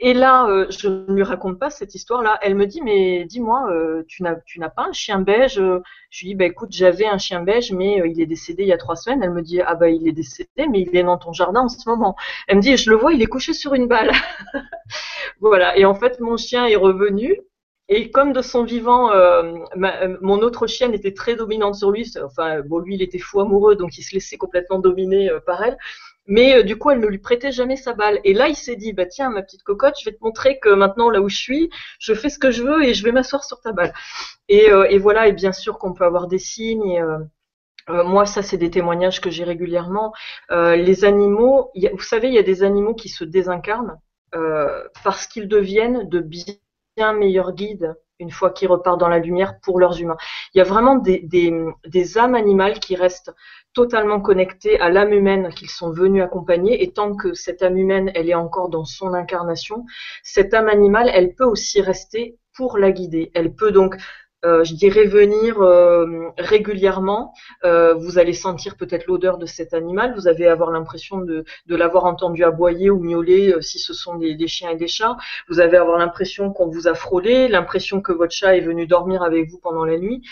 [0.00, 2.40] Et là, euh, je ne lui raconte pas cette histoire-là.
[2.42, 4.34] Elle me dit, mais dis-moi, euh, tu n'as,
[4.68, 5.60] pas un chien beige?
[6.10, 8.72] Je lui dis, bah écoute, j'avais un chien beige, mais il est décédé il y
[8.72, 9.22] a trois semaines.
[9.22, 11.68] Elle me dit, ah bah il est décédé, mais il est dans ton jardin en
[11.68, 12.16] ce moment.
[12.48, 14.10] Elle me dit, je le vois, il est couché sur une balle.
[15.40, 15.78] voilà.
[15.78, 17.40] Et en fait, mon chien est revenu.
[17.92, 19.10] Et comme de son vivant,
[19.74, 22.10] mon autre chienne était très dominante sur lui.
[22.24, 25.76] Enfin, bon, lui, il était fou amoureux, donc il se laissait complètement dominer par elle.
[26.30, 28.20] Mais euh, du coup, elle ne lui prêtait jamais sa balle.
[28.24, 30.68] Et là, il s'est dit, bah tiens, ma petite cocotte, je vais te montrer que
[30.70, 33.44] maintenant, là où je suis, je fais ce que je veux et je vais m'asseoir
[33.44, 33.92] sur ta balle.
[34.48, 37.02] Et, euh, voilà, et bien sûr qu'on peut avoir des signes.
[37.02, 40.12] Euh, moi, ça, c'est des témoignages que j'ai régulièrement.
[40.50, 43.98] les animaux, vous savez, il y a des animaux qui se désincarnent
[45.02, 46.54] parce qu'ils deviennent de bien
[47.12, 50.16] meilleurs guides une fois qu'ils repartent dans la lumière pour leurs humains.
[50.54, 53.32] Il y a vraiment des, âmes animales qui restent
[53.72, 56.82] totalement connectés à l'âme humaine qu'ils sont venus accompagner.
[56.82, 59.84] Et tant que cette âme humaine, elle est encore dans son incarnation,
[60.22, 63.30] cette âme animale, elle peut aussi rester pour la guider.
[63.34, 63.96] Elle peut donc
[64.44, 67.34] euh, je dirais venir euh, régulièrement.
[67.64, 70.14] Euh, vous allez sentir peut-être l'odeur de cet animal.
[70.14, 74.48] Vous allez avoir l'impression de, l'avoir entendu aboyer ou miauler si ce sont des, des,
[74.48, 75.16] chiens et des chats.
[75.48, 79.22] Vous allez avoir l'impression qu'on vous a frôlé, l'impression que votre chat est venu dormir
[79.22, 80.22] avec vous pendant la nuit.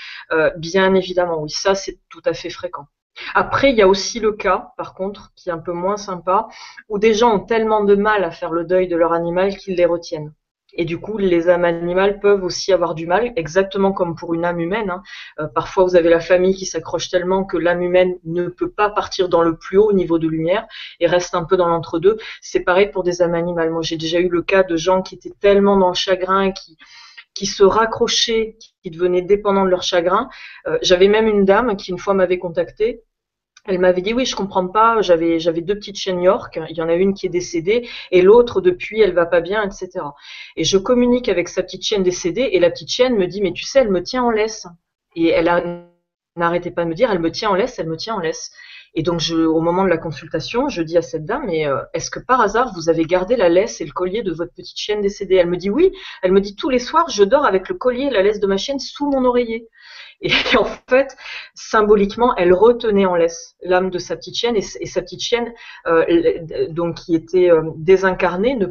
[0.57, 2.87] bien évidemment, oui, ça c'est tout à fait fréquent.
[3.35, 6.49] Après, il y a aussi le cas, par contre, qui est un peu moins sympa,
[6.89, 9.77] où des gens ont tellement de mal à faire le deuil de leur animal qu'ils
[9.77, 10.33] les retiennent.
[10.75, 14.45] Et du coup, les âmes animales peuvent aussi avoir du mal, exactement comme pour une
[14.45, 14.91] âme humaine.
[14.91, 15.03] Hein.
[15.41, 18.91] Euh, parfois, vous avez la famille qui s'accroche tellement que l'âme humaine ne peut pas
[18.91, 20.67] partir dans le plus haut niveau de lumière
[21.01, 22.19] et reste un peu dans l'entre-deux.
[22.41, 23.71] C'est pareil pour des âmes animales.
[23.71, 26.77] Moi, j'ai déjà eu le cas de gens qui étaient tellement dans le chagrin, qui,
[27.35, 30.29] qui se raccrochaient, qui devenaient dépendants de leur chagrin.
[30.67, 33.03] Euh, j'avais même une dame qui une fois m'avait contacté
[33.69, 35.03] elle m'avait dit oui, je comprends pas.
[35.03, 36.59] J'avais j'avais deux petites chiennes York.
[36.71, 39.63] Il y en a une qui est décédée et l'autre depuis elle va pas bien,
[39.63, 39.91] etc.
[40.57, 43.53] Et je communique avec sa petite chienne décédée et la petite chienne me dit mais
[43.53, 44.67] tu sais elle me tient en laisse.
[45.15, 45.51] Et elle
[46.37, 48.51] n'arrêtait pas de me dire elle me tient en laisse, elle me tient en laisse.
[48.99, 52.11] Et donc au moment de la consultation, je dis à cette dame mais euh, est-ce
[52.11, 55.01] que par hasard vous avez gardé la laisse et le collier de votre petite chienne
[55.01, 55.37] décédée?
[55.37, 55.93] Elle me dit oui.
[56.21, 58.49] Elle me dit tous les soirs je dors avec le collier et la laisse de
[58.49, 59.69] ma chienne sous mon oreiller.
[60.21, 61.17] Et en fait,
[61.55, 65.55] symboliquement, elle retenait en laisse l'âme de sa petite chienne et, sa petite chienne,
[65.87, 66.05] euh,
[66.71, 68.67] donc qui était euh, désincarnée, ne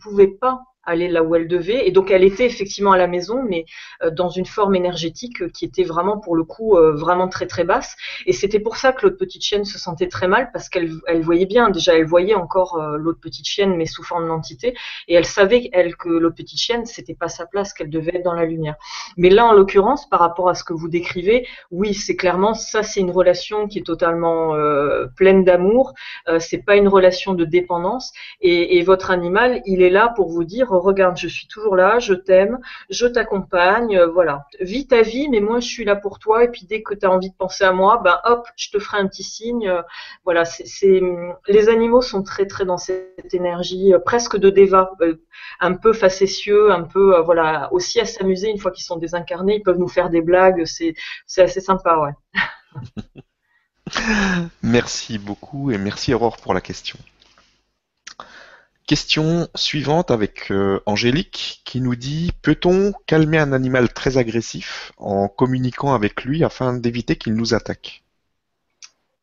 [0.00, 1.86] pouvait pas aller là où elle devait.
[1.86, 3.64] Et donc elle était effectivement à la maison, mais
[4.02, 7.46] euh, dans une forme énergétique euh, qui était vraiment pour le coup euh, vraiment très
[7.46, 7.96] très basse.
[8.26, 11.22] Et c'était pour ça que l'autre petite chienne se sentait très mal parce qu'elle elle
[11.22, 14.74] voyait bien, déjà elle voyait encore l'autre petite chienne mais sous forme d'entité,
[15.08, 18.24] et elle savait elle que l'autre petite chienne c'était pas sa place, qu'elle devait être
[18.24, 18.76] dans la lumière.
[19.16, 22.82] Mais là en l'occurrence, par rapport à ce que vous décrivez, oui c'est clairement ça
[22.82, 24.54] c'est une relation qui est totalement
[25.16, 25.94] pleine d'amour.
[26.38, 30.44] c'est pas une relation de dépendance et, et votre animal il est là pour vous
[30.44, 32.58] dire regarde, je suis toujours là, je t'aime,
[32.90, 34.46] je t'accompagne, euh, voilà.
[34.60, 36.44] Vis ta vie, mais moi je suis là pour toi.
[36.44, 38.78] Et puis dès que tu as envie de penser à moi, ben hop, je te
[38.78, 39.68] ferai un petit signe.
[39.68, 39.82] Euh,
[40.24, 41.00] voilà, c'est
[41.48, 44.90] les animaux sont très très dans cette énergie euh, presque de déva,
[45.60, 49.56] un peu facétieux, un peu voilà, aussi à s'amuser une fois qu'ils sont désincarnés.
[49.56, 50.94] Ils peuvent nous faire des blagues, c'est
[51.38, 52.12] assez sympa, ouais.
[54.62, 56.98] merci beaucoup et merci Aurore pour la question.
[58.86, 65.28] Question suivante avec euh, Angélique qui nous dit Peut-on calmer un animal très agressif en
[65.28, 68.04] communiquant avec lui afin d'éviter qu'il nous attaque?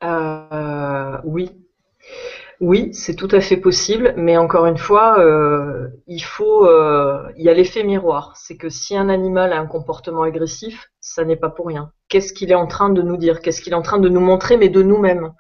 [0.04, 1.52] Euh, Oui.
[2.60, 6.68] Oui, c'est tout à fait possible, mais encore une fois, euh, il faut,
[7.36, 8.34] il y a l'effet miroir.
[8.36, 11.92] C'est que si un animal a un comportement agressif, ça n'est pas pour rien.
[12.08, 13.42] Qu'est-ce qu'il est en train de nous dire?
[13.42, 15.32] Qu'est-ce qu'il est en train de nous montrer, mais de nous-mêmes?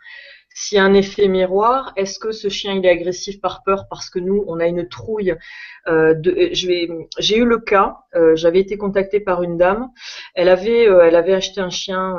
[0.53, 3.87] S'il y a un effet miroir, est-ce que ce chien il est agressif par peur
[3.89, 5.35] parce que nous on a une trouille
[5.87, 9.89] euh, de, je vais, j'ai eu le cas, euh, j'avais été contactée par une dame,
[10.35, 12.17] elle avait, euh, elle avait acheté un chien,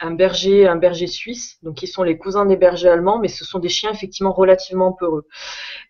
[0.00, 3.44] un berger, un berger suisse, donc qui sont les cousins des bergers allemands, mais ce
[3.44, 5.26] sont des chiens effectivement relativement peureux.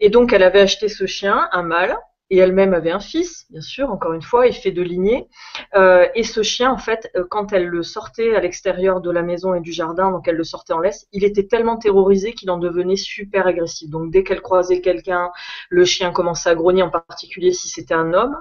[0.01, 1.97] Et donc elle avait acheté ce chien, un mâle,
[2.35, 5.29] et elle-même avait un fils, bien sûr, encore une fois, et fait de lignée.
[5.77, 9.23] Euh, et ce chien, en fait, euh, quand elle le sortait à l'extérieur de la
[9.23, 12.51] maison et du jardin, donc elle le sortait en laisse, il était tellement terrorisé qu'il
[12.51, 13.89] en devenait super agressif.
[13.89, 15.31] Donc dès qu'elle croisait quelqu'un,
[15.69, 18.37] le chien commençait à grogner, en particulier si c'était un homme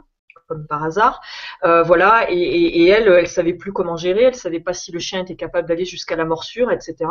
[0.48, 1.22] comme par hasard.
[1.64, 5.00] Euh, voilà, et, et, elle, elle savait plus comment gérer, elle savait pas si le
[5.00, 7.06] chien était capable d'aller jusqu'à la morsure, etc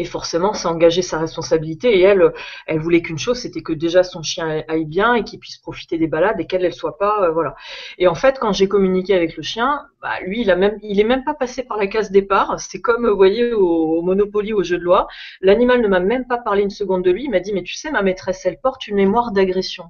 [0.00, 2.32] et forcément c'est engager sa responsabilité et elle
[2.66, 5.98] elle voulait qu'une chose c'était que déjà son chien aille bien et qu'il puisse profiter
[5.98, 7.54] des balades et qu'elle elle soit pas euh, voilà.
[7.98, 10.98] Et en fait quand j'ai communiqué avec le chien bah, lui il a même il
[10.98, 12.58] est même pas passé par la case départ.
[12.58, 15.06] C'est comme vous voyez au, Monopoly au jeu de loi.
[15.42, 17.24] L'animal ne m'a même pas parlé une seconde de lui.
[17.24, 19.84] Il m'a dit mais tu sais ma maîtresse elle porte une mémoire d'agression.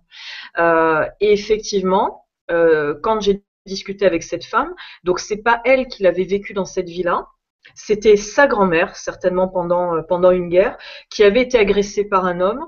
[0.59, 4.75] Euh, et effectivement euh, quand j'ai discuté avec cette femme
[5.05, 7.29] donc c'est pas elle qui l'avait vécu dans cette vie là
[7.75, 10.79] c'était sa grand-mère, certainement pendant, euh, pendant une guerre,
[11.11, 12.65] qui avait été agressée par un homme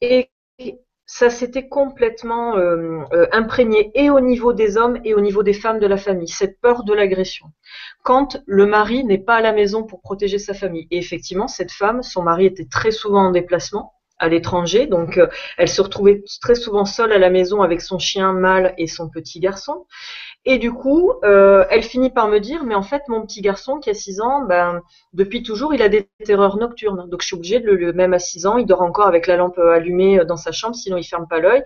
[0.00, 0.30] et
[1.06, 5.52] ça s'était complètement euh, euh, imprégné et au niveau des hommes et au niveau des
[5.52, 7.48] femmes de la famille, cette peur de l'agression.
[8.02, 10.86] Quand le mari n'est pas à la maison pour protéger sa famille.
[10.90, 13.92] Et effectivement, cette femme, son mari était très souvent en déplacement
[14.22, 15.20] à l'étranger, donc
[15.58, 19.10] elle se retrouvait très souvent seule à la maison avec son chien mâle et son
[19.10, 19.84] petit garçon.
[20.44, 23.78] Et du coup, euh, elle finit par me dire, mais en fait, mon petit garçon
[23.78, 24.80] qui a 6 ans, ben,
[25.12, 27.08] depuis toujours, il a des terreurs nocturnes.
[27.08, 29.36] Donc, je suis obligée de le, même à 6 ans, il dort encore avec la
[29.36, 31.62] lampe allumée dans sa chambre, sinon il ferme pas l'œil.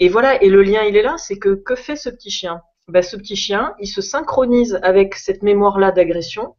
[0.00, 2.60] Et voilà, et le lien, il est là, c'est que que fait ce petit chien?
[2.88, 6.56] Ben, Ce petit chien, il se synchronise avec cette mémoire-là d'agression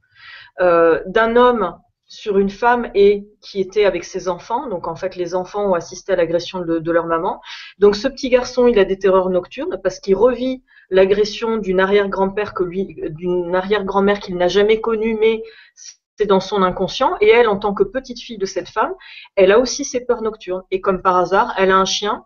[0.61, 1.75] euh, d'un homme
[2.11, 4.67] sur une femme et qui était avec ses enfants.
[4.67, 7.39] Donc en fait, les enfants ont assisté à l'agression de, leur maman.
[7.79, 12.53] Donc ce petit garçon, il a des terreurs nocturnes parce qu'il revit l'agression d'une arrière-grand-père
[12.53, 15.41] que lui, d'une arrière-grand-mère qu'il n'a jamais connue, mais
[16.17, 17.15] c'est dans son inconscient.
[17.21, 18.93] Et elle, en tant que petite fille de cette femme,
[19.37, 20.63] elle a aussi ses peurs nocturnes.
[20.69, 22.25] Et comme par hasard, elle a un chien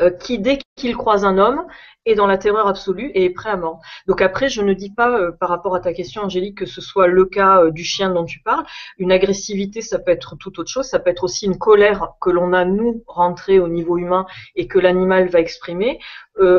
[0.00, 1.64] euh, qui, dès qu'il croise un homme,
[2.06, 3.80] est dans la terreur absolue et est prêt à mort.
[4.06, 6.80] Donc après, je ne dis pas euh, par rapport à ta question, Angélique, que ce
[6.80, 8.64] soit le cas euh, du chien dont tu parles.
[8.98, 10.86] Une agressivité, ça peut être tout autre chose.
[10.86, 14.26] Ça peut être aussi une colère que l'on a nous rentrée au niveau humain
[14.56, 15.98] et que l'animal va exprimer.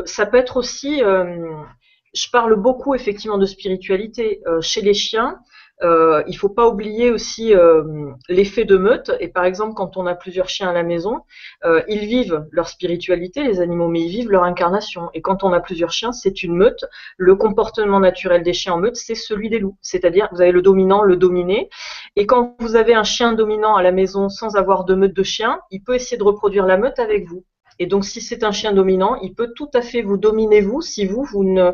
[0.06, 5.40] ça peut être aussi, je parle beaucoup effectivement de spiritualité chez les chiens.
[5.84, 7.84] Euh, il faut pas oublier aussi euh,
[8.30, 9.12] l'effet de meute.
[9.20, 11.22] Et par exemple, quand on a plusieurs chiens à la maison,
[11.66, 15.10] euh, ils vivent leur spiritualité, les animaux, mais ils vivent leur incarnation.
[15.14, 16.86] Et quand on a plusieurs chiens, c'est une meute.
[17.18, 19.78] Le comportement naturel des chiens en meute, c'est celui des loups.
[19.82, 21.70] C'est-à-dire, vous avez le dominant, le dominé.
[22.16, 25.24] Et quand vous avez un chien dominant à la maison sans avoir de meute de
[25.24, 27.44] chiens, il peut essayer de reproduire la meute avec vous.
[27.78, 30.82] Et donc, si c'est un chien dominant, il peut tout à fait vous dominer vous
[30.82, 31.74] si vous, vous ne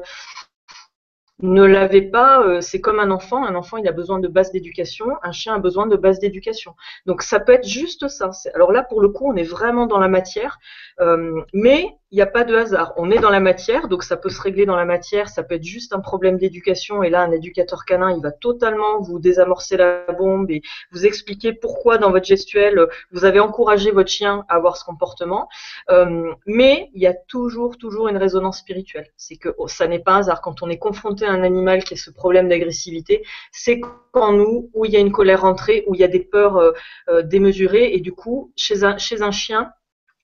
[1.41, 3.45] ne l'avez pas, euh, c'est comme un enfant.
[3.45, 5.07] Un enfant, il a besoin de base d'éducation.
[5.23, 6.75] Un chien a besoin de base d'éducation.
[7.05, 8.31] Donc ça peut être juste ça.
[8.53, 10.59] Alors là, pour le coup, on est vraiment dans la matière,
[10.99, 12.93] euh, mais il n'y a pas de hasard.
[12.97, 15.29] On est dans la matière, donc ça peut se régler dans la matière.
[15.29, 17.03] Ça peut être juste un problème d'éducation.
[17.03, 20.61] Et là, un éducateur canin, il va totalement vous désamorcer la bombe et
[20.91, 25.47] vous expliquer pourquoi dans votre gestuelle vous avez encouragé votre chien à avoir ce comportement.
[25.89, 29.07] Euh, mais il y a toujours, toujours une résonance spirituelle.
[29.15, 30.41] C'est que oh, ça n'est pas un hasard.
[30.41, 33.23] Quand on est confronté à un animal qui a ce problème d'agressivité,
[33.53, 33.79] c'est
[34.11, 36.57] qu'en nous, où il y a une colère rentrée, où il y a des peurs
[36.57, 36.71] euh,
[37.07, 39.71] euh, démesurées, et du coup, chez un, chez un chien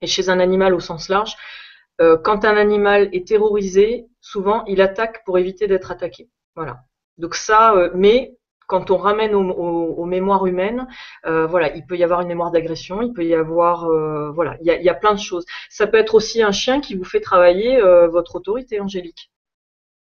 [0.01, 1.37] et chez un animal au sens large,
[2.01, 6.29] euh, quand un animal est terrorisé, souvent il attaque pour éviter d'être attaqué.
[6.55, 6.83] Voilà.
[7.17, 8.35] Donc ça, euh, mais
[8.67, 10.87] quand on ramène aux, mémoires humaines,
[11.25, 13.87] euh, voilà, il peut y avoir une mémoire d'agression, il peut y avoir,
[14.33, 15.45] voilà, il y y a, plein de choses.
[15.69, 17.79] Ça peut être aussi un chien qui vous fait travailler
[18.09, 19.31] votre autorité, Angélique.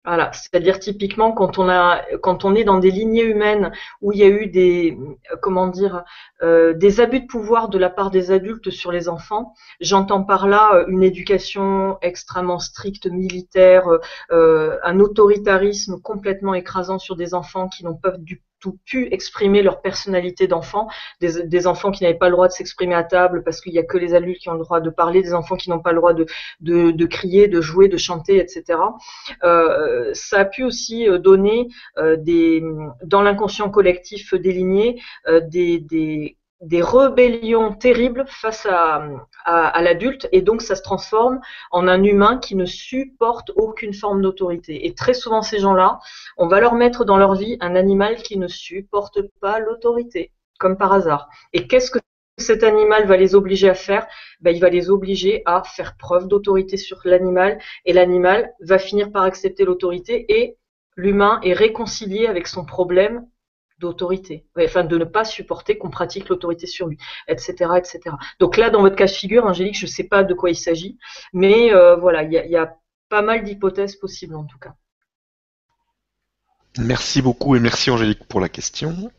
[0.07, 4.19] Voilà, c'est-à-dire typiquement quand on a, quand on est dans des lignées humaines où il
[4.19, 4.97] y a eu des,
[5.41, 6.05] comment dire,
[6.41, 9.53] euh, des abus de pouvoir de la part des adultes sur les enfants.
[9.81, 13.83] J'entends par là euh, une éducation extrêmement stricte, militaire,
[14.31, 19.61] euh, un autoritarisme complètement écrasant sur des enfants qui n'ont pas du tout pu exprimer
[19.61, 20.87] leur personnalité d'enfant,
[21.21, 23.83] des, enfants qui n'avaient pas le droit de s'exprimer à table parce qu'il n'y a
[23.83, 25.97] que les adultes qui ont le droit de parler, des enfants qui n'ont pas le
[25.97, 26.25] droit de,
[26.61, 28.79] de, crier, de jouer, de chanter, etc.
[29.43, 31.67] Euh, ça a pu aussi euh, donner
[31.97, 32.63] euh, des,
[33.03, 39.07] dans l'inconscient collectif déligné des, des des rébellions terribles face à,
[39.45, 41.39] à, l'adulte et donc ça se transforme
[41.71, 44.87] en un humain qui ne supporte aucune forme d'autorité.
[44.87, 45.99] Et très souvent ces gens-là,
[46.37, 50.31] on va leur mettre dans leur vie un animal qui ne supporte pas l'autorité.
[50.59, 51.29] comme par hasard.
[51.53, 51.99] Et qu'est-ce que
[52.39, 54.07] cet animal va les obliger à faire?
[54.41, 59.11] Ben, Il va les obliger à faire preuve d'autorité sur l'animal et l'animal va finir
[59.11, 60.57] par accepter l'autorité et
[60.95, 63.27] l'humain est réconcilié avec son problème
[63.79, 66.97] d'autorité, enfin de ne pas supporter qu'on pratique l'autorité sur lui,
[67.27, 68.15] etc., etc.
[68.39, 70.55] Donc là, dans votre cas de figure, Angélique, je ne sais pas de quoi il
[70.55, 70.97] s'agit,
[71.33, 72.75] mais euh, voilà, il y, a
[73.09, 74.73] pas mal d'hypothèses possibles en tout cas.
[76.79, 79.11] Merci beaucoup et merci Angélique pour la question.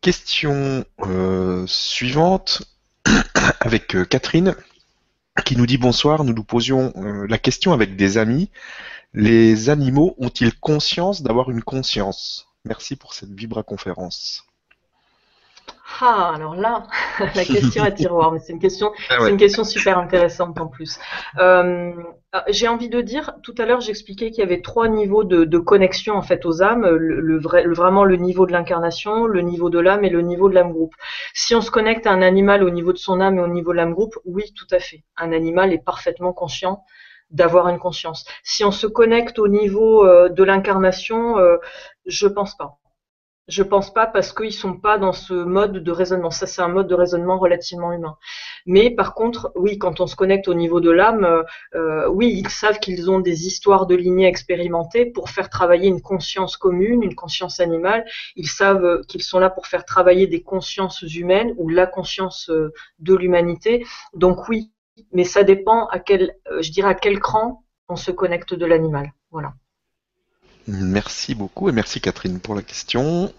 [0.00, 2.62] Question euh, suivante
[3.60, 4.54] avec euh, Catherine
[5.44, 8.50] qui nous dit bonsoir, nous nous posions la question avec des amis.
[9.14, 12.47] Les animaux ont-ils conscience d'avoir une conscience?
[12.64, 14.44] Merci pour cette vibra-conférence.
[16.00, 16.86] Ah, alors là,
[17.34, 20.66] la question à tiroir, mais c'est une question, ah c'est une question super intéressante en
[20.66, 20.98] plus.
[21.38, 21.92] Euh,
[22.32, 25.58] ah, j'ai envie de dire, tout à l'heure, j'expliquais qu'il y avait trois niveaux de,
[25.58, 29.78] connexion en fait aux âmes, le, vrai, vraiment le niveau de l'incarnation, le niveau de
[29.78, 30.94] l'âme et le niveau de l'âme groupe.
[31.34, 33.72] Si on se connecte à un animal au niveau de son âme et au niveau
[33.72, 35.02] de l'âme groupe, oui, tout à fait.
[35.16, 36.84] Un animal est parfaitement conscient
[37.30, 38.24] d'avoir une conscience.
[38.42, 41.56] Si on se connecte au niveau euh, de l'incarnation, euh,
[42.06, 42.78] je pense pas.
[43.48, 46.30] Je pense pas parce qu'ils sont pas dans ce mode de raisonnement.
[46.30, 48.18] Ça, c'est un mode de raisonnement relativement humain.
[48.66, 51.44] Mais par contre, oui, quand on se connecte au niveau de l'âme,
[51.74, 56.02] euh, oui, ils savent qu'ils ont des histoires de lignées expérimentées pour faire travailler une
[56.02, 58.04] conscience commune, une conscience animale.
[58.36, 62.50] Ils savent qu'ils sont là pour faire travailler des consciences humaines ou la conscience
[62.98, 63.86] de l'humanité.
[64.12, 64.72] Donc oui,
[65.12, 68.66] mais ça dépend à quel, euh, je dirais à quel cran on se connecte de
[68.66, 69.12] l'animal.
[69.30, 69.54] Voilà.
[70.66, 73.32] Merci beaucoup et merci Catherine pour la question.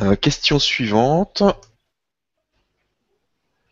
[0.00, 1.42] Euh, question suivante.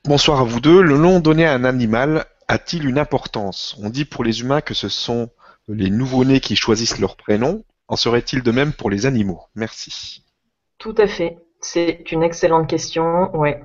[0.05, 0.82] Bonsoir à vous deux.
[0.82, 3.77] Le nom donné à un animal a-t-il une importance?
[3.82, 5.31] On dit pour les humains que ce sont
[5.69, 7.65] les nouveau-nés qui choisissent leur prénom.
[7.89, 9.43] En serait-il de même pour les animaux?
[9.55, 10.24] Merci.
[10.78, 11.39] Tout à fait.
[11.61, 13.35] C'est une excellente question.
[13.37, 13.62] Ouais.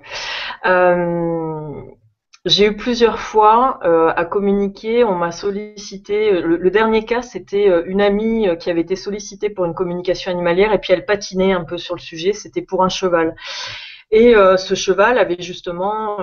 [0.65, 1.81] Euh,
[2.45, 6.31] j'ai eu plusieurs fois euh, à communiquer, on m'a sollicité.
[6.31, 10.31] Euh, le, dernier cas, c'était euh, une amie qui avait été sollicitée pour une communication
[10.31, 12.33] animalière et puis elle patinait un peu sur le sujet.
[12.33, 13.35] C'était pour un cheval.
[14.11, 16.19] Et ce cheval avait justement,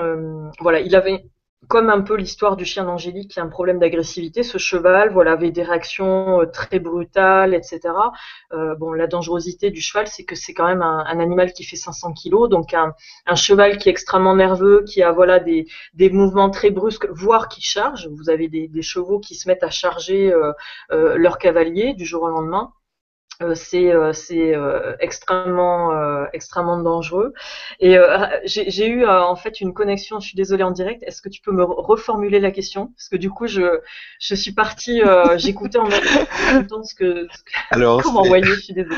[0.61, 1.25] voilà, il avait
[1.69, 5.33] comme un peu l'histoire du chien d'Angélique qui a un problème d'agressivité, ce cheval voilà,
[5.33, 7.81] avait des réactions euh, très brutales, etc.
[8.53, 11.77] Euh, bon, la dangerosité du cheval, c'est que c'est quand même un, animal qui fait
[11.77, 12.95] 500 kilos, donc un,
[13.35, 17.63] cheval qui est extrêmement nerveux, qui a voilà des, des mouvements très brusques, voire qui
[17.63, 18.09] charge.
[18.09, 20.53] Vous avez des, des chevaux qui se mettent à charger euh,
[20.91, 22.73] euh leur cavalier du jour au lendemain.
[23.43, 25.91] Euh, c'est euh, euh, extrêmement
[26.33, 27.33] extrêmement dangereux.
[27.81, 27.97] Et
[28.45, 30.21] j'ai eu en fait une connexion.
[30.21, 31.03] Je suis désolée en direct.
[31.05, 32.89] Est-ce que tu peux me reformuler la question?
[32.97, 33.81] Parce que du coup, je
[34.21, 35.03] je suis partie.
[35.37, 37.27] J'écoutais en même temps ce que.
[37.71, 38.97] Alors, comment envoyer Je suis désolée.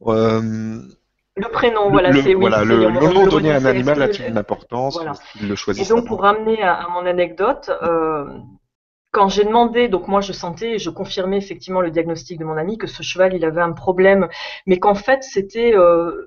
[1.36, 2.42] Le prénom, voilà, c'est oui.
[2.42, 5.14] Voilà, le, nom donné à un animal a une importance voilà.
[5.42, 5.84] le choisit.
[5.84, 8.24] Et donc, pour ramener à, à mon anecdote, euh,
[9.14, 12.78] quand j'ai demandé, donc moi je sentais, je confirmais effectivement le diagnostic de mon ami
[12.78, 14.28] que ce cheval il avait un problème,
[14.66, 16.26] mais qu'en fait c'était euh,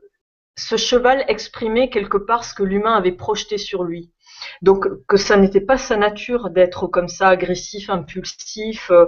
[0.56, 4.14] ce cheval exprimait quelque part ce que l'humain avait projeté sur lui.
[4.62, 9.08] Donc que ça n'était pas sa nature d'être comme ça agressif, impulsif, euh,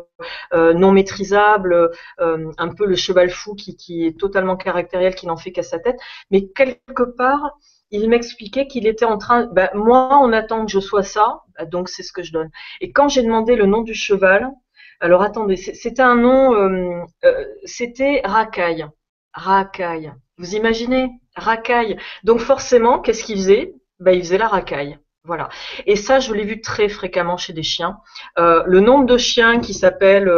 [0.53, 5.37] euh, non maîtrisable, un peu le cheval fou qui, qui est totalement caractériel, qui n'en
[5.37, 5.99] fait qu'à sa tête,
[6.31, 7.57] mais quelque part
[7.91, 11.65] il m'expliquait qu'il était en train, ben, moi on attend que je sois ça, ben,
[11.65, 12.49] donc c'est ce que je donne.
[12.81, 14.51] Et quand j'ai demandé le nom du cheval,
[14.99, 18.85] alors attendez, c'était un nom, euh, euh, c'était Racaille.
[19.33, 20.11] Racaille.
[20.37, 21.09] Vous imaginez?
[21.35, 21.97] Racaille.
[22.23, 23.73] Donc forcément, qu'est-ce qu'il faisait?
[23.99, 24.97] Ben, Il faisait la racaille.
[25.25, 25.49] Voilà.
[25.85, 27.97] Et ça, je l'ai vu très fréquemment chez des chiens.
[28.37, 30.31] Euh, le nombre de chiens qui s'appellent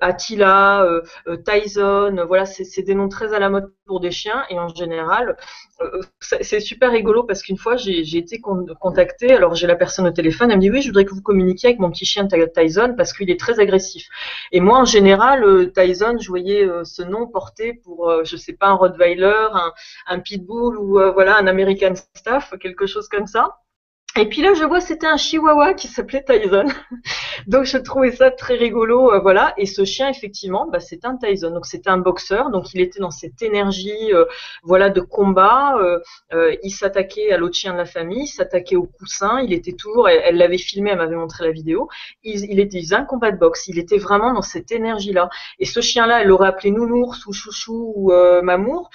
[0.00, 0.86] Attila,
[1.46, 4.44] Tyson, voilà, c'est des noms très à la mode pour des chiens.
[4.50, 5.36] Et en général,
[6.20, 9.32] c'est super rigolo parce qu'une fois, j'ai été contactée.
[9.32, 10.50] Alors, j'ai la personne au téléphone.
[10.50, 13.12] Elle me dit oui, je voudrais que vous communiquiez avec mon petit chien Tyson parce
[13.12, 14.08] qu'il est très agressif.
[14.52, 18.74] Et moi, en général, Tyson, je voyais ce nom porté pour, je sais pas, un
[18.74, 19.72] Rottweiler, un,
[20.06, 23.58] un Pitbull ou voilà, un American staff, quelque chose comme ça.
[24.16, 26.66] Et puis là, je vois, c'était un chihuahua qui s'appelait Tyson.
[27.48, 29.54] donc, je trouvais ça très rigolo, euh, voilà.
[29.56, 31.50] Et ce chien, effectivement, bah, c'est un Tyson.
[31.50, 32.50] Donc, c'était un boxeur.
[32.50, 34.24] Donc, il était dans cette énergie, euh,
[34.62, 35.76] voilà, de combat.
[36.32, 39.40] Euh, il s'attaquait à l'autre chien de la famille, il s'attaquait au coussin.
[39.40, 41.88] Il était toujours, elle l'avait filmé, elle m'avait montré la vidéo.
[42.22, 43.66] Il, il était un combat de boxe.
[43.66, 45.28] Il était vraiment dans cette énergie-là.
[45.58, 48.12] Et ce chien-là, elle l'aurait appelé Nounours ou Chouchou ou
[48.42, 48.90] Mamour.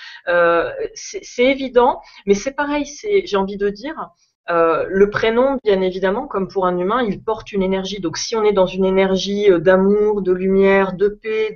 [0.94, 2.86] c'est évident, mais c'est pareil.
[2.86, 4.12] C'est, j'ai envie de dire
[4.50, 8.00] Euh, le prénom, bien évidemment, comme pour un humain, il porte une énergie.
[8.00, 11.56] Donc, si on est dans une énergie euh, d'amour, de lumière, de paix,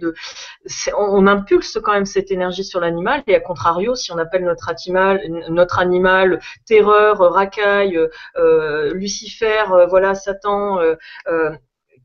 [0.97, 3.23] on, impulse quand même cette énergie sur l'animal.
[3.27, 7.99] Et à contrario, si on appelle notre animal, notre animal terreur, racaille,
[8.37, 10.79] euh, Lucifer, voilà, Satan,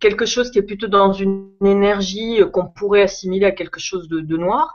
[0.00, 4.36] quelque chose qui est plutôt dans une énergie qu'on pourrait assimiler à quelque chose de,
[4.36, 4.74] noir,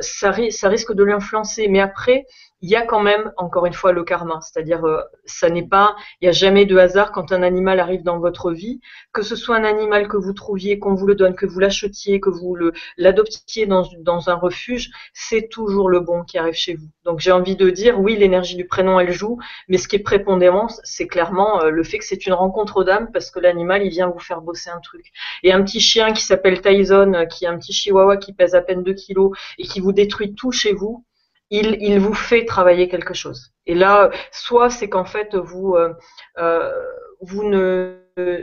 [0.00, 1.68] ça, ça risque de l'influencer.
[1.68, 2.24] Mais après,
[2.64, 4.40] il y a quand même, encore une fois, le karma.
[4.40, 8.02] C'est-à-dire, euh, ça n'est pas, il n'y a jamais de hasard quand un animal arrive
[8.02, 8.80] dans votre vie,
[9.12, 12.20] que ce soit un animal que vous trouviez, qu'on vous le donne, que vous l'achetiez,
[12.20, 12.56] que vous
[12.96, 16.88] l'adoptiez dans, un refuge, c'est toujours le bon qui arrive chez vous.
[17.04, 19.38] Donc, j'ai envie de dire, oui, l'énergie du prénom, elle joue,
[19.68, 23.10] mais ce qui est prépondérant, c'est clairement euh, le fait que c'est une rencontre d'âme
[23.12, 25.12] parce que l'animal, il vient vous faire bosser un truc.
[25.42, 28.54] Et un petit chien qui s'appelle Tyson, euh, qui est un petit chihuahua qui pèse
[28.54, 31.04] à peine 2 kilos et qui vous détruit tout chez vous,
[31.50, 33.52] il, vous fait travailler quelque chose.
[33.66, 35.94] Et là, soit c'est qu'en fait vous euh,
[36.38, 36.72] euh,
[37.20, 37.98] vous ne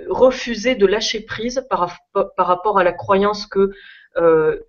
[0.10, 1.98] refusez de lâcher prise par,
[2.38, 3.72] rapport à la croyance que
[4.18, 4.60] euh,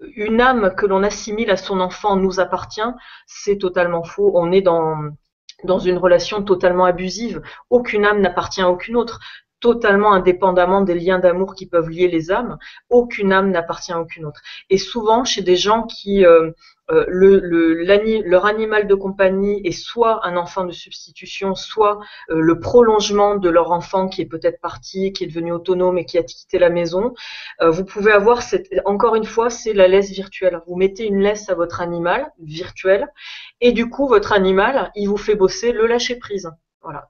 [0.00, 2.82] une âme que l'on assimile à son enfant nous appartient,
[3.26, 4.32] c'est totalement faux.
[4.34, 7.40] On est dans une relation totalement abusive.
[7.70, 9.20] Aucune âme n'appartient à aucune autre
[9.60, 12.58] totalement indépendamment des liens d'amour qui peuvent lier les âmes.
[12.90, 14.40] Aucune âme n'appartient à aucune autre.
[14.70, 16.24] Et souvent, chez des gens qui
[16.90, 17.40] euh, le,
[18.28, 21.98] leur animal de compagnie est soit un enfant de substitution, soit
[22.30, 26.04] euh, le prolongement de leur enfant qui est peut-être parti, qui est devenu autonome et
[26.04, 27.12] qui a quitté la maison.
[27.60, 30.60] Euh, vous pouvez avoir cette, encore une fois, c'est la laisse virtuelle.
[30.68, 33.08] Vous mettez une laisse à votre animal virtuel
[33.60, 36.50] et du coup, votre animal, il vous fait bosser le lâcher prise.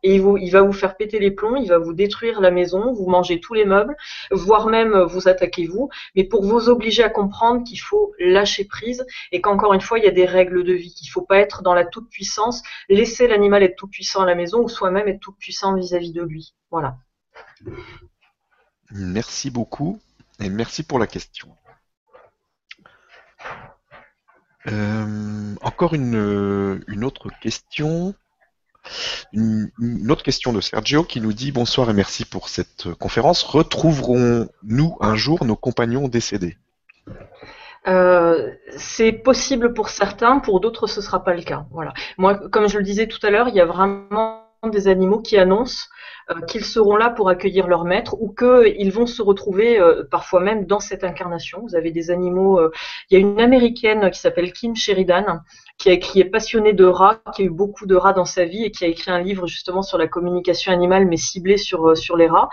[0.03, 3.09] Et il, va vous faire péter les plombs, il va vous détruire la maison, vous
[3.09, 3.97] mangez tous les meubles,
[4.31, 8.65] voire même euh, vous attaquez vous, mais pour vous obliger à comprendre qu'il faut lâcher
[8.65, 11.23] prise et qu'encore une fois, il y a des règles de vie, qu'il ne faut
[11.23, 15.21] pas être dans la toute-puissance, laisser l'animal être tout-puissant à la maison ou soi-même être
[15.21, 16.55] tout-puissant vis-à-vis de lui.
[16.71, 16.97] Voilà.
[18.91, 19.99] Merci beaucoup
[20.41, 21.49] et merci pour la question.
[24.69, 28.15] Euh, encore une autre question.
[29.33, 29.71] Une,
[30.11, 33.43] autre question de Sergio qui nous dit bonsoir et merci pour cette conférence.
[33.43, 36.57] Retrouverons-nous un jour nos compagnons décédés?
[37.89, 41.67] Euh, c'est possible pour certains, pour d'autres ce sera pas le cas.
[41.71, 41.95] Voilà.
[42.19, 45.37] Moi, comme je le disais tout à l'heure, il y a vraiment des animaux qui
[45.39, 45.87] annoncent
[46.31, 50.41] euh, qu'ils seront là pour accueillir leur maître ou qu'ils vont se retrouver euh, parfois
[50.41, 51.63] même dans cette incarnation.
[51.63, 52.61] Vous avez des animaux.
[53.11, 55.41] il y a une américaine qui s'appelle Kim Sheridan
[55.79, 58.71] qui, est passionnée de rats, qui a eu beaucoup de rats dans sa vie et
[58.71, 62.27] qui a écrit un livre justement sur la communication animale mais ciblé sur, sur les
[62.27, 62.49] rats.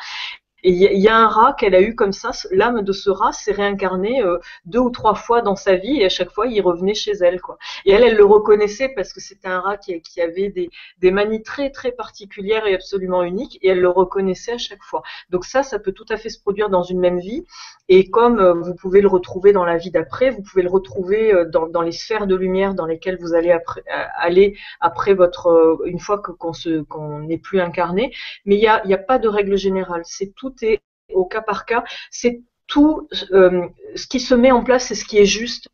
[0.63, 3.33] Et il y, a un rat qu'elle a eu comme ça, l'âme de ce rat
[3.33, 6.61] s'est réincarnée euh, deux ou trois fois dans sa vie et à chaque fois il
[6.61, 7.41] revenait chez elle.
[7.41, 7.57] Quoi.
[7.85, 10.69] Et elle, elle le reconnaissait parce que c'était un rat qui, avait des,
[10.99, 15.03] des, manies très très particulières et absolument uniques et elle le reconnaissait à chaque fois.
[15.29, 17.43] Donc ça, ça peut tout à fait se produire dans une même vie.
[17.89, 21.33] Et comme euh, vous pouvez le retrouver dans la vie d'après, vous pouvez le retrouver
[21.33, 23.83] euh, dans, dans, les sphères de lumière dans lesquelles vous allez après,
[24.17, 26.53] aller après votre une fois qu'on
[26.87, 28.13] qu'on n'est plus incarné.
[28.45, 30.03] Mais il n'y a, y a pas de règle générale.
[30.05, 30.81] C'est tout est
[31.13, 31.83] au cas par cas.
[32.11, 35.69] C'est tout euh, ce qui se met en place, c'est ce qui est juste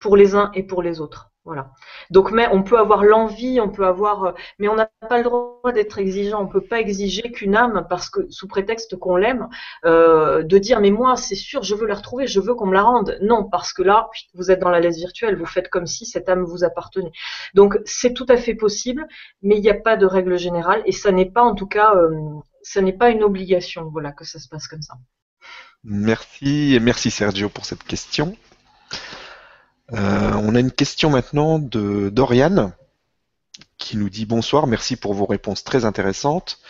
[0.00, 1.32] pour les uns et pour les autres.
[1.44, 1.72] Voilà.
[2.10, 5.72] Donc, on peut avoir l'envie, on peut avoir, euh, mais on n'a pas le droit
[5.74, 6.40] d'être exigeant.
[6.40, 9.48] On peut pas exiger qu'une âme, parce que sous prétexte qu'on l'aime,
[9.84, 12.74] euh, de dire mais moi c'est sûr, je veux la retrouver, je veux qu'on me
[12.74, 13.18] la rende.
[13.22, 16.28] Non, parce que là, vous êtes dans la laisse virtuelle, vous faites comme si cette
[16.28, 17.12] âme vous appartenait.
[17.54, 19.08] Donc c'est tout à fait possible,
[19.42, 21.94] mais il n'y a pas de règle générale et ça n'est pas en tout cas
[22.62, 24.94] ce n'est pas une obligation, voilà, que ça se passe comme ça.
[25.84, 28.36] Merci et merci Sergio pour cette question.
[29.92, 32.72] Euh, on a une question maintenant de Dorian
[33.78, 36.60] qui nous dit bonsoir, merci pour vos réponses très intéressantes.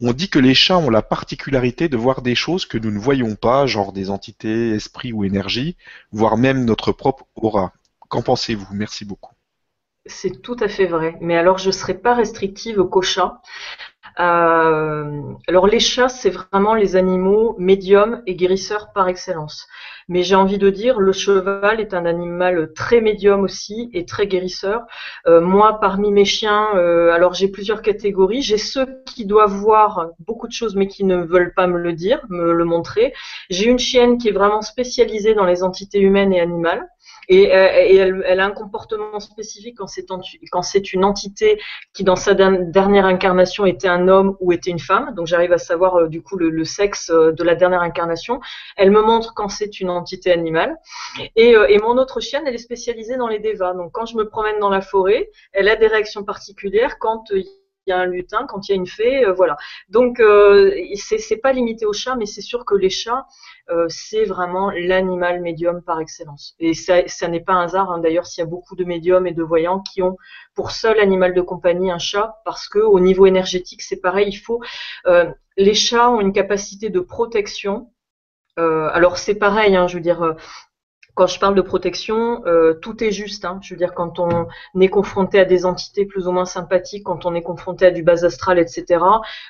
[0.00, 2.98] On dit que les chats ont la particularité de voir des choses que nous ne
[2.98, 5.76] voyons pas, genre des entités, esprits ou énergie,
[6.12, 7.72] voire même notre propre aura.
[8.08, 8.68] Qu'en pensez-vous?
[8.72, 9.34] Merci beaucoup.
[10.06, 11.16] C'est tout à fait vrai.
[11.20, 13.42] Mais alors, je ne serai pas restrictive aux chats.
[14.18, 19.68] Euh, alors les chats, c'est vraiment les animaux médiums et guérisseurs par excellence.
[20.10, 24.26] Mais j'ai envie de dire, le cheval est un animal très médium aussi et très
[24.26, 24.82] guérisseur.
[25.28, 28.42] Euh, moi, parmi mes chiens, euh, alors j'ai plusieurs catégories.
[28.42, 31.92] J'ai ceux qui doivent voir beaucoup de choses mais qui ne veulent pas me le
[31.92, 33.14] dire, me le montrer.
[33.50, 36.88] J'ai une chienne qui est vraiment spécialisée dans les entités humaines et animales.
[37.30, 39.86] Et, euh, elle, a un comportement spécifique quand
[40.62, 41.60] c'est, une entité
[41.92, 45.14] qui, dans sa dernière incarnation, était un homme ou était une femme.
[45.14, 48.40] Donc j'arrive à savoir du coup le, sexe euh, de la dernière incarnation.
[48.76, 50.76] Elle me montre quand c'est une entité animale.
[51.36, 53.74] Et, et, mon autre chienne, elle est spécialisée dans les devas.
[53.74, 57.46] Donc quand je me promène dans la forêt, elle a des réactions particulières quand il
[57.86, 59.56] il y a un lutin, quand il y a une fée, voilà.
[59.88, 63.26] Donc euh, c'est pas limité aux chats, mais c'est sûr que les chats,
[63.88, 66.54] c'est vraiment l'animal médium par excellence.
[66.58, 67.90] Et ça, ça n'est pas un hasard.
[67.90, 67.98] Hein.
[67.98, 70.16] D'ailleurs, s'il y a beaucoup de médiums et de voyants qui ont
[70.54, 74.28] pour seul animal de compagnie un chat, parce que au niveau énergétique, c'est pareil.
[74.28, 74.60] Il faut
[75.56, 77.90] les chats ont une capacité de protection
[78.92, 80.34] alors c'est pareil, hein, je veux dire,
[81.20, 83.44] quand je parle de protection, euh, tout est juste.
[83.44, 83.60] Hein.
[83.62, 84.46] Je veux dire, quand on
[84.80, 88.02] est confronté à des entités plus ou moins sympathiques, quand on est confronté à du
[88.02, 89.04] bas astral, etc.,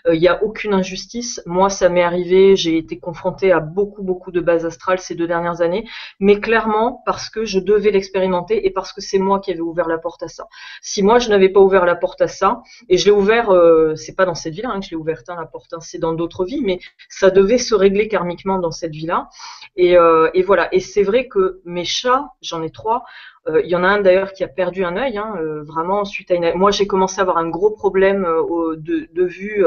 [0.09, 1.41] euh, il n'y a aucune injustice.
[1.47, 5.29] Moi, ça m'est arrivé, j'ai été confronté à beaucoup, beaucoup de bas astral ces deux
[5.29, 5.87] dernières années,
[6.19, 9.87] mais clairement parce que je devais l'expérimenter et parce que c'est moi qui avais ouvert
[9.87, 10.49] la porte à ça.
[10.83, 13.95] Si moi, je n'avais pas ouvert la porte à ça, et je l'ai ouvert, euh,
[13.95, 15.99] c'est pas dans cette vie-là hein, que je l'ai ouverte, hein, la porte, hein, c'est
[15.99, 19.29] dans d'autres vies, mais ça devait se régler karmiquement dans cette vie-là.
[19.77, 20.69] Et, euh, et voilà.
[20.75, 23.05] Et c'est vrai que mes chats, j'en ai trois.
[23.49, 26.05] Euh, il y en a un d'ailleurs qui a perdu un œil, hein, euh, vraiment
[26.05, 26.53] suite à une.
[26.55, 29.65] Moi, j'ai commencé à avoir un gros problème euh, de, de, vue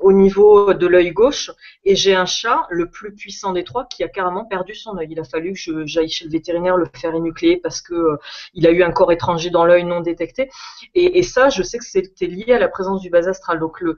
[0.00, 1.50] au niveau de l'œil gauche,
[1.84, 5.08] et j'ai un chat, le plus puissant des trois, qui a carrément perdu son œil.
[5.10, 8.18] Il a fallu que j'aille chez le vétérinaire le faire énucléer parce que
[8.54, 10.50] il a eu un corps étranger dans l'œil non détecté.
[10.94, 13.58] Et, et, ça, je sais que c'était lié à la présence du bas astral.
[13.58, 13.96] Donc le,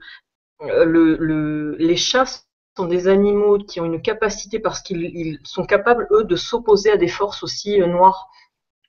[0.61, 2.43] le, le les chats
[2.79, 6.97] sont des animaux qui ont une capacité parce qu'ils sont capables, eux, de s'opposer à
[6.97, 8.29] des forces aussi euh, noires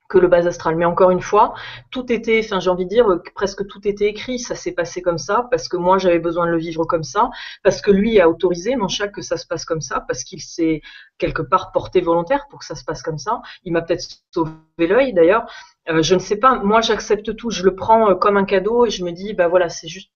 [0.08, 0.76] que le bas astral.
[0.76, 1.54] Mais encore une fois,
[1.90, 4.38] tout était, enfin j'ai envie de dire, euh, presque tout était écrit.
[4.38, 7.30] Ça s'est passé comme ça parce que moi j'avais besoin de le vivre comme ça,
[7.64, 10.40] parce que lui a autorisé mon chat que ça se passe comme ça, parce qu'il
[10.40, 10.80] s'est
[11.18, 13.42] quelque part porté volontaire pour que ça se passe comme ça.
[13.64, 15.50] Il m'a peut-être sauvé l'œil d'ailleurs.
[15.88, 16.60] Euh, je ne sais pas.
[16.60, 17.50] Moi j'accepte tout.
[17.50, 20.12] Je le prends comme un cadeau et je me dis bah voilà c'est juste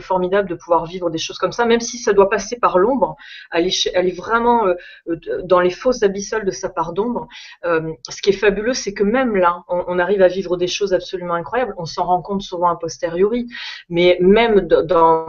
[0.00, 3.16] formidable de pouvoir vivre des choses comme ça, même si ça doit passer par l'ombre,
[3.50, 4.74] aller, aller vraiment euh,
[5.08, 7.28] euh, dans les fosses abyssales de sa part d'ombre.
[7.64, 10.92] Euh, ce qui est fabuleux, c'est que même là, on, arrive à vivre des choses
[10.92, 11.74] absolument incroyables.
[11.78, 13.46] On s'en rend compte souvent a posteriori,
[13.88, 15.26] mais même dans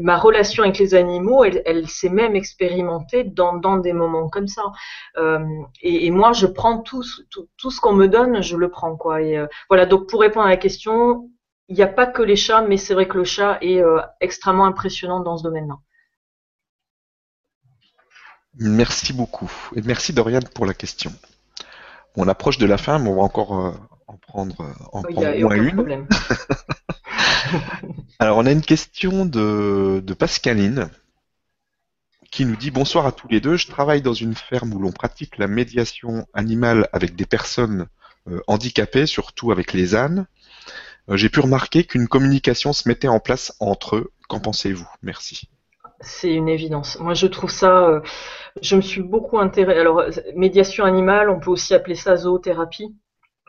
[0.00, 4.62] ma relation avec les animaux, elle, s'est même expérimentée dans, dans, des moments comme ça.
[5.82, 9.22] et, moi, je prends tout, tout, tout ce qu'on me donne, je le prends quoi.
[9.22, 9.86] Et voilà.
[9.86, 11.28] Donc pour répondre à la question,
[11.68, 14.00] il n'y a pas que les chats, mais c'est vrai que le chat est euh,
[14.20, 15.76] extrêmement impressionnant dans ce domaine-là.
[18.54, 19.52] Merci beaucoup.
[19.76, 21.12] Et merci Dorian pour la question.
[22.16, 23.72] On approche de la fin, mais on va encore euh,
[24.06, 26.08] en prendre, euh, en prendre moins une.
[28.18, 30.90] Alors, on a une question de, Pascaline
[32.30, 33.56] qui nous dit Bonsoir à tous les deux.
[33.56, 37.86] Je travaille dans une ferme où l'on pratique la médiation animale avec des personnes
[38.46, 40.26] handicapées, surtout avec les ânes.
[41.08, 44.12] Euh, j'ai pu remarquer qu'une communication se mettait en place entre eux.
[44.28, 44.88] Qu'en pensez-vous?
[45.02, 45.48] Merci.
[46.00, 46.98] C'est une évidence.
[47.00, 47.88] Moi, je trouve ça.
[47.88, 48.00] Euh,
[48.62, 49.80] je me suis beaucoup intéressée.
[49.80, 50.02] Alors,
[50.36, 52.94] médiation animale, on peut aussi appeler ça zoothérapie.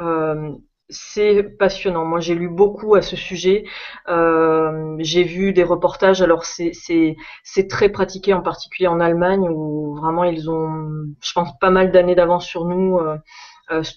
[0.01, 0.51] Euh,
[0.89, 2.05] c'est passionnant.
[2.05, 3.65] Moi, j'ai lu beaucoup à ce sujet.
[4.07, 6.23] j'ai vu des reportages.
[6.23, 11.69] Alors, c'est très pratiqué, en particulier en Allemagne, où vraiment ils ont, je pense, pas
[11.69, 12.97] mal d'années d'avance sur nous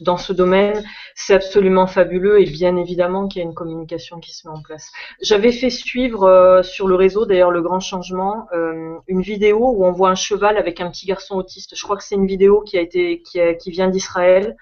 [0.01, 0.83] dans ce domaine.
[1.15, 4.63] C'est absolument fabuleux et bien évidemment qu'il y a une communication qui se met en
[4.63, 4.91] place.
[5.21, 9.85] J'avais fait suivre euh, sur le réseau, d'ailleurs, le grand changement, euh, une vidéo où
[9.85, 11.75] on voit un cheval avec un petit garçon autiste.
[11.77, 14.57] Je crois que c'est une vidéo qui a été qui, qui vient d'Israël.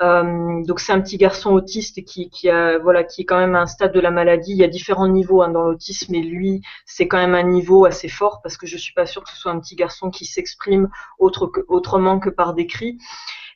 [0.00, 3.54] Euh, donc c'est un petit garçon autiste qui, qui, a, voilà, qui est quand même
[3.54, 4.52] à un stade de la maladie.
[4.52, 7.84] Il y a différents niveaux hein, dans l'autisme, mais lui, c'est quand même un niveau
[7.84, 10.24] assez fort parce que je suis pas sûre que ce soit un petit garçon qui
[10.24, 12.98] s'exprime autre que, autrement que par des cris.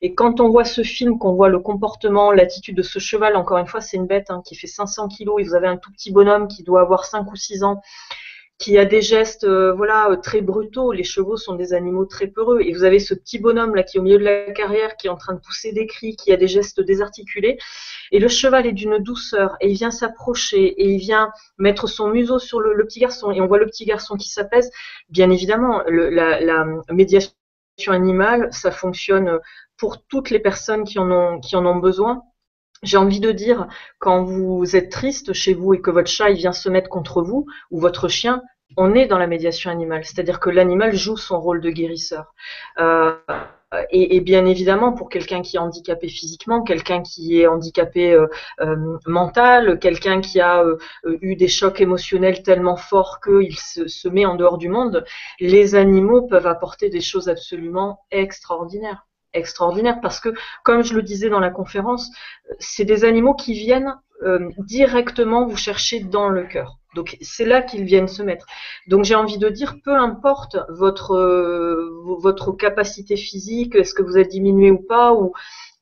[0.03, 3.57] Et quand on voit ce film, qu'on voit le comportement, l'attitude de ce cheval, encore
[3.57, 5.91] une fois, c'est une bête hein, qui fait 500 kilos et vous avez un tout
[5.93, 7.81] petit bonhomme qui doit avoir 5 ou 6 ans
[8.59, 10.93] qui a des gestes euh, voilà euh, très brutaux.
[10.93, 13.97] Les chevaux sont des animaux très peureux et vous avez ce petit bonhomme là qui
[13.97, 16.32] est au milieu de la carrière, qui est en train de pousser des cris, qui
[16.32, 17.59] a des gestes désarticulés.
[18.12, 22.09] Et le cheval est d'une douceur et il vient s'approcher et il vient mettre son
[22.09, 24.70] museau sur le, petit garçon et on voit le petit garçon qui s'apaise.
[25.09, 27.32] Bien évidemment, la, la médiation
[27.89, 29.40] animale, ça fonctionne
[29.76, 32.22] pour toutes les personnes qui en ont, qui en ont besoin.
[32.82, 33.66] J'ai envie de dire,
[33.98, 37.22] quand vous êtes triste chez vous et que votre chat il vient se mettre contre
[37.22, 38.42] vous, ou votre chien,
[38.76, 42.34] on est dans la médiation animale, c'est-à-dire que l'animal joue son rôle de guérisseur.
[42.80, 43.14] Euh,
[43.90, 48.26] et, bien évidemment, pour quelqu'un qui est handicapé physiquement, quelqu'un qui est handicapé euh,
[48.60, 48.76] euh,
[49.06, 50.64] mental, quelqu'un qui a
[51.20, 55.05] eu des chocs émotionnels tellement forts qu'il se met en dehors du monde,
[55.40, 60.31] les animaux peuvent apporter des choses absolument extraordinaires extraordinaire parce que,
[60.62, 62.11] comme je le disais dans la conférence,
[62.59, 66.78] c'est des animaux qui viennent euh, directement vous chercher dans le cœur.
[66.94, 68.47] Donc c'est là qu'ils viennent se mettre.
[68.86, 71.90] Donc j'ai envie de dire, peu importe votre euh,
[72.20, 75.32] votre capacité physique, est-ce que vous êtes diminué ou pas, ou,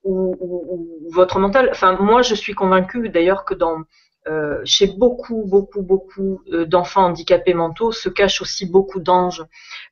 [0.05, 1.69] ou, ou, votre mental.
[1.71, 3.83] Enfin moi je suis convaincue d'ailleurs que dans
[4.29, 9.45] euh, chez beaucoup, beaucoup, beaucoup euh, d'enfants handicapés mentaux se cachent aussi beaucoup d'anges.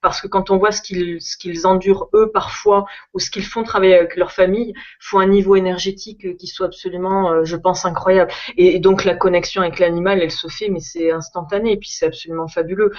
[0.02, 3.44] Parce que quand on voit ce qu'ils ce qu'ils endurent eux parfois ou ce qu'ils
[3.44, 7.84] font travailler avec leur famille, faut un niveau énergétique qui soit absolument, euh, je pense,
[7.84, 8.30] incroyable.
[8.56, 12.06] Et, donc la connexion avec l'animal, elle se fait, mais c'est instantané et puis c'est
[12.06, 12.92] absolument fabuleux.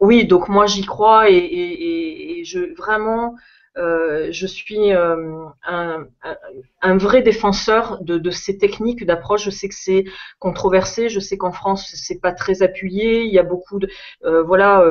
[0.00, 3.34] oui, donc moi j'y crois et, et, et je vraiment
[3.78, 6.06] euh, je suis euh, un,
[6.82, 9.44] un, vrai défenseur de, de ces techniques d'approche.
[9.44, 10.04] Je sais que c'est
[10.38, 13.22] controversé, je sais qu'en France c'est pas très appuyé.
[13.22, 13.88] Il y a beaucoup de
[14.24, 14.82] euh, voilà,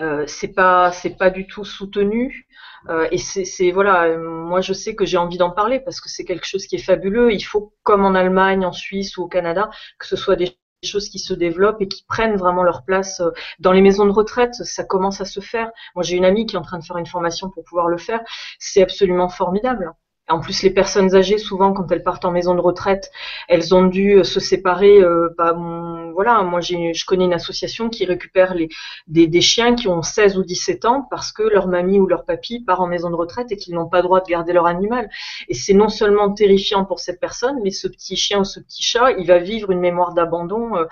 [0.00, 2.46] euh, c'est pas c'est pas du tout soutenu.
[3.10, 6.46] et c'est voilà, moi je sais que j'ai envie d'en parler parce que c'est quelque
[6.46, 7.32] chose qui est fabuleux.
[7.32, 10.56] Il faut comme en Allemagne, en Suisse ou au Canada que ce soit des
[10.86, 14.10] choses qui se développent et qui prennent vraiment leur place euh, dans les maisons de
[14.10, 14.54] retraite.
[14.54, 15.70] Ça commence à se faire.
[15.94, 17.98] Moi, j'ai une amie qui est en train de faire une formation pour pouvoir le
[17.98, 18.20] faire.
[18.58, 19.92] C'est absolument formidable.
[20.28, 23.10] En plus, les personnes âgées, souvent, quand elles partent en maison de retraite,
[23.48, 25.00] elles ont dû euh, se séparer.
[25.00, 25.56] Euh, bah,
[26.12, 28.54] voilà, moi, je connais une association qui récupère
[29.06, 32.60] des, chiens qui ont 16 ou 17 ans parce que leur mamie ou leur papy
[32.60, 35.08] part en maison de retraite et qu'ils n'ont pas le droit de garder leur animal.
[35.48, 38.82] Et c'est non seulement terrifiant pour cette personne, mais ce petit chien ou ce petit
[38.82, 40.76] chat, il va vivre une mémoire d'abandon.
[40.76, 40.84] Euh,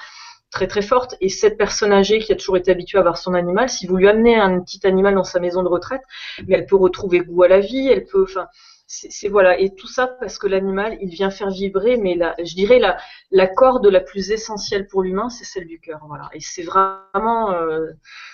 [0.52, 3.34] très très forte et cette personne âgée qui a toujours été habituée à avoir son
[3.34, 6.02] animal si vous lui amenez un petit animal dans sa maison de retraite
[6.46, 8.46] mais elle peut retrouver goût à la vie elle peut enfin
[8.86, 9.58] c'est voilà.
[9.58, 12.96] Et tout ça parce que l'animal il vient faire vibrer mais la, je dirais la,
[13.30, 16.28] la corde la plus essentielle pour l'humain c'est celle du cœur voilà.
[16.32, 17.86] Et c'est vraiment euh,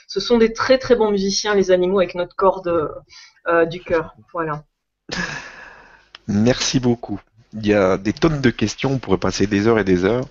[0.07, 3.03] ce sont des très très bons musiciens les animaux avec notre corde
[3.49, 4.15] euh, du cœur.
[4.33, 4.65] Voilà.
[6.29, 7.21] Merci beaucoup.
[7.55, 10.27] Il y a des tonnes de questions on pourrait passer des heures et des heures.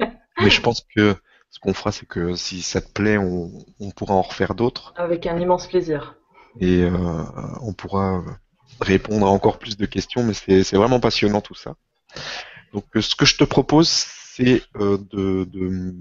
[0.40, 1.14] Mais je pense que
[1.50, 4.92] ce qu'on fera c'est que si ça te plaît on, on pourra en refaire d'autres.
[4.96, 6.16] Avec un immense plaisir.
[6.60, 6.90] Et euh,
[7.60, 8.22] on pourra
[8.80, 11.74] répondre à encore plus de questions, mais c'est vraiment passionnant tout ça.
[12.72, 15.94] Donc euh, ce que je te propose, c'est euh, de,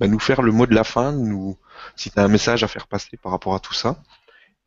[0.00, 1.56] bah, nous faire le mot de la fin, nous,
[1.94, 4.02] si tu as un message à faire passer par rapport à tout ça.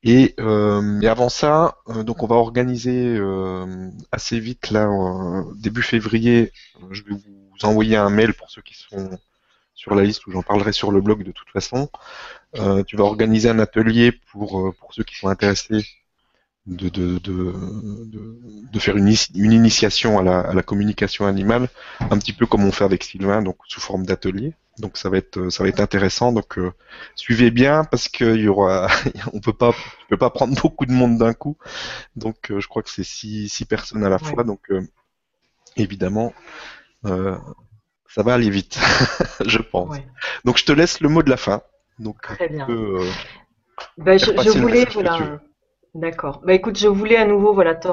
[0.01, 3.19] Et, euh, avant ça, donc on va organiser
[4.13, 4.89] assez vite là,
[5.55, 6.53] début février,
[6.91, 9.19] je vais vous envoyer un mail pour ceux qui sont
[9.75, 11.89] sur la liste où j'en parlerai sur le blog de toute façon.
[12.87, 15.85] tu vas organiser un atelier pour, pour ceux qui sont intéressés
[16.69, 17.53] de, de, de,
[18.71, 21.67] de, faire une, une initiation à la, à la, communication animale,
[21.99, 24.53] un petit peu comme on fait avec Sylvain, donc sous forme d'atelier.
[24.77, 26.31] Donc ça va être ça va être intéressant.
[26.31, 26.71] Donc euh,
[27.15, 28.87] suivez bien parce qu'il y aura
[29.33, 31.57] on peut pas on peut pas prendre beaucoup de monde d'un coup.
[32.15, 34.43] Donc euh, je crois que c'est six, six personnes à la fois.
[34.43, 34.81] Donc euh,
[35.75, 36.33] évidemment
[37.03, 38.79] ça va aller vite,
[39.45, 39.97] je pense.
[40.45, 41.61] Donc je te laisse le mot de la fin.
[41.99, 42.67] Donc Très bien.
[43.97, 45.39] Ben, je, je voulais voilà.
[45.95, 46.41] D'accord.
[46.45, 47.87] Bah écoute, je voulais à nouveau voilà te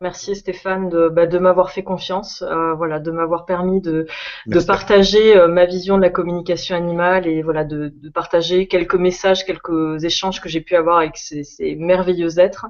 [0.00, 4.06] Merci Stéphane de, bah, de m'avoir fait confiance, euh, voilà, de m'avoir permis de,
[4.46, 8.96] de partager euh, ma vision de la communication animale et voilà de, de partager quelques
[8.96, 12.66] messages, quelques échanges que j'ai pu avoir avec ces, ces merveilleux êtres.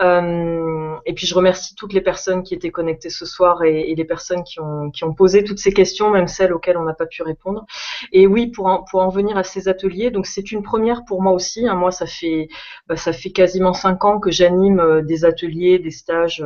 [0.00, 4.04] Euh, et puis je remercie toutes les personnes qui étaient connectées ce soir et, les
[4.04, 7.66] personnes qui ont, posé toutes ces questions, même celles auxquelles on n'a pas pu répondre.
[8.12, 11.66] Et oui, pour en, venir à ces ateliers, donc c'est une première pour moi aussi.
[11.68, 12.48] Hein, moi, ça fait
[12.88, 16.44] bah, ça fait quasiment cinq ans que j'anime euh, des ateliers, des stages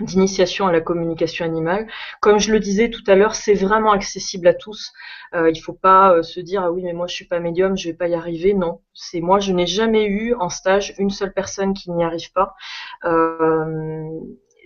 [0.00, 1.86] d'initiation à la communication animale.
[2.20, 4.92] Comme je le disais tout à l'heure, c'est vraiment accessible à tous.
[5.34, 7.76] Euh, il faut pas euh, se dire ah oui mais moi je suis pas médium,
[7.76, 8.52] je vais pas y arriver.
[8.52, 12.32] Non, c'est moi je n'ai jamais eu en stage une seule personne qui n'y arrive
[12.32, 12.54] pas.
[13.04, 14.04] Euh,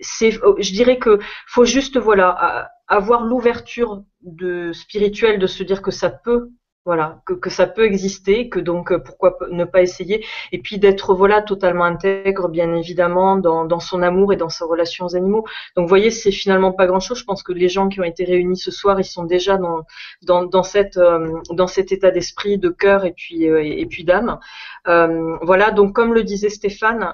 [0.01, 5.91] c'est, je dirais que faut juste voilà avoir l'ouverture de spirituelle de se dire que
[5.91, 6.49] ça peut
[6.83, 10.79] voilà, que, que, ça peut exister, que donc euh, pourquoi ne pas essayer, et puis
[10.79, 15.15] d'être voilà totalement intègre, bien évidemment, dans, dans, son amour et dans ses relations aux
[15.15, 15.45] animaux.
[15.75, 17.19] Donc, vous voyez, c'est finalement pas grand-chose.
[17.19, 19.85] Je pense que les gens qui ont été réunis ce soir, ils sont déjà dans
[20.23, 24.03] dans, dans cette euh, dans cet état d'esprit, de cœur et puis euh, et puis
[24.03, 24.39] d'âme.
[24.85, 25.71] voilà.
[25.71, 27.13] Donc, comme le disait Stéphane,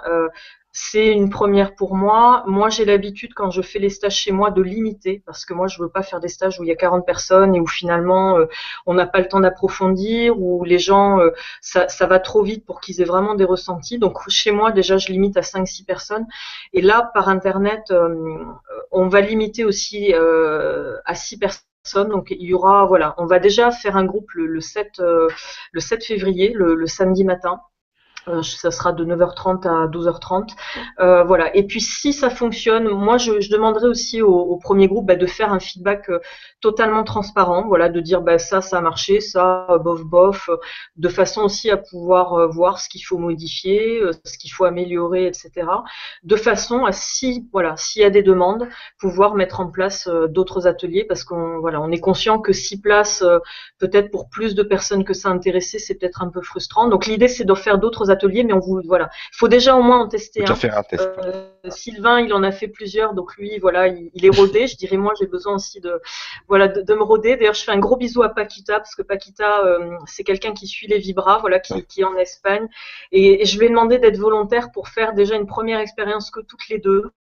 [0.80, 2.44] c'est une première pour moi.
[2.46, 5.66] Moi, j'ai l'habitude, quand je fais les stages chez moi, de limiter, parce que moi,
[5.66, 8.38] je veux pas faire des stages où il y a 40 personnes et où finalement,
[8.38, 8.46] euh,
[8.86, 11.32] on n'a pas le temps d'approfondir, où les gens, euh,
[11.62, 13.98] ça, va trop vite pour qu'ils aient vraiment des ressentis.
[13.98, 16.28] Donc, chez moi, déjà, je limite à 5-6 personnes.
[16.74, 18.46] Et là, par Internet, euh,
[18.92, 22.10] on va limiter aussi à 6 personnes.
[22.10, 26.04] Donc il y aura, voilà, on va déjà faire un groupe le, 7, le 7
[26.04, 27.62] février, le samedi matin.
[28.28, 30.50] Euh, ça sera de 9h30 à 12h30.
[31.00, 31.56] Euh, voilà.
[31.56, 35.26] Et puis si ça fonctionne, moi je, je demanderai aussi au, premier groupe bah, de
[35.26, 36.20] faire un feedback euh,
[36.62, 40.50] totalement transparent, voilà, de dire bah, ça, ça a marché, ça, bof, bof,
[40.96, 45.68] de façon aussi à pouvoir voir ce qu'il faut modifier, ce qu'il faut améliorer, etc.
[46.24, 48.68] De façon à si, voilà, s'il y a des demandes,
[49.00, 53.24] pouvoir mettre en place d'autres ateliers, parce qu'on voilà, on est conscient que six places,
[53.78, 56.88] peut-être pour plus de personnes que ça intéressait, c'est peut-être un peu frustrant.
[56.88, 59.10] Donc l'idée c'est de faire d'autres ateliers mais on vous voilà.
[59.34, 60.54] Il faut déjà au moins en tester un.
[60.54, 64.68] Euh, Sylvain, il en a fait plusieurs, donc lui, voilà, il, est rodé.
[64.68, 66.02] je dirais moi, j'ai besoin aussi de
[66.48, 67.36] voilà de, me roder.
[67.36, 70.68] D'ailleurs, je fais un gros bisou à Paquita parce que Paquita, euh, c'est quelqu'un qui
[70.68, 72.68] suit les Vibras, voilà, qui, qui est en Espagne,
[73.12, 76.40] et, et je lui ai demandé d'être volontaire pour faire déjà une première expérience que
[76.40, 77.12] toutes les deux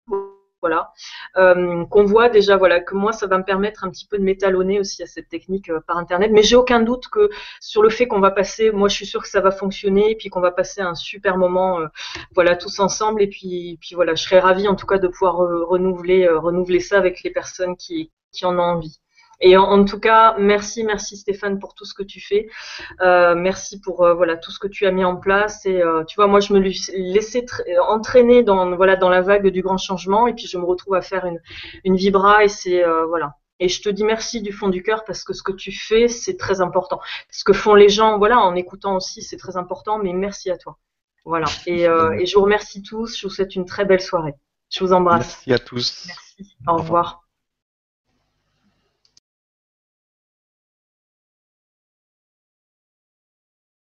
[0.60, 0.92] voilà,
[1.36, 4.24] euh, qu'on voit déjà, voilà, que moi ça va me permettre un petit peu de
[4.24, 6.30] m'étalonner aussi à cette technique euh, par internet.
[6.32, 7.30] Mais j'ai aucun doute que
[7.60, 10.16] sur le fait qu'on va passer, moi je suis sûre que ça va fonctionner, et
[10.16, 11.86] puis qu'on va passer un super moment, euh,
[12.34, 13.22] voilà, tous ensemble.
[13.22, 16.98] Et puis, puis voilà, je serais ravie en tout cas de pouvoir renouveler, renouveler ça
[16.98, 19.00] avec les personnes qui, qui en ont envie.
[19.40, 22.48] Et en, tout cas, merci, merci Stéphane pour tout ce que tu fais.
[23.02, 25.66] Euh, merci pour euh, voilà tout ce que tu as mis en place.
[25.66, 27.44] Et euh, tu vois, moi, je me laissais
[27.88, 31.02] entraîner dans voilà dans la vague du grand changement, et puis je me retrouve à
[31.02, 31.40] faire une
[31.84, 33.34] une vibra, et c'est voilà.
[33.58, 36.08] Et je te dis merci du fond du cœur parce que ce que tu fais,
[36.08, 37.00] c'est très important.
[37.30, 39.98] Ce que font les gens, voilà, en écoutant aussi, c'est très important.
[39.98, 40.78] Mais merci à toi.
[41.24, 41.46] Voilà.
[41.66, 43.18] Et, et je vous remercie tous.
[43.18, 44.34] Je vous souhaite une très belle soirée.
[44.70, 45.38] Je vous embrasse.
[45.46, 46.06] Merci à tous.
[46.06, 46.56] Merci.
[46.66, 47.25] Au, revoir.